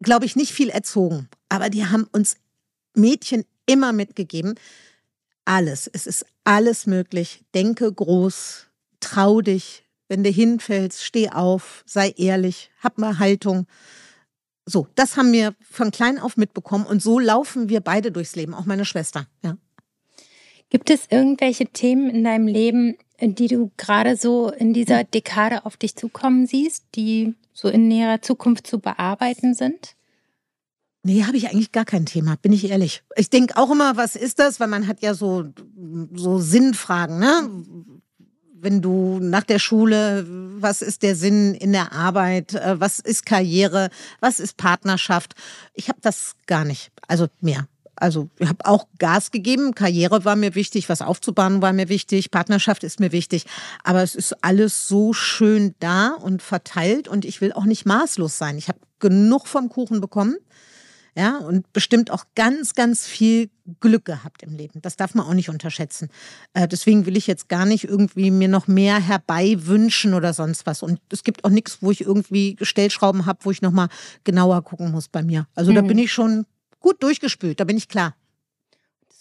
glaube 0.00 0.24
ich, 0.24 0.36
nicht 0.36 0.52
viel 0.52 0.70
erzogen, 0.70 1.28
aber 1.48 1.70
die 1.70 1.86
haben 1.86 2.06
uns 2.12 2.36
Mädchen 2.94 3.44
immer 3.66 3.92
mitgegeben, 3.92 4.54
alles, 5.44 5.88
es 5.92 6.06
ist 6.06 6.26
alles 6.44 6.86
möglich. 6.86 7.44
Denke 7.54 7.92
groß, 7.92 8.66
trau 9.00 9.40
dich, 9.40 9.84
wenn 10.08 10.22
du 10.22 10.30
hinfällst, 10.30 11.02
steh 11.02 11.30
auf, 11.30 11.82
sei 11.86 12.10
ehrlich, 12.16 12.70
hab 12.80 12.98
mal 12.98 13.18
Haltung. 13.18 13.66
So, 14.66 14.86
das 14.94 15.16
haben 15.16 15.32
wir 15.32 15.54
von 15.62 15.90
klein 15.90 16.18
auf 16.18 16.36
mitbekommen 16.36 16.86
und 16.86 17.02
so 17.02 17.18
laufen 17.18 17.68
wir 17.68 17.80
beide 17.80 18.12
durchs 18.12 18.36
Leben, 18.36 18.54
auch 18.54 18.66
meine 18.66 18.84
Schwester. 18.84 19.26
Ja. 19.42 19.56
Gibt 20.68 20.90
es 20.90 21.06
irgendwelche 21.10 21.66
Themen 21.66 22.10
in 22.10 22.22
deinem 22.22 22.46
Leben, 22.46 22.96
die 23.20 23.48
du 23.48 23.70
gerade 23.76 24.16
so 24.16 24.50
in 24.50 24.72
dieser 24.72 25.04
Dekade 25.04 25.64
auf 25.66 25.76
dich 25.76 25.96
zukommen 25.96 26.46
siehst, 26.46 26.84
die 26.94 27.34
so 27.52 27.68
in 27.68 27.88
näherer 27.88 28.22
Zukunft 28.22 28.66
zu 28.66 28.78
bearbeiten 28.78 29.54
sind? 29.54 29.94
Nee, 31.02 31.24
habe 31.24 31.36
ich 31.36 31.48
eigentlich 31.48 31.72
gar 31.72 31.86
kein 31.86 32.04
Thema, 32.04 32.36
bin 32.36 32.52
ich 32.52 32.70
ehrlich. 32.70 33.02
Ich 33.16 33.30
denke 33.30 33.56
auch 33.56 33.70
immer, 33.70 33.96
was 33.96 34.16
ist 34.16 34.38
das? 34.38 34.60
Weil 34.60 34.68
man 34.68 34.86
hat 34.86 35.00
ja 35.02 35.14
so, 35.14 35.44
so 36.12 36.38
Sinnfragen, 36.38 37.18
ne? 37.18 37.48
Wenn 38.62 38.82
du 38.82 39.18
nach 39.20 39.44
der 39.44 39.58
Schule, 39.58 40.26
was 40.28 40.82
ist 40.82 41.02
der 41.02 41.16
Sinn 41.16 41.54
in 41.54 41.72
der 41.72 41.92
Arbeit? 41.92 42.52
Äh, 42.52 42.78
was 42.78 42.98
ist 42.98 43.24
Karriere? 43.24 43.88
Was 44.20 44.38
ist 44.38 44.58
Partnerschaft? 44.58 45.34
Ich 45.72 45.88
habe 45.88 45.98
das 46.02 46.34
gar 46.46 46.66
nicht. 46.66 46.90
Also 47.08 47.28
mehr. 47.40 47.66
Also 48.00 48.28
ich 48.38 48.48
habe 48.48 48.64
auch 48.64 48.86
Gas 48.98 49.30
gegeben. 49.30 49.74
Karriere 49.74 50.24
war 50.24 50.36
mir 50.36 50.54
wichtig, 50.54 50.88
was 50.88 51.02
aufzubauen 51.02 51.62
war 51.62 51.72
mir 51.72 51.88
wichtig, 51.88 52.30
Partnerschaft 52.30 52.84
ist 52.84 53.00
mir 53.00 53.12
wichtig. 53.12 53.44
Aber 53.84 54.02
es 54.02 54.14
ist 54.14 54.44
alles 54.44 54.88
so 54.88 55.12
schön 55.12 55.74
da 55.78 56.08
und 56.14 56.42
verteilt 56.42 57.08
und 57.08 57.24
ich 57.24 57.40
will 57.40 57.52
auch 57.52 57.64
nicht 57.64 57.86
maßlos 57.86 58.36
sein. 58.36 58.58
Ich 58.58 58.68
habe 58.68 58.78
genug 58.98 59.46
vom 59.46 59.68
Kuchen 59.68 60.00
bekommen 60.00 60.36
ja, 61.16 61.38
und 61.38 61.72
bestimmt 61.72 62.10
auch 62.10 62.24
ganz, 62.34 62.74
ganz 62.74 63.06
viel 63.06 63.50
Glück 63.80 64.04
gehabt 64.04 64.42
im 64.42 64.56
Leben. 64.56 64.80
Das 64.80 64.96
darf 64.96 65.14
man 65.14 65.26
auch 65.26 65.34
nicht 65.34 65.48
unterschätzen. 65.48 66.08
Äh, 66.54 66.68
deswegen 66.68 67.04
will 67.04 67.16
ich 67.16 67.26
jetzt 67.26 67.48
gar 67.48 67.66
nicht 67.66 67.84
irgendwie 67.84 68.30
mir 68.30 68.48
noch 68.48 68.68
mehr 68.68 69.00
herbei 69.00 69.56
wünschen 69.58 70.14
oder 70.14 70.32
sonst 70.32 70.66
was. 70.66 70.82
Und 70.82 71.00
es 71.10 71.24
gibt 71.24 71.44
auch 71.44 71.50
nichts, 71.50 71.78
wo 71.80 71.90
ich 71.90 72.02
irgendwie 72.02 72.56
Stellschrauben 72.60 73.26
habe, 73.26 73.40
wo 73.42 73.50
ich 73.50 73.60
nochmal 73.60 73.88
genauer 74.24 74.62
gucken 74.62 74.92
muss 74.92 75.08
bei 75.08 75.22
mir. 75.22 75.46
Also 75.54 75.72
mhm. 75.72 75.76
da 75.76 75.82
bin 75.82 75.98
ich 75.98 76.12
schon 76.12 76.46
gut 76.80 77.02
durchgespült, 77.02 77.60
da 77.60 77.64
bin 77.64 77.76
ich 77.76 77.88
klar. 77.88 78.16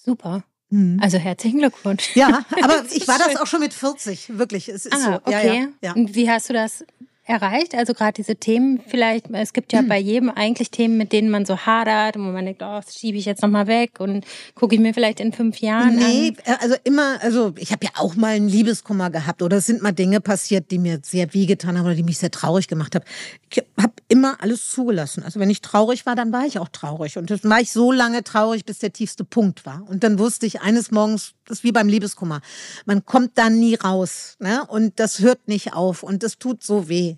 Super. 0.06 0.44
Mhm. 0.70 1.00
Also 1.02 1.18
herzlichen 1.18 1.60
Glückwunsch. 1.60 2.16
Ja, 2.16 2.46
aber 2.62 2.84
ich 2.92 3.08
war 3.08 3.18
das 3.18 3.36
auch 3.36 3.48
schon 3.48 3.60
mit 3.60 3.74
40, 3.74 4.38
wirklich. 4.38 4.70
Es 4.70 4.86
ist 4.86 4.94
ah, 4.94 4.98
so. 4.98 5.14
okay. 5.16 5.48
Ja, 5.48 5.54
ja, 5.54 5.68
ja. 5.82 5.94
Und 5.94 6.16
wie 6.16 6.30
hast 6.30 6.50
du 6.50 6.54
das 6.54 6.86
erreicht? 7.30 7.76
Also 7.76 7.94
gerade 7.94 8.14
diese 8.14 8.36
Themen 8.36 8.82
vielleicht, 8.88 9.30
es 9.32 9.54
gibt 9.54 9.72
ja 9.72 9.80
hm. 9.80 9.88
bei 9.88 10.00
jedem 10.00 10.30
eigentlich 10.30 10.72
Themen, 10.72 10.98
mit 10.98 11.14
denen 11.14 11.30
man 11.30 11.46
so 11.46 11.58
hadert 11.58 12.18
und 12.18 12.26
wo 12.26 12.32
man 12.32 12.46
denkt, 12.46 12.62
oh, 12.64 12.82
das 12.84 12.96
schiebe 12.96 13.18
ich 13.18 13.26
jetzt 13.26 13.42
nochmal 13.42 13.68
weg 13.68 14.00
und 14.00 14.26
gucke 14.56 14.76
ich 14.76 14.82
mir 14.82 14.94
vielleicht 14.94 15.20
in 15.20 15.32
fünf 15.32 15.60
Jahren 15.60 15.96
nee, 15.96 16.34
an. 16.46 16.58
also 16.60 16.76
immer, 16.84 17.22
also 17.22 17.54
ich 17.58 17.72
habe 17.72 17.86
ja 17.86 17.92
auch 17.96 18.16
mal 18.16 18.34
einen 18.34 18.50
Liebeskummer 18.50 19.10
gehabt 19.12 19.42
oder 19.42 19.58
es 19.58 19.68
sind 19.68 19.82
mal 19.82 19.92
Dinge 19.92 20.22
passiert, 20.22 20.72
die 20.72 20.80
mir 20.80 21.00
sehr 21.04 21.34
wehgetan 21.34 21.78
haben 21.78 21.86
oder 21.86 21.96
die 21.96 22.04
mich 22.04 22.18
sehr 22.18 22.32
traurig 22.32 22.68
gemacht 22.68 22.96
haben. 22.96 23.06
Ich 23.52 23.64
habe 23.80 23.94
immer 24.08 24.42
alles 24.42 24.70
zugelassen. 24.70 25.24
Also 25.24 25.40
wenn 25.40 25.50
ich 25.50 25.62
traurig 25.62 26.06
war, 26.06 26.16
dann 26.16 26.32
war 26.32 26.46
ich 26.46 26.58
auch 26.58 26.70
traurig 26.70 27.18
und 27.18 27.30
dann 27.30 27.40
war 27.44 27.62
ich 27.62 27.72
so 27.72 27.92
lange 27.92 28.24
traurig, 28.24 28.66
bis 28.66 28.80
der 28.80 28.92
tiefste 28.92 29.24
Punkt 29.24 29.66
war. 29.66 29.84
Und 29.88 30.04
dann 30.04 30.18
wusste 30.18 30.46
ich 30.46 30.62
eines 30.62 30.92
Morgens, 30.92 31.34
das 31.50 31.60
ist 31.60 31.64
wie 31.64 31.72
beim 31.72 31.90
Liebeskummer, 31.90 32.42
man 32.86 33.06
kommt 33.06 33.38
da 33.38 33.50
nie 33.50 33.76
raus 33.76 34.38
ne? 34.40 34.66
und 34.68 35.00
das 35.00 35.20
hört 35.20 35.48
nicht 35.48 35.74
auf 35.74 36.04
und 36.04 36.24
das 36.24 36.38
tut 36.38 36.64
so 36.64 36.88
weh 36.88 37.16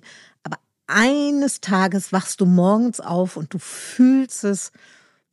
eines 0.91 1.61
Tages 1.61 2.11
wachst 2.11 2.41
du 2.41 2.45
morgens 2.45 2.99
auf 2.99 3.37
und 3.37 3.53
du 3.53 3.59
fühlst 3.59 4.43
es, 4.43 4.71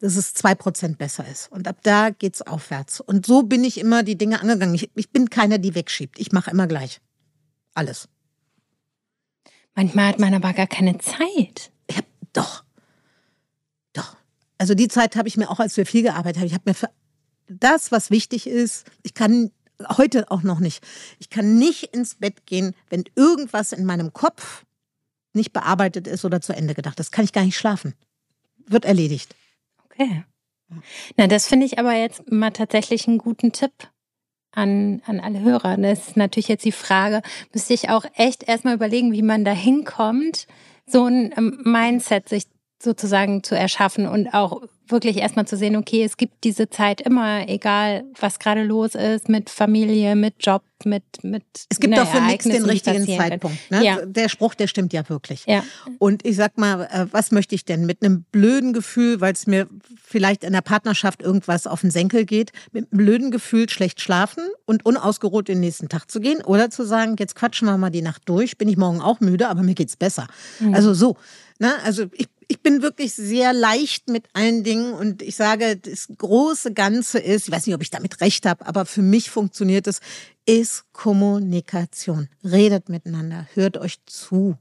dass 0.00 0.16
es 0.16 0.32
zwei 0.32 0.54
Prozent 0.54 0.98
besser 0.98 1.26
ist. 1.26 1.50
Und 1.50 1.66
ab 1.66 1.78
da 1.82 2.10
geht's 2.10 2.42
aufwärts. 2.42 3.00
Und 3.00 3.26
so 3.26 3.42
bin 3.42 3.64
ich 3.64 3.78
immer 3.78 4.02
die 4.02 4.16
Dinge 4.16 4.40
angegangen. 4.40 4.74
Ich, 4.74 4.90
ich 4.94 5.10
bin 5.10 5.28
keiner, 5.28 5.58
die 5.58 5.74
wegschiebt. 5.74 6.18
Ich 6.18 6.32
mache 6.32 6.50
immer 6.50 6.68
gleich. 6.68 7.00
Alles. 7.74 8.08
Manchmal 9.74 10.08
hat 10.08 10.18
man 10.18 10.34
aber 10.34 10.52
gar 10.52 10.66
keine 10.66 10.98
Zeit. 10.98 11.72
Ja, 11.90 12.00
doch. 12.32 12.64
Doch. 13.92 14.16
Also 14.58 14.74
die 14.74 14.88
Zeit 14.88 15.16
habe 15.16 15.28
ich 15.28 15.36
mir 15.36 15.50
auch, 15.50 15.60
als 15.60 15.76
wir 15.76 15.86
viel 15.86 16.02
gearbeitet 16.02 16.38
haben, 16.38 16.46
ich 16.46 16.54
habe 16.54 16.64
mir 16.66 16.74
für 16.74 16.90
das, 17.48 17.92
was 17.92 18.10
wichtig 18.10 18.46
ist, 18.46 18.86
ich 19.02 19.14
kann 19.14 19.50
heute 19.96 20.30
auch 20.30 20.42
noch 20.42 20.58
nicht, 20.58 20.84
ich 21.18 21.30
kann 21.30 21.58
nicht 21.58 21.94
ins 21.94 22.16
Bett 22.16 22.46
gehen, 22.46 22.74
wenn 22.90 23.04
irgendwas 23.14 23.72
in 23.72 23.84
meinem 23.84 24.12
Kopf 24.12 24.64
nicht 25.34 25.52
bearbeitet 25.52 26.06
ist 26.06 26.24
oder 26.24 26.40
zu 26.40 26.52
Ende 26.52 26.74
gedacht. 26.74 26.98
Das 26.98 27.10
kann 27.10 27.24
ich 27.24 27.32
gar 27.32 27.44
nicht 27.44 27.56
schlafen. 27.56 27.94
Wird 28.66 28.84
erledigt. 28.84 29.34
Okay. 29.84 30.24
Na, 31.16 31.26
das 31.26 31.46
finde 31.46 31.66
ich 31.66 31.78
aber 31.78 31.94
jetzt 31.94 32.30
mal 32.30 32.50
tatsächlich 32.50 33.08
einen 33.08 33.18
guten 33.18 33.52
Tipp 33.52 33.72
an, 34.52 35.02
an 35.06 35.20
alle 35.20 35.40
Hörer. 35.40 35.76
Das 35.76 36.08
ist 36.08 36.16
natürlich 36.16 36.48
jetzt 36.48 36.64
die 36.64 36.72
Frage, 36.72 37.22
müsste 37.52 37.74
ich 37.74 37.88
auch 37.88 38.04
echt 38.14 38.42
erstmal 38.42 38.74
überlegen, 38.74 39.12
wie 39.12 39.22
man 39.22 39.44
da 39.44 39.52
hinkommt, 39.52 40.46
so 40.86 41.06
ein 41.06 41.32
ähm, 41.36 41.60
Mindset 41.64 42.28
sich 42.28 42.44
sozusagen 42.82 43.42
zu 43.42 43.56
erschaffen 43.56 44.06
und 44.06 44.28
auch 44.28 44.62
wirklich 44.90 45.18
erstmal 45.18 45.46
zu 45.46 45.56
sehen, 45.56 45.76
okay, 45.76 46.04
es 46.04 46.16
gibt 46.16 46.44
diese 46.44 46.70
Zeit 46.70 47.00
immer, 47.00 47.48
egal 47.48 48.04
was 48.18 48.38
gerade 48.38 48.62
los 48.62 48.94
ist, 48.94 49.28
mit 49.28 49.50
Familie, 49.50 50.16
mit 50.16 50.34
Job, 50.40 50.62
mit 50.84 51.02
mit 51.22 51.42
Es 51.68 51.80
gibt 51.80 51.96
doch 51.96 52.06
für 52.06 52.20
nichts 52.20 52.44
den 52.44 52.64
richtigen 52.64 53.04
Zeitpunkt. 53.04 53.58
Ne? 53.70 53.84
Ja. 53.84 54.06
Der 54.06 54.28
Spruch, 54.28 54.54
der 54.54 54.68
stimmt 54.68 54.92
ja 54.92 55.06
wirklich. 55.08 55.44
Ja. 55.46 55.64
Und 55.98 56.24
ich 56.24 56.36
sag 56.36 56.56
mal, 56.56 56.84
äh, 56.84 57.06
was 57.10 57.32
möchte 57.32 57.54
ich 57.54 57.64
denn? 57.64 57.84
Mit 57.84 58.02
einem 58.02 58.22
blöden 58.30 58.72
Gefühl, 58.72 59.20
weil 59.20 59.32
es 59.32 59.46
mir 59.46 59.66
vielleicht 60.02 60.44
in 60.44 60.52
der 60.52 60.62
Partnerschaft 60.62 61.20
irgendwas 61.20 61.66
auf 61.66 61.80
den 61.80 61.90
Senkel 61.90 62.24
geht, 62.24 62.52
mit 62.72 62.86
einem 62.90 62.98
blöden 62.98 63.30
Gefühl 63.30 63.68
schlecht 63.68 64.00
schlafen 64.00 64.44
und 64.66 64.86
unausgeruht 64.86 65.48
den 65.48 65.60
nächsten 65.60 65.88
Tag 65.88 66.10
zu 66.10 66.20
gehen 66.20 66.42
oder 66.42 66.70
zu 66.70 66.84
sagen, 66.84 67.16
jetzt 67.18 67.34
quatschen 67.34 67.66
wir 67.66 67.76
mal 67.76 67.90
die 67.90 68.02
Nacht 68.02 68.22
durch, 68.26 68.56
bin 68.56 68.68
ich 68.68 68.76
morgen 68.76 69.00
auch 69.00 69.20
müde, 69.20 69.48
aber 69.48 69.62
mir 69.62 69.74
geht's 69.74 69.96
besser. 69.96 70.28
Mhm. 70.60 70.74
Also 70.74 70.94
so. 70.94 71.16
Ne? 71.58 71.72
Also 71.84 72.04
ich 72.12 72.28
ich 72.48 72.62
bin 72.62 72.80
wirklich 72.80 73.12
sehr 73.12 73.52
leicht 73.52 74.08
mit 74.08 74.24
allen 74.32 74.64
Dingen 74.64 74.94
und 74.94 75.20
ich 75.20 75.36
sage, 75.36 75.76
das 75.76 76.08
große 76.16 76.72
Ganze 76.72 77.18
ist, 77.18 77.46
ich 77.46 77.54
weiß 77.54 77.66
nicht, 77.66 77.74
ob 77.74 77.82
ich 77.82 77.90
damit 77.90 78.22
recht 78.22 78.46
habe, 78.46 78.66
aber 78.66 78.86
für 78.86 79.02
mich 79.02 79.30
funktioniert 79.30 79.86
es, 79.86 80.00
ist 80.46 80.84
Kommunikation. 80.92 82.28
Redet 82.42 82.88
miteinander, 82.88 83.46
hört 83.52 83.76
euch 83.76 83.98
zu 84.06 84.56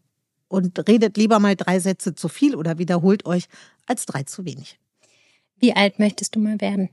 und 0.49 0.87
redet 0.87 1.15
lieber 1.15 1.39
mal 1.39 1.55
drei 1.55 1.79
Sätze 1.79 2.13
zu 2.13 2.27
viel 2.27 2.55
oder 2.55 2.77
wiederholt 2.77 3.25
euch 3.25 3.47
als 3.85 4.05
drei 4.05 4.23
zu 4.23 4.43
wenig. 4.43 4.77
Wie 5.57 5.73
alt 5.73 5.97
möchtest 5.97 6.35
du 6.35 6.39
mal 6.39 6.59
werden? 6.59 6.89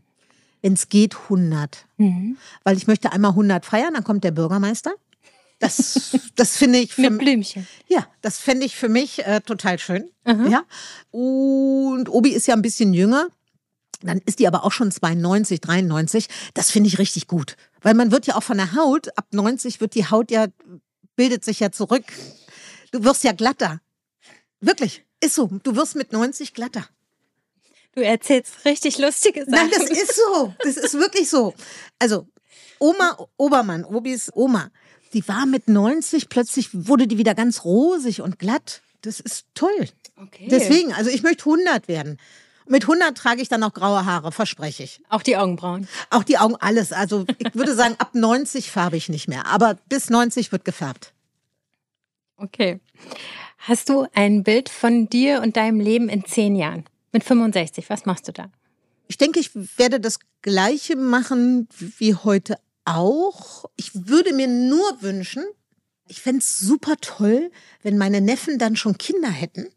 Wenn 0.62 0.74
es 0.74 0.88
geht, 0.88 1.14
100. 1.24 1.86
Mhm. 1.98 2.38
Weil 2.62 2.76
ich 2.76 2.86
möchte 2.86 3.12
einmal 3.12 3.32
100 3.32 3.66
feiern, 3.66 3.94
dann 3.94 4.04
kommt 4.04 4.24
der 4.24 4.30
Bürgermeister. 4.30 4.94
Das, 5.64 6.14
das 6.36 6.56
finde 6.58 6.78
ich. 6.78 6.92
Für, 6.94 7.08
Mit 7.08 7.18
Blümchen. 7.18 7.66
Ja, 7.88 8.06
das 8.20 8.38
fände 8.38 8.66
ich 8.66 8.76
für 8.76 8.90
mich 8.90 9.24
äh, 9.24 9.40
total 9.40 9.78
schön. 9.78 10.10
Mhm. 10.26 10.48
Ja. 10.48 10.64
Und 11.10 12.08
Obi 12.10 12.30
ist 12.30 12.46
ja 12.46 12.54
ein 12.54 12.60
bisschen 12.60 12.92
jünger. 12.92 13.28
Dann 14.02 14.20
ist 14.26 14.40
die 14.40 14.46
aber 14.46 14.64
auch 14.64 14.72
schon 14.72 14.90
92, 14.90 15.62
93. 15.62 16.28
Das 16.52 16.70
finde 16.70 16.88
ich 16.88 16.98
richtig 16.98 17.28
gut. 17.28 17.56
Weil 17.80 17.94
man 17.94 18.12
wird 18.12 18.26
ja 18.26 18.36
auch 18.36 18.42
von 18.42 18.58
der 18.58 18.74
Haut, 18.74 19.16
ab 19.16 19.26
90 19.30 19.80
wird 19.80 19.94
die 19.94 20.04
Haut 20.10 20.30
ja, 20.30 20.48
bildet 21.16 21.44
sich 21.44 21.60
ja 21.60 21.72
zurück. 21.72 22.04
Du 22.92 23.02
wirst 23.02 23.24
ja 23.24 23.32
glatter. 23.32 23.80
Wirklich. 24.60 25.04
Ist 25.20 25.34
so. 25.34 25.46
Du 25.62 25.76
wirst 25.76 25.96
mit 25.96 26.12
90 26.12 26.52
glatter. 26.52 26.86
Du 27.94 28.02
erzählst 28.02 28.66
richtig 28.66 28.98
lustige 28.98 29.46
Sachen. 29.46 29.52
Nein, 29.52 29.70
das 29.70 29.88
ist 29.88 30.16
so. 30.16 30.52
Das 30.58 30.76
ist 30.76 30.94
wirklich 30.94 31.30
so. 31.30 31.54
Also, 31.98 32.26
Oma 32.78 33.16
Obermann, 33.38 33.84
Obis 33.84 34.30
Oma, 34.34 34.70
die 35.14 35.26
war 35.28 35.46
mit 35.46 35.68
90, 35.68 36.28
plötzlich 36.28 36.68
wurde 36.72 37.06
die 37.06 37.18
wieder 37.18 37.34
ganz 37.34 37.64
rosig 37.64 38.20
und 38.20 38.38
glatt. 38.38 38.82
Das 39.02 39.20
ist 39.20 39.46
toll. 39.54 39.88
Okay. 40.20 40.48
Deswegen, 40.50 40.92
also 40.92 41.10
ich 41.10 41.22
möchte 41.22 41.44
100 41.44 41.88
werden. 41.88 42.18
Mit 42.66 42.84
100 42.84 43.16
trage 43.16 43.42
ich 43.42 43.48
dann 43.48 43.60
noch 43.60 43.74
graue 43.74 44.06
Haare, 44.06 44.32
verspreche 44.32 44.82
ich. 44.82 45.00
Auch 45.10 45.22
die 45.22 45.36
Augenbrauen? 45.36 45.86
Auch 46.10 46.24
die 46.24 46.38
Augen, 46.38 46.56
alles. 46.56 46.92
Also 46.92 47.26
ich 47.38 47.54
würde 47.54 47.74
sagen, 47.76 47.96
ab 47.98 48.14
90 48.14 48.70
färbe 48.70 48.96
ich 48.96 49.08
nicht 49.08 49.28
mehr. 49.28 49.46
Aber 49.46 49.76
bis 49.88 50.08
90 50.08 50.50
wird 50.50 50.64
gefärbt. 50.64 51.12
Okay. 52.36 52.80
Hast 53.58 53.88
du 53.88 54.06
ein 54.14 54.42
Bild 54.42 54.68
von 54.68 55.08
dir 55.08 55.42
und 55.42 55.56
deinem 55.56 55.80
Leben 55.80 56.08
in 56.08 56.24
zehn 56.24 56.56
Jahren? 56.56 56.84
Mit 57.12 57.24
65, 57.24 57.88
was 57.90 58.06
machst 58.06 58.28
du 58.28 58.32
da? 58.32 58.50
Ich 59.06 59.18
denke, 59.18 59.38
ich 59.38 59.50
werde 59.78 60.00
das 60.00 60.18
Gleiche 60.42 60.96
machen 60.96 61.68
wie 61.98 62.14
heute 62.14 62.58
auch. 62.84 63.64
Ich 63.76 63.90
würde 63.94 64.32
mir 64.32 64.48
nur 64.48 65.02
wünschen, 65.02 65.44
ich 66.06 66.20
fände 66.20 66.40
es 66.40 66.58
super 66.58 66.96
toll, 67.00 67.50
wenn 67.82 67.96
meine 67.96 68.20
Neffen 68.20 68.58
dann 68.58 68.76
schon 68.76 68.98
Kinder 68.98 69.30
hätten, 69.30 69.68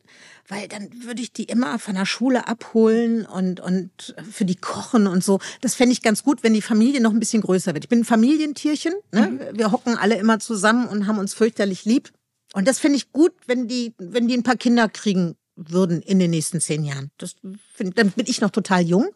weil 0.48 0.68
dann 0.68 0.90
würde 1.04 1.22
ich 1.22 1.32
die 1.32 1.46
immer 1.46 1.80
von 1.80 1.96
der 1.96 2.06
Schule 2.06 2.48
abholen 2.48 3.26
und, 3.26 3.60
und 3.60 4.16
für 4.30 4.44
die 4.44 4.56
kochen 4.56 5.08
und 5.08 5.24
so. 5.24 5.40
Das 5.62 5.76
fände 5.76 5.94
ich 5.94 6.02
ganz 6.02 6.24
gut, 6.24 6.44
wenn 6.44 6.54
die 6.54 6.62
Familie 6.62 7.00
noch 7.00 7.12
ein 7.12 7.20
bisschen 7.20 7.42
größer 7.42 7.74
wird. 7.74 7.86
Ich 7.86 7.90
bin 7.90 8.00
ein 8.00 8.06
Familientierchen, 8.06 8.94
ne? 9.12 9.28
Mhm. 9.28 9.58
wir 9.58 9.72
hocken 9.72 9.98
alle 9.98 10.16
immer 10.16 10.40
zusammen 10.40 10.88
und 10.88 11.08
haben 11.08 11.20
uns 11.20 11.34
fürchterlich 11.34 11.86
lieb. 11.86 12.12
Und 12.54 12.68
das 12.68 12.80
fände 12.80 12.98
ich 12.98 13.12
gut, 13.12 13.34
wenn 13.46 13.68
die, 13.68 13.94
wenn 13.98 14.28
die 14.28 14.36
ein 14.36 14.44
paar 14.44 14.58
Kinder 14.58 14.90
kriegen 14.90 15.36
würden 15.56 16.02
in 16.02 16.20
den 16.20 16.32
nächsten 16.32 16.62
zehn 16.62 16.84
Jahren. 16.84 17.12
Das 17.18 17.36
find, 17.74 17.98
dann 17.98 18.12
bin 18.12 18.26
ich 18.28 18.42
noch 18.42 18.52
total 18.52 18.82
jung. 18.82 19.10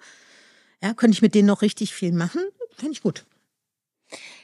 Ja, 0.82 0.94
könnte 0.94 1.16
ich 1.16 1.22
mit 1.22 1.36
denen 1.36 1.48
noch 1.48 1.62
richtig 1.62 1.94
viel 1.94 2.12
machen. 2.12 2.42
Fände 2.78 2.94
ich 2.94 3.02
gut. 3.02 3.26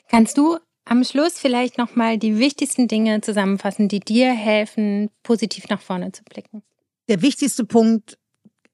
Kannst 0.07 0.37
du 0.37 0.57
am 0.85 1.03
Schluss 1.03 1.33
vielleicht 1.33 1.77
nochmal 1.77 2.17
die 2.17 2.39
wichtigsten 2.39 2.87
Dinge 2.87 3.21
zusammenfassen, 3.21 3.87
die 3.87 3.99
dir 3.99 4.33
helfen, 4.33 5.09
positiv 5.23 5.67
nach 5.69 5.81
vorne 5.81 6.11
zu 6.11 6.23
blicken? 6.23 6.63
Der 7.09 7.21
wichtigste 7.21 7.65
Punkt 7.65 8.17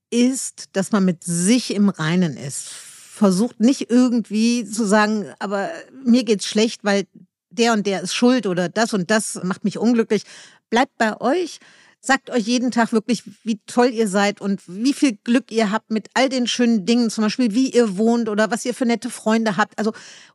ist, 0.10 0.70
dass 0.74 0.92
man 0.92 1.06
mit 1.06 1.24
sich 1.24 1.74
im 1.74 1.90
Reinen 1.90 2.38
ist. 2.38 2.68
Versucht 2.70 3.60
nicht 3.60 3.90
irgendwie 3.90 4.66
zu 4.66 4.86
sagen, 4.86 5.26
aber 5.40 5.70
mir 6.04 6.24
geht's 6.24 6.48
schlecht, 6.48 6.84
weil 6.84 7.06
der 7.50 7.74
und 7.74 7.86
der 7.86 8.02
ist 8.02 8.14
schuld 8.14 8.48
oder 8.48 8.70
das 8.70 8.94
und 8.94 9.12
das 9.12 9.40
macht 9.44 9.64
mich 9.64 9.78
unglücklich. 9.78 10.24
Bleibt 10.70 10.98
bei 10.98 11.20
euch. 11.22 11.60
Sagt 12.06 12.30
euch 12.32 12.44
jeden 12.44 12.72
Tag 12.72 12.92
wirklich, 12.92 13.24
wie 13.46 13.62
toll 13.66 13.92
ihr 13.92 14.10
seid 14.10 14.42
und 14.42 14.62
wie 14.68 14.92
viel 14.92 15.18
Glück 15.24 15.54
ihr 15.54 15.72
habt 15.72 15.90
mit 15.90 16.10
all 16.14 16.28
den 16.28 16.48
schönen 16.48 16.86
Dingen, 16.86 17.10
zum 17.10 17.24
Beispiel 17.24 17.54
wie 17.54 17.70
ihr 17.70 17.98
wohnt 17.98 18.28
oder 18.28 18.52
was 18.52 18.66
ihr 18.66 18.74
für 18.74 18.86
nette 18.86 19.10
Freunde 19.10 19.56
habt. 19.56 19.80
Also 19.80 19.94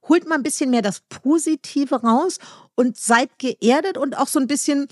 holt 0.08 0.26
mal 0.26 0.36
ein 0.36 0.42
bisschen 0.42 0.70
mehr 0.70 0.80
das 0.80 1.00
Positive 1.10 1.94
raus 1.94 2.38
und 2.74 2.98
seid 2.98 3.38
geerdet 3.38 3.98
und 3.98 4.16
auch 4.16 4.28
so 4.28 4.40
ein 4.40 4.46
bisschen 4.46 4.88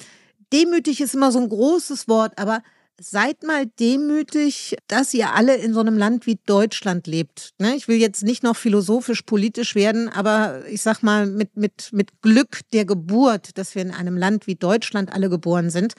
demütig 0.53 1.01
ist 1.01 1.15
immer 1.15 1.33
so 1.33 1.39
ein 1.39 1.49
großes 1.49 2.09
Wort, 2.09 2.37
aber 2.37 2.63
seid 2.99 3.43
mal 3.43 3.67
demütig, 3.67 4.77
dass 4.89 5.13
ihr 5.13 5.35
alle 5.35 5.57
in 5.57 5.75
so 5.75 5.81
einem 5.81 5.99
Land 5.99 6.27
wie 6.27 6.39
Deutschland 6.47 7.07
lebt. 7.07 7.53
Ne? 7.59 7.77
Ich 7.77 7.89
will 7.89 7.97
jetzt 7.97 8.23
nicht 8.23 8.43
noch 8.43 8.57
philosophisch, 8.57 9.23
politisch 9.23 9.75
werden, 9.75 10.09
aber 10.09 10.67
ich 10.69 10.83
sag 10.83 11.03
mal 11.03 11.27
mit, 11.27 11.57
mit, 11.57 11.91
mit 11.93 12.23
Glück 12.23 12.61
der 12.73 12.85
Geburt, 12.85 13.59
dass 13.59 13.75
wir 13.75 13.83
in 13.83 13.91
einem 13.91 14.17
Land 14.17 14.47
wie 14.47 14.55
Deutschland 14.55 15.13
alle 15.13 15.29
geboren 15.29 15.71
sind. 15.71 15.95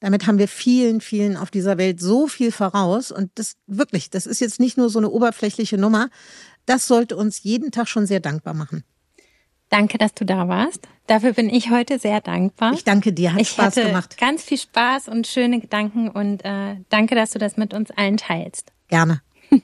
Damit 0.00 0.26
haben 0.26 0.38
wir 0.38 0.48
vielen, 0.48 1.00
vielen 1.00 1.36
auf 1.36 1.50
dieser 1.50 1.76
Welt 1.76 2.00
so 2.00 2.28
viel 2.28 2.52
voraus. 2.52 3.10
Und 3.10 3.30
das 3.34 3.54
wirklich, 3.66 4.10
das 4.10 4.26
ist 4.26 4.40
jetzt 4.40 4.60
nicht 4.60 4.76
nur 4.76 4.90
so 4.90 4.98
eine 4.98 5.10
oberflächliche 5.10 5.76
Nummer. 5.76 6.08
Das 6.66 6.86
sollte 6.86 7.16
uns 7.16 7.42
jeden 7.42 7.72
Tag 7.72 7.88
schon 7.88 8.06
sehr 8.06 8.20
dankbar 8.20 8.54
machen. 8.54 8.84
Danke, 9.70 9.98
dass 9.98 10.14
du 10.14 10.24
da 10.24 10.48
warst. 10.48 10.88
Dafür 11.06 11.32
bin 11.32 11.50
ich 11.50 11.70
heute 11.70 11.98
sehr 11.98 12.20
dankbar. 12.20 12.72
Ich 12.74 12.84
danke 12.84 13.12
dir, 13.12 13.32
hat 13.32 13.40
ich 13.40 13.50
Spaß 13.50 13.76
hatte 13.76 13.86
gemacht. 13.86 14.18
Ganz 14.18 14.42
viel 14.42 14.58
Spaß 14.58 15.08
und 15.08 15.26
schöne 15.26 15.60
Gedanken 15.60 16.08
und 16.08 16.44
äh, 16.44 16.76
danke, 16.88 17.14
dass 17.14 17.30
du 17.30 17.38
das 17.38 17.56
mit 17.56 17.74
uns 17.74 17.90
allen 17.90 18.16
teilst. 18.16 18.72
Gerne. 18.88 19.22